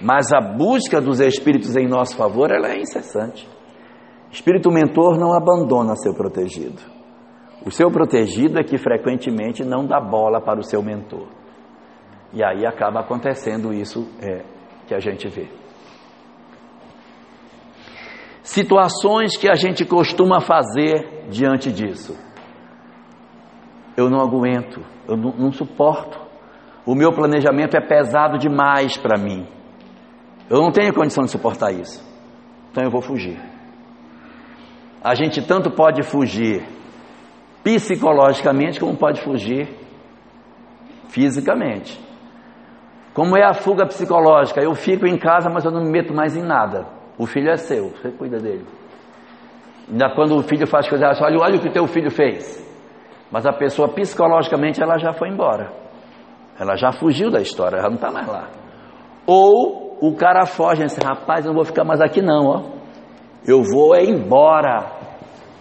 [0.00, 3.57] Mas a busca dos espíritos em nosso favor ela é incessante.
[4.30, 6.80] Espírito mentor não abandona seu protegido.
[7.64, 11.26] O seu protegido é que frequentemente não dá bola para o seu mentor.
[12.32, 14.44] E aí acaba acontecendo isso é,
[14.86, 15.48] que a gente vê.
[18.42, 22.16] Situações que a gente costuma fazer diante disso.
[23.96, 26.18] Eu não aguento, eu não, não suporto.
[26.86, 29.46] O meu planejamento é pesado demais para mim.
[30.48, 32.02] Eu não tenho condição de suportar isso.
[32.70, 33.38] Então eu vou fugir.
[35.02, 36.66] A gente tanto pode fugir
[37.62, 39.68] psicologicamente como pode fugir
[41.08, 41.98] fisicamente.
[43.14, 44.60] Como é a fuga psicológica?
[44.60, 46.86] Eu fico em casa, mas eu não me meto mais em nada.
[47.18, 48.64] O filho é seu, você cuida dele.
[49.90, 52.64] Ainda quando o filho faz coisas, olha, olha o que teu filho fez.
[53.30, 55.72] Mas a pessoa psicologicamente ela já foi embora.
[56.58, 58.48] Ela já fugiu da história, ela não está mais lá.
[59.26, 62.77] Ou o cara foge e diz, rapaz, eu não vou ficar mais aqui não, ó.
[63.46, 64.98] Eu vou é embora.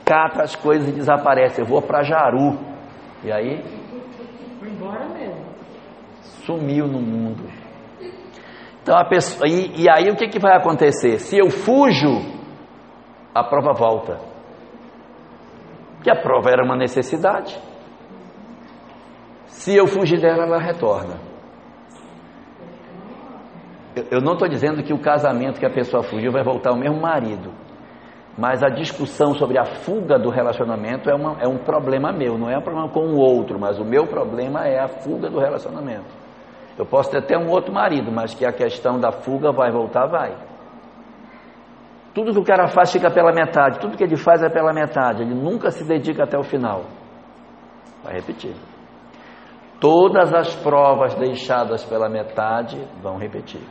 [0.05, 1.61] Cata as coisas e desaparece.
[1.61, 2.57] Eu vou para Jaru.
[3.23, 3.63] E aí?
[4.59, 5.45] Foi embora mesmo.
[6.45, 7.43] Sumiu no mundo.
[8.81, 11.19] Então a pessoa, e, e aí o que, que vai acontecer?
[11.19, 12.21] Se eu fujo,
[13.35, 14.17] a prova volta.
[16.01, 17.59] Que a prova era uma necessidade.
[19.47, 21.19] Se eu fugir dela, ela retorna.
[23.93, 26.77] Eu, eu não estou dizendo que o casamento que a pessoa fugiu vai voltar ao
[26.77, 27.51] mesmo marido.
[28.38, 32.49] Mas a discussão sobre a fuga do relacionamento é, uma, é um problema meu, não
[32.49, 36.05] é um problema com o outro, mas o meu problema é a fuga do relacionamento.
[36.77, 40.05] Eu posso ter até um outro marido, mas que a questão da fuga vai voltar,
[40.05, 40.35] vai.
[42.14, 45.23] Tudo que o cara faz fica pela metade, tudo que ele faz é pela metade,
[45.23, 46.84] ele nunca se dedica até o final.
[48.03, 48.55] Vai repetir.
[49.80, 53.61] Todas as provas deixadas pela metade vão repetir.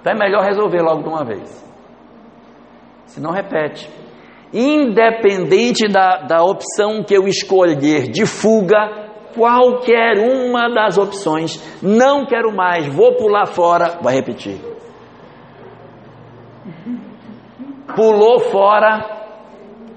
[0.00, 1.67] Então é melhor resolver logo de uma vez.
[3.08, 3.88] Se não repete.
[4.52, 12.54] Independente da, da opção que eu escolher de fuga, qualquer uma das opções, não quero
[12.54, 14.58] mais, vou pular fora, vai repetir.
[17.94, 19.00] Pulou fora,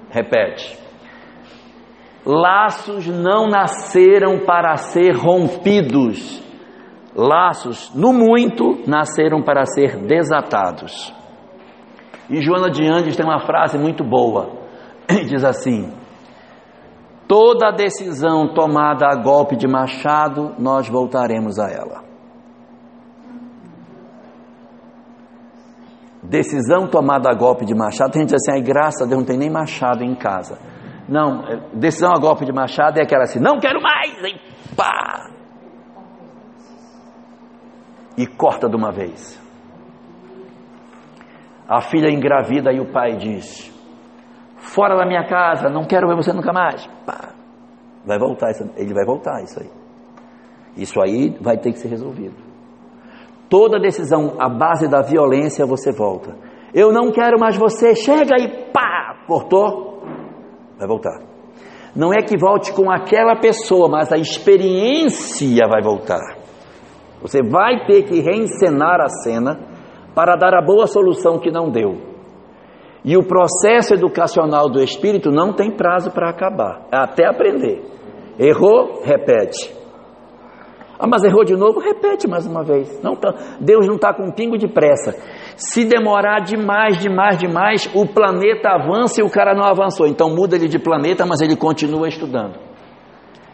[0.09, 0.77] repete.
[2.25, 6.41] Laços não nasceram para ser rompidos.
[7.15, 11.20] Laços, no muito, nasceram para ser desatados.
[12.31, 14.49] E Joana de Andes tem uma frase muito boa.
[15.27, 15.93] Diz assim:
[17.27, 22.03] Toda decisão tomada a golpe de machado, nós voltaremos a ela.
[26.23, 29.37] Decisão tomada a golpe de machado, tem gente assim, ai, graças a Deus, não tem
[29.37, 30.57] nem machado em casa.
[31.09, 35.29] Não, é, decisão a golpe de machado é aquela assim, não quero mais, e pá!
[38.17, 39.40] E corta de uma vez.
[41.71, 43.71] A filha engravida e o pai diz:
[44.57, 46.85] Fora da minha casa, não quero ver você nunca mais.
[47.05, 47.29] Pá.
[48.05, 49.69] Vai voltar, ele vai voltar isso aí.
[50.75, 52.35] Isso aí vai ter que ser resolvido.
[53.49, 56.35] Toda decisão à base da violência você volta.
[56.73, 60.03] Eu não quero mais você, chega e pá, cortou,
[60.77, 61.21] vai voltar.
[61.95, 66.35] Não é que volte com aquela pessoa, mas a experiência vai voltar.
[67.21, 69.70] Você vai ter que reencenar a cena
[70.15, 72.11] para dar a boa solução que não deu.
[73.03, 77.81] E o processo educacional do espírito não tem prazo para acabar, é até aprender.
[78.37, 79.81] Errou, repete.
[80.99, 83.01] Ah, mas errou de novo, repete mais uma vez.
[83.01, 85.13] Não tá, Deus não está com um pingo de pressa.
[85.55, 90.05] Se demorar demais, demais, demais, o planeta avança e o cara não avançou.
[90.05, 92.53] Então muda ele de planeta, mas ele continua estudando.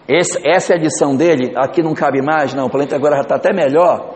[0.10, 1.54] Esse, essa é a lição dele.
[1.56, 2.66] Aqui não cabe mais, não.
[2.66, 4.14] O planeta agora já está até melhor.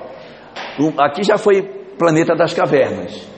[0.97, 3.29] Aqui já foi planeta das cavernas.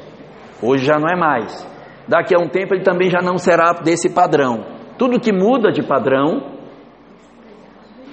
[0.61, 1.67] Hoje já não é mais.
[2.07, 4.63] Daqui a um tempo ele também já não será desse padrão.
[4.97, 6.53] Tudo que muda de padrão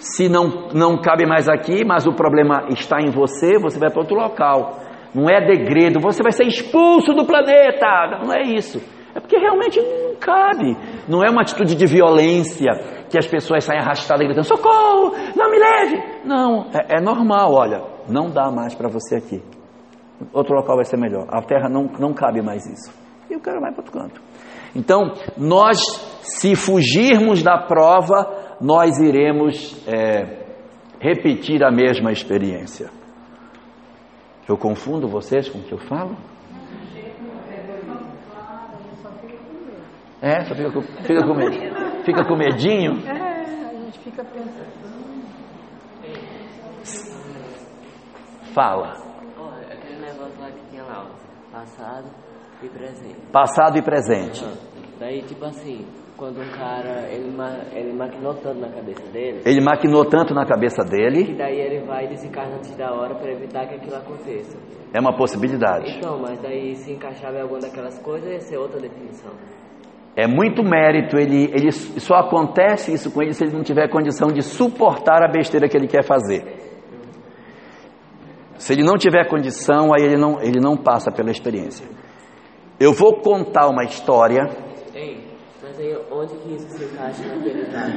[0.01, 4.01] se não, não cabe mais aqui, mas o problema está em você, você vai para
[4.01, 4.81] outro local.
[5.15, 8.19] Não é degredo, você vai ser expulso do planeta.
[8.25, 8.83] Não é isso.
[9.15, 10.77] É porque realmente não cabe.
[11.09, 12.73] Não é uma atitude de violência
[13.09, 16.03] que as pessoas saem arrastadas gritando: socorro, não me leve.
[16.25, 17.53] Não, é, é normal.
[17.53, 19.60] Olha, não dá mais para você aqui.
[20.33, 21.27] Outro local vai ser melhor.
[21.29, 22.93] A terra não, não cabe mais isso.
[23.31, 24.21] E o cara vai para outro canto.
[24.75, 25.79] Então, nós,
[26.23, 30.47] se fugirmos da prova, nós iremos é,
[31.01, 32.91] repetir a mesma experiência.
[34.49, 36.17] Eu confundo vocês com o que eu falo?
[40.23, 42.93] É, só fica com, fica com, med, fica com medinho?
[43.09, 44.81] É, a gente fica pensando.
[48.53, 48.97] Fala.
[49.39, 51.21] Olha, aquele negócio lá que tinha lá, ó,
[51.53, 52.07] passado
[52.63, 53.17] e presente.
[53.33, 54.45] Passado e presente.
[54.99, 55.85] Daí, tipo assim,
[56.17, 60.45] quando um cara, ele, ma, ele maquinou tanto na cabeça dele, Ele maquinou tanto na
[60.45, 64.59] cabeça que dele, daí ele vai desencarna antes da hora para evitar que aquilo aconteça.
[64.93, 65.97] é uma possibilidade.
[65.97, 69.33] Então, mas daí se encaixava em alguma daquelas coisas, ia ser outra definição.
[70.15, 74.29] É muito mérito, ele, ele só acontece isso com ele se ele não tiver condição
[74.29, 76.70] de suportar a besteira que ele quer fazer.
[78.61, 81.87] Se ele não tiver condição, aí ele não, ele não passa pela experiência.
[82.79, 84.43] Eu vou contar uma história,
[84.95, 85.25] Ei,
[85.63, 87.91] mas aí onde que isso se encaixa naquele caso?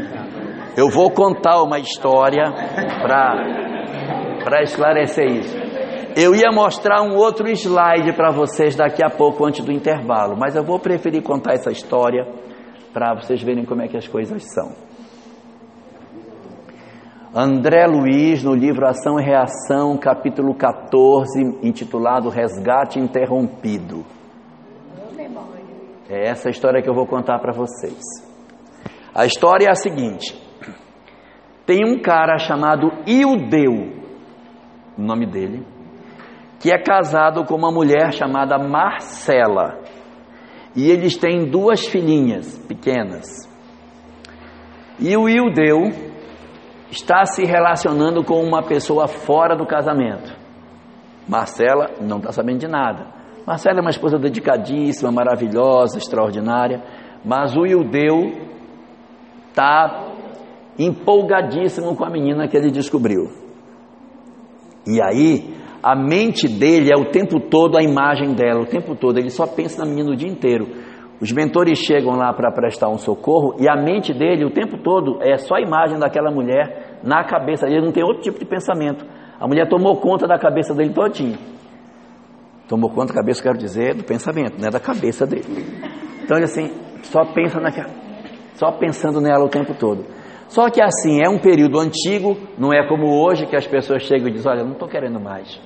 [0.78, 2.46] Eu vou contar uma história
[3.04, 5.54] para esclarecer isso.
[6.16, 10.56] Eu ia mostrar um outro slide para vocês daqui a pouco, antes do intervalo, mas
[10.56, 12.26] eu vou preferir contar essa história
[12.94, 14.93] para vocês verem como é que as coisas são.
[17.36, 24.06] André Luiz, no livro Ação e Reação, capítulo 14, intitulado Resgate Interrompido.
[26.08, 28.00] É essa a história que eu vou contar para vocês.
[29.16, 30.40] A história é a seguinte:
[31.66, 34.04] tem um cara chamado Ildeu,
[34.96, 35.66] o nome dele,
[36.60, 39.80] que é casado com uma mulher chamada Marcela.
[40.76, 43.26] E eles têm duas filhinhas pequenas.
[45.00, 46.13] E o Ildeu
[46.94, 50.32] está se relacionando com uma pessoa fora do casamento.
[51.28, 53.08] Marcela não está sabendo de nada.
[53.48, 56.84] Marcela é uma esposa dedicadíssima, maravilhosa, extraordinária,
[57.26, 58.32] mas o Ildeu
[59.50, 60.12] está
[60.78, 63.24] empolgadíssimo com a menina que ele descobriu.
[64.86, 69.18] E aí, a mente dele é o tempo todo a imagem dela, o tempo todo,
[69.18, 70.68] ele só pensa na menina o dia inteiro.
[71.24, 75.20] Os mentores chegam lá para prestar um socorro e a mente dele o tempo todo
[75.22, 79.06] é só a imagem daquela mulher na cabeça dele, não tem outro tipo de pensamento.
[79.40, 81.38] A mulher tomou conta da cabeça dele todinho.
[82.68, 85.46] Tomou conta da cabeça, quero dizer, do pensamento, não é da cabeça dele.
[86.26, 86.74] Então ele assim,
[87.04, 87.90] só pensa naquela,
[88.56, 90.04] só pensando nela o tempo todo.
[90.50, 94.28] Só que assim, é um período antigo, não é como hoje que as pessoas chegam
[94.28, 95.58] e dizem, olha, não estou querendo mais.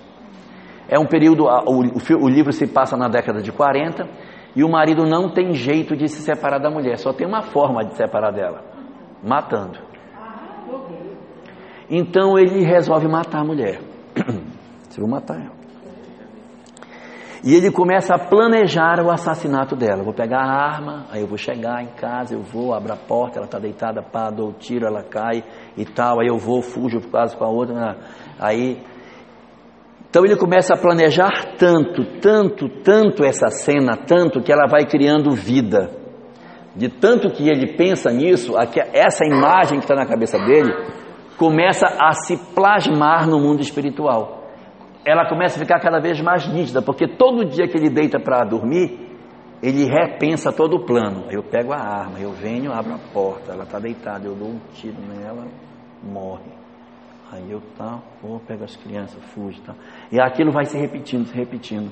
[0.88, 4.08] É um período, o, o, o livro se passa na década de 40
[4.56, 7.84] e o marido não tem jeito de se separar da mulher, só tem uma forma
[7.86, 8.64] de separar dela,
[9.24, 9.80] matando.
[11.90, 13.80] Então ele resolve matar a mulher.
[14.90, 15.58] Se vou matar ela.
[17.44, 20.04] E ele começa a planejar o assassinato dela.
[20.04, 23.38] Vou pegar a arma, aí eu vou chegar em casa, eu vou, abro a porta,
[23.38, 25.44] ela está deitada, pá, dou o tiro, ela cai
[25.78, 26.20] e tal.
[26.20, 27.76] Aí eu vou, fujo causa com a outra.
[27.76, 27.96] né?
[28.40, 28.84] Aí.
[30.10, 35.32] Então ele começa a planejar tanto, tanto, tanto essa cena, tanto que ela vai criando
[35.32, 35.90] vida.
[36.76, 38.54] De tanto que ele pensa nisso,
[38.94, 40.72] essa imagem que está na cabeça dele
[41.38, 44.38] começa a se plasmar no mundo espiritual
[45.08, 48.44] ela começa a ficar cada vez mais nítida, porque todo dia que ele deita para
[48.44, 49.08] dormir,
[49.64, 51.28] ele repensa todo o plano.
[51.32, 54.60] Eu pego a arma, eu venho, abro a porta, ela está deitada, eu dou um
[54.74, 55.48] tiro nela,
[56.04, 56.57] morre.
[57.32, 59.76] Aí eu tá, vou, pego as crianças, fujo, tá.
[60.12, 61.92] E aquilo vai se repetindo, se repetindo.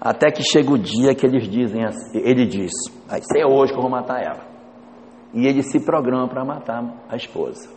[0.00, 2.70] Até que chega o dia que eles dizem assim, ele diz,
[3.06, 4.48] vai ser hoje que eu vou matar ela.
[5.34, 7.68] E ele se programa para matar a esposa.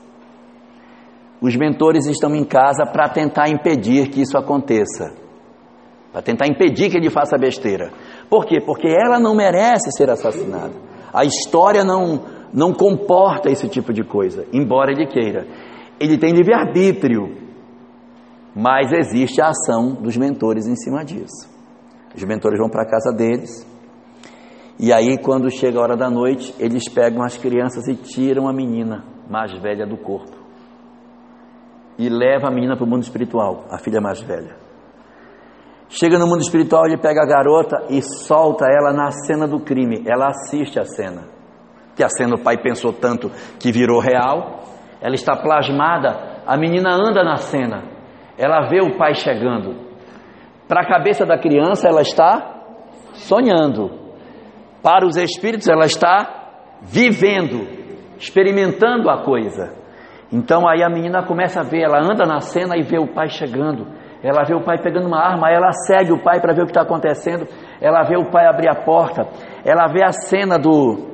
[1.42, 5.14] os mentores estão em casa para tentar impedir que isso aconteça.
[6.12, 7.92] Para tentar impedir que ele faça besteira.
[8.30, 8.62] Por quê?
[8.64, 10.74] Porque ela não merece ser assassinada.
[11.12, 12.24] A história não,
[12.54, 15.46] não comporta esse tipo de coisa, embora ele queira.
[16.00, 17.38] Ele tem livre-arbítrio,
[18.56, 21.50] mas existe a ação dos mentores em cima disso.
[22.16, 23.66] Os mentores vão para a casa deles,
[24.80, 28.54] e aí, quando chega a hora da noite, eles pegam as crianças e tiram a
[28.54, 30.36] menina mais velha do corpo.
[31.98, 34.58] E leva a menina para o mundo espiritual, a filha mais velha.
[35.90, 40.04] Chega no mundo espiritual, ele pega a garota e solta ela na cena do crime.
[40.08, 41.30] Ela assiste a cena.
[41.96, 43.30] Que a cena o pai pensou tanto
[43.60, 44.64] que virou real.
[45.04, 46.42] Ela está plasmada.
[46.48, 47.84] A menina anda na cena.
[48.38, 49.76] Ela vê o pai chegando.
[50.66, 52.64] Para a cabeça da criança, ela está
[53.14, 53.92] sonhando.
[54.82, 57.68] Para os espíritos, ela está vivendo,
[58.18, 59.76] experimentando a coisa.
[60.32, 63.30] Então aí a menina começa a ver, ela anda na cena e vê o pai
[63.30, 63.86] chegando.
[64.24, 66.72] Ela vê o pai pegando uma arma, ela segue o pai para ver o que
[66.72, 67.46] está acontecendo.
[67.82, 69.28] Ela vê o pai abrir a porta.
[69.66, 71.13] Ela vê a cena do,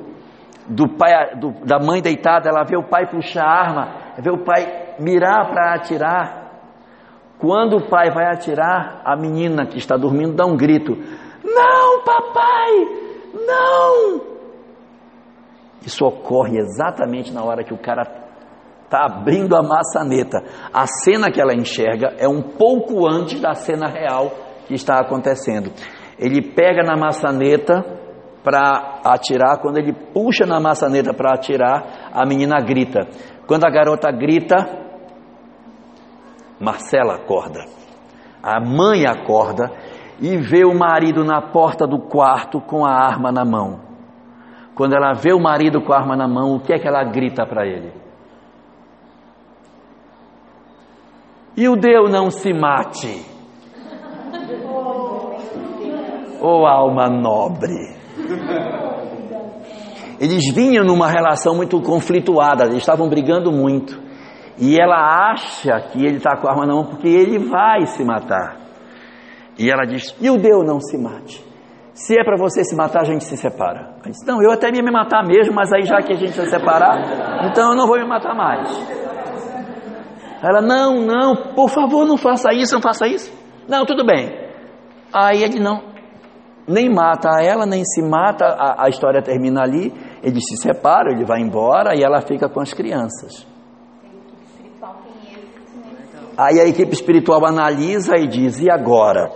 [0.70, 2.48] do pai, do, da mãe deitada.
[2.48, 3.88] Ela vê o pai puxar a arma.
[4.18, 6.40] Vê o pai mirar para atirar.
[7.38, 10.92] Quando o pai vai atirar, a menina que está dormindo dá um grito:
[11.42, 13.10] Não, papai!
[13.34, 14.20] Não!
[15.84, 18.02] Isso ocorre exatamente na hora que o cara
[18.84, 20.42] está abrindo a maçaneta.
[20.72, 24.30] A cena que ela enxerga é um pouco antes da cena real
[24.66, 25.72] que está acontecendo.
[26.18, 27.99] Ele pega na maçaneta
[28.42, 33.06] para atirar, quando ele puxa na maçaneta para atirar, a menina grita.
[33.46, 34.56] Quando a garota grita,
[36.58, 37.64] Marcela acorda.
[38.42, 39.70] A mãe acorda
[40.20, 43.80] e vê o marido na porta do quarto com a arma na mão.
[44.74, 47.02] Quando ela vê o marido com a arma na mão, o que é que ela
[47.04, 47.92] grita para ele?
[51.56, 53.26] E o Deus não se mate.
[56.40, 57.99] Ô oh, alma nobre.
[60.20, 63.98] Eles vinham numa relação muito conflituada, eles estavam brigando muito.
[64.58, 68.04] E ela acha que ele está com a arma na mão porque ele vai se
[68.04, 68.58] matar.
[69.58, 71.42] E ela diz: o Deus não se mate.
[71.94, 73.94] Se é para você se matar, a gente se separa.
[74.04, 76.46] Diz, não, eu até ia me matar mesmo, mas aí já que a gente vai
[76.46, 78.68] separar, então eu não vou me matar mais.
[80.42, 83.30] Ela, não, não, por favor, não faça isso, não faça isso.
[83.68, 84.30] Não, tudo bem.
[85.12, 85.89] Aí ele não,
[86.70, 89.92] nem mata ela, nem se mata, a, a história termina ali,
[90.22, 93.46] eles se separam, ele vai embora e ela fica com as crianças.
[96.36, 99.30] Aí a equipe espiritual analisa e diz: e agora?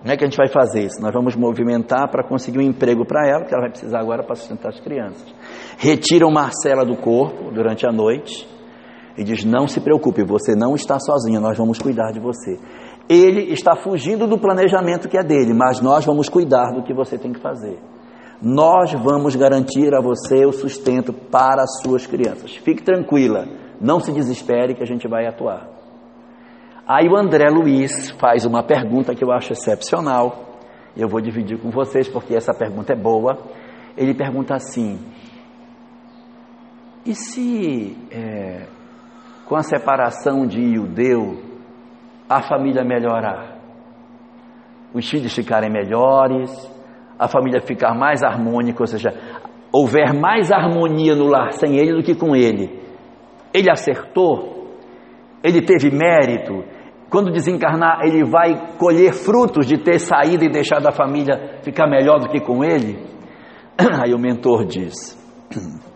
[0.00, 1.02] Como é que a gente vai fazer isso?
[1.02, 4.36] Nós vamos movimentar para conseguir um emprego para ela, porque ela vai precisar agora para
[4.36, 5.34] sustentar as crianças.
[5.78, 8.46] Retiram Marcela do corpo durante a noite
[9.18, 12.56] e diz: Não se preocupe, você não está sozinha, nós vamos cuidar de você.
[13.08, 17.16] Ele está fugindo do planejamento que é dele, mas nós vamos cuidar do que você
[17.16, 17.78] tem que fazer.
[18.42, 22.56] Nós vamos garantir a você o sustento para as suas crianças.
[22.56, 23.46] Fique tranquila,
[23.80, 25.68] não se desespere que a gente vai atuar.
[26.86, 30.58] Aí o André Luiz faz uma pergunta que eu acho excepcional.
[30.96, 33.38] Eu vou dividir com vocês porque essa pergunta é boa.
[33.96, 34.98] Ele pergunta assim:
[37.06, 38.66] e se é,
[39.46, 41.45] com a separação de Iudeu
[42.28, 43.56] a família melhorar?
[44.94, 46.50] Os filhos ficarem melhores,
[47.18, 49.10] a família ficar mais harmônica, ou seja,
[49.72, 52.80] houver mais harmonia no lar sem ele do que com ele.
[53.52, 54.74] Ele acertou?
[55.42, 56.64] Ele teve mérito?
[57.08, 62.18] Quando desencarnar, ele vai colher frutos de ter saído e deixado a família ficar melhor
[62.18, 62.98] do que com ele?
[64.02, 65.16] Aí o mentor diz: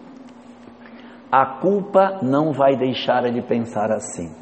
[1.33, 4.40] A culpa não vai deixar ele pensar assim.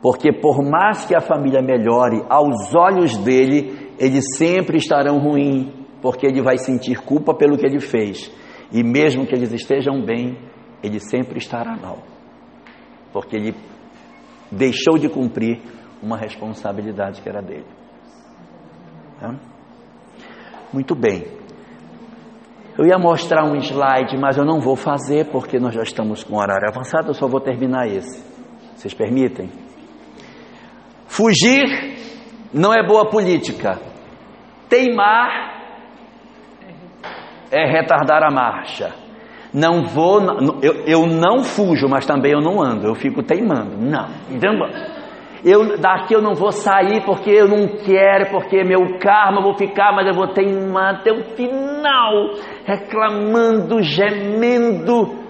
[0.00, 6.26] Porque por mais que a família melhore, aos olhos dele, eles sempre estarão ruins, porque
[6.26, 8.30] ele vai sentir culpa pelo que ele fez.
[8.72, 10.38] E mesmo que eles estejam bem,
[10.82, 11.98] ele sempre estará mal.
[13.12, 13.54] Porque ele
[14.52, 15.60] deixou de cumprir
[16.02, 17.66] uma responsabilidade que era dele.
[20.72, 21.24] Muito bem.
[22.78, 26.36] Eu ia mostrar um slide, mas eu não vou fazer porque nós já estamos com
[26.36, 28.22] horário avançado, eu só vou terminar esse.
[28.76, 29.50] Vocês permitem?
[31.08, 31.96] Fugir
[32.52, 33.78] não é boa política.
[34.68, 35.58] Teimar
[37.50, 38.94] é retardar a marcha.
[39.52, 40.20] Não vou,
[40.62, 43.78] eu, eu não fujo, mas também eu não ando, eu fico teimando.
[43.78, 44.52] Não, então,
[45.42, 49.54] eu, daqui eu não vou sair porque eu não quero, porque meu karma, eu vou
[49.54, 52.34] ficar, mas eu vou teimar até o final,
[52.66, 55.27] reclamando, gemendo.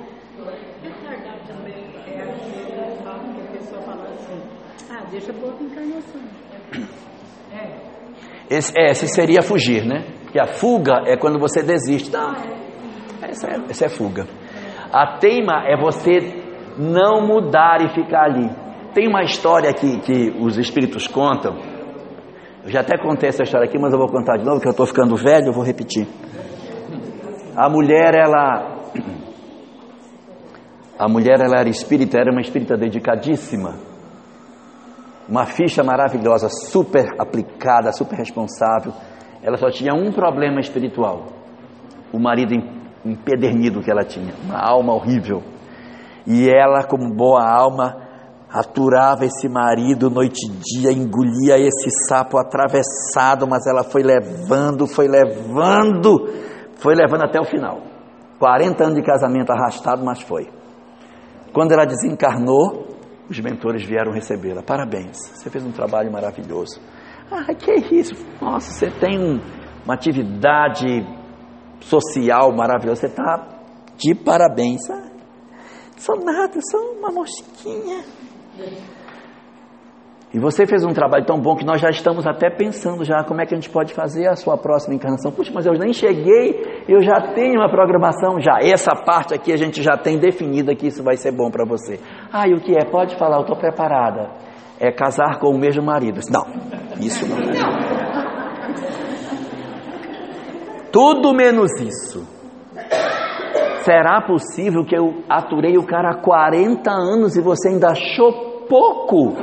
[8.51, 10.05] Esse, é, esse seria fugir, né?
[10.23, 12.13] Porque a fuga é quando você desiste.
[12.13, 12.35] Não,
[13.23, 14.27] essa é, essa é fuga.
[14.93, 16.19] A teima é você
[16.79, 18.49] não mudar e ficar ali.
[18.95, 21.57] Tem uma história que, que os espíritos contam.
[22.65, 24.73] Eu já até contei essa história aqui, mas eu vou contar de novo, que eu
[24.73, 26.07] estou ficando velho, eu vou repetir.
[27.57, 28.77] A mulher, ela.
[30.99, 33.88] A mulher, ela era espírita, era uma espírita dedicadíssima.
[35.29, 38.93] Uma ficha maravilhosa, super aplicada, super responsável.
[39.43, 41.27] Ela só tinha um problema espiritual:
[42.13, 42.55] o marido
[43.05, 45.43] empedernido que ela tinha, uma alma horrível.
[46.27, 48.09] E ela, como boa alma,
[48.51, 55.07] aturava esse marido noite e dia, engolia esse sapo atravessado, mas ela foi levando, foi
[55.07, 56.27] levando,
[56.77, 57.81] foi levando até o final.
[58.39, 60.49] 40 anos de casamento arrastado, mas foi.
[61.53, 62.88] Quando ela desencarnou,
[63.29, 64.63] os mentores vieram recebê-la.
[64.63, 66.81] Parabéns, você fez um trabalho maravilhoso.
[67.31, 68.15] Ah, que isso?
[68.41, 69.39] Nossa, você tem um,
[69.85, 71.07] uma atividade
[71.81, 73.03] social maravilhosa.
[73.03, 73.47] Você está
[73.97, 74.81] de parabéns.
[74.91, 75.11] Ah,
[75.97, 78.05] sou nada, sou uma mosquinha.
[80.33, 83.41] E você fez um trabalho tão bom que nós já estamos até pensando já como
[83.41, 85.33] é que a gente pode fazer a sua próxima encarnação.
[85.33, 88.59] Puxa, mas eu nem cheguei, eu já tenho uma programação já.
[88.61, 91.99] Essa parte aqui a gente já tem definida que isso vai ser bom para você.
[92.31, 92.85] Ah, e o que é?
[92.85, 94.31] Pode falar, eu estou preparada.
[94.79, 96.21] É casar com o mesmo marido.
[96.31, 96.47] Não,
[97.01, 97.39] isso não.
[100.93, 102.27] Tudo menos isso.
[103.83, 109.35] Será possível que eu aturei o cara há 40 anos e você ainda achou pouco?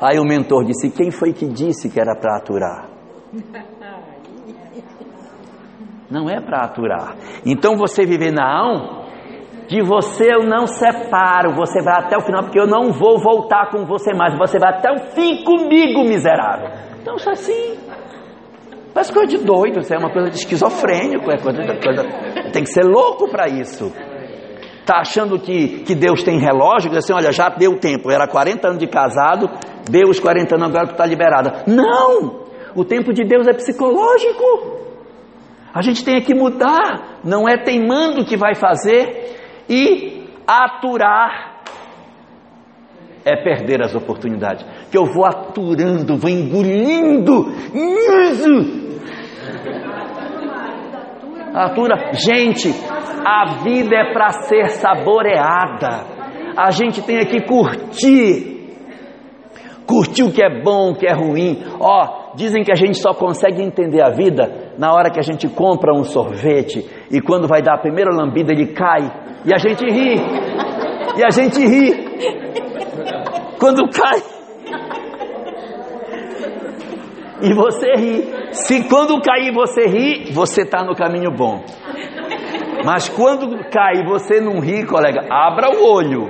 [0.00, 2.88] Aí o mentor disse: Quem foi que disse que era para aturar?
[6.10, 7.16] Não é para aturar.
[7.44, 9.04] Então você viver não,
[9.68, 13.70] de você eu não separo, você vai até o final, porque eu não vou voltar
[13.70, 16.70] com você mais, você vai até o fim comigo, miserável.
[17.00, 17.76] Então, é assim.
[18.94, 22.02] Parece coisa de doido, isso é uma coisa de esquizofrênico, é coisa, coisa
[22.52, 23.92] tem que ser louco para isso.
[24.86, 26.88] Tá achando que, que Deus tem relógio?
[26.88, 29.50] Diz assim, olha, já deu tempo, era 40 anos de casado,
[29.90, 31.64] deu os 40 anos, agora tu está liberada.
[31.66, 32.46] Não!
[32.72, 34.76] O tempo de Deus é psicológico.
[35.74, 39.36] A gente tem que mudar, não é teimando que vai fazer
[39.68, 41.56] e aturar
[43.24, 44.64] é perder as oportunidades.
[44.88, 47.52] Que eu vou aturando, vou engolindo.
[47.74, 48.86] Isso.
[51.56, 52.68] Atura, gente,
[53.24, 56.04] a vida é para ser saboreada.
[56.54, 58.56] A gente tem que curtir.
[59.86, 61.64] Curtir o que é bom, o que é ruim.
[61.80, 65.48] Ó, dizem que a gente só consegue entender a vida na hora que a gente
[65.48, 69.10] compra um sorvete e quando vai dar a primeira lambida ele cai
[69.46, 70.16] e a gente ri.
[71.16, 72.04] E a gente ri.
[73.58, 74.35] Quando cai.
[77.42, 78.54] E você ri.
[78.54, 81.64] Se quando cair você ri, você está no caminho bom.
[82.84, 86.28] Mas quando cai você não ri, colega, abra o olho.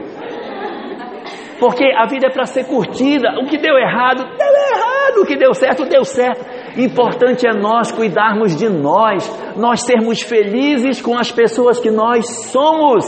[1.58, 3.38] Porque a vida é para ser curtida.
[3.40, 5.22] O que deu errado, deu errado.
[5.22, 6.44] O que deu certo, deu certo.
[6.78, 9.24] Importante é nós cuidarmos de nós,
[9.56, 13.04] nós sermos felizes com as pessoas que nós somos.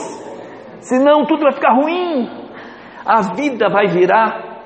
[0.80, 2.28] Senão tudo vai ficar ruim.
[3.04, 4.62] A vida vai virar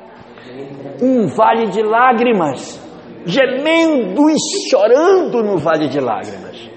[1.00, 2.78] um vale de lágrimas,
[3.26, 4.34] gemendo e
[4.68, 6.71] chorando no vale de lágrimas.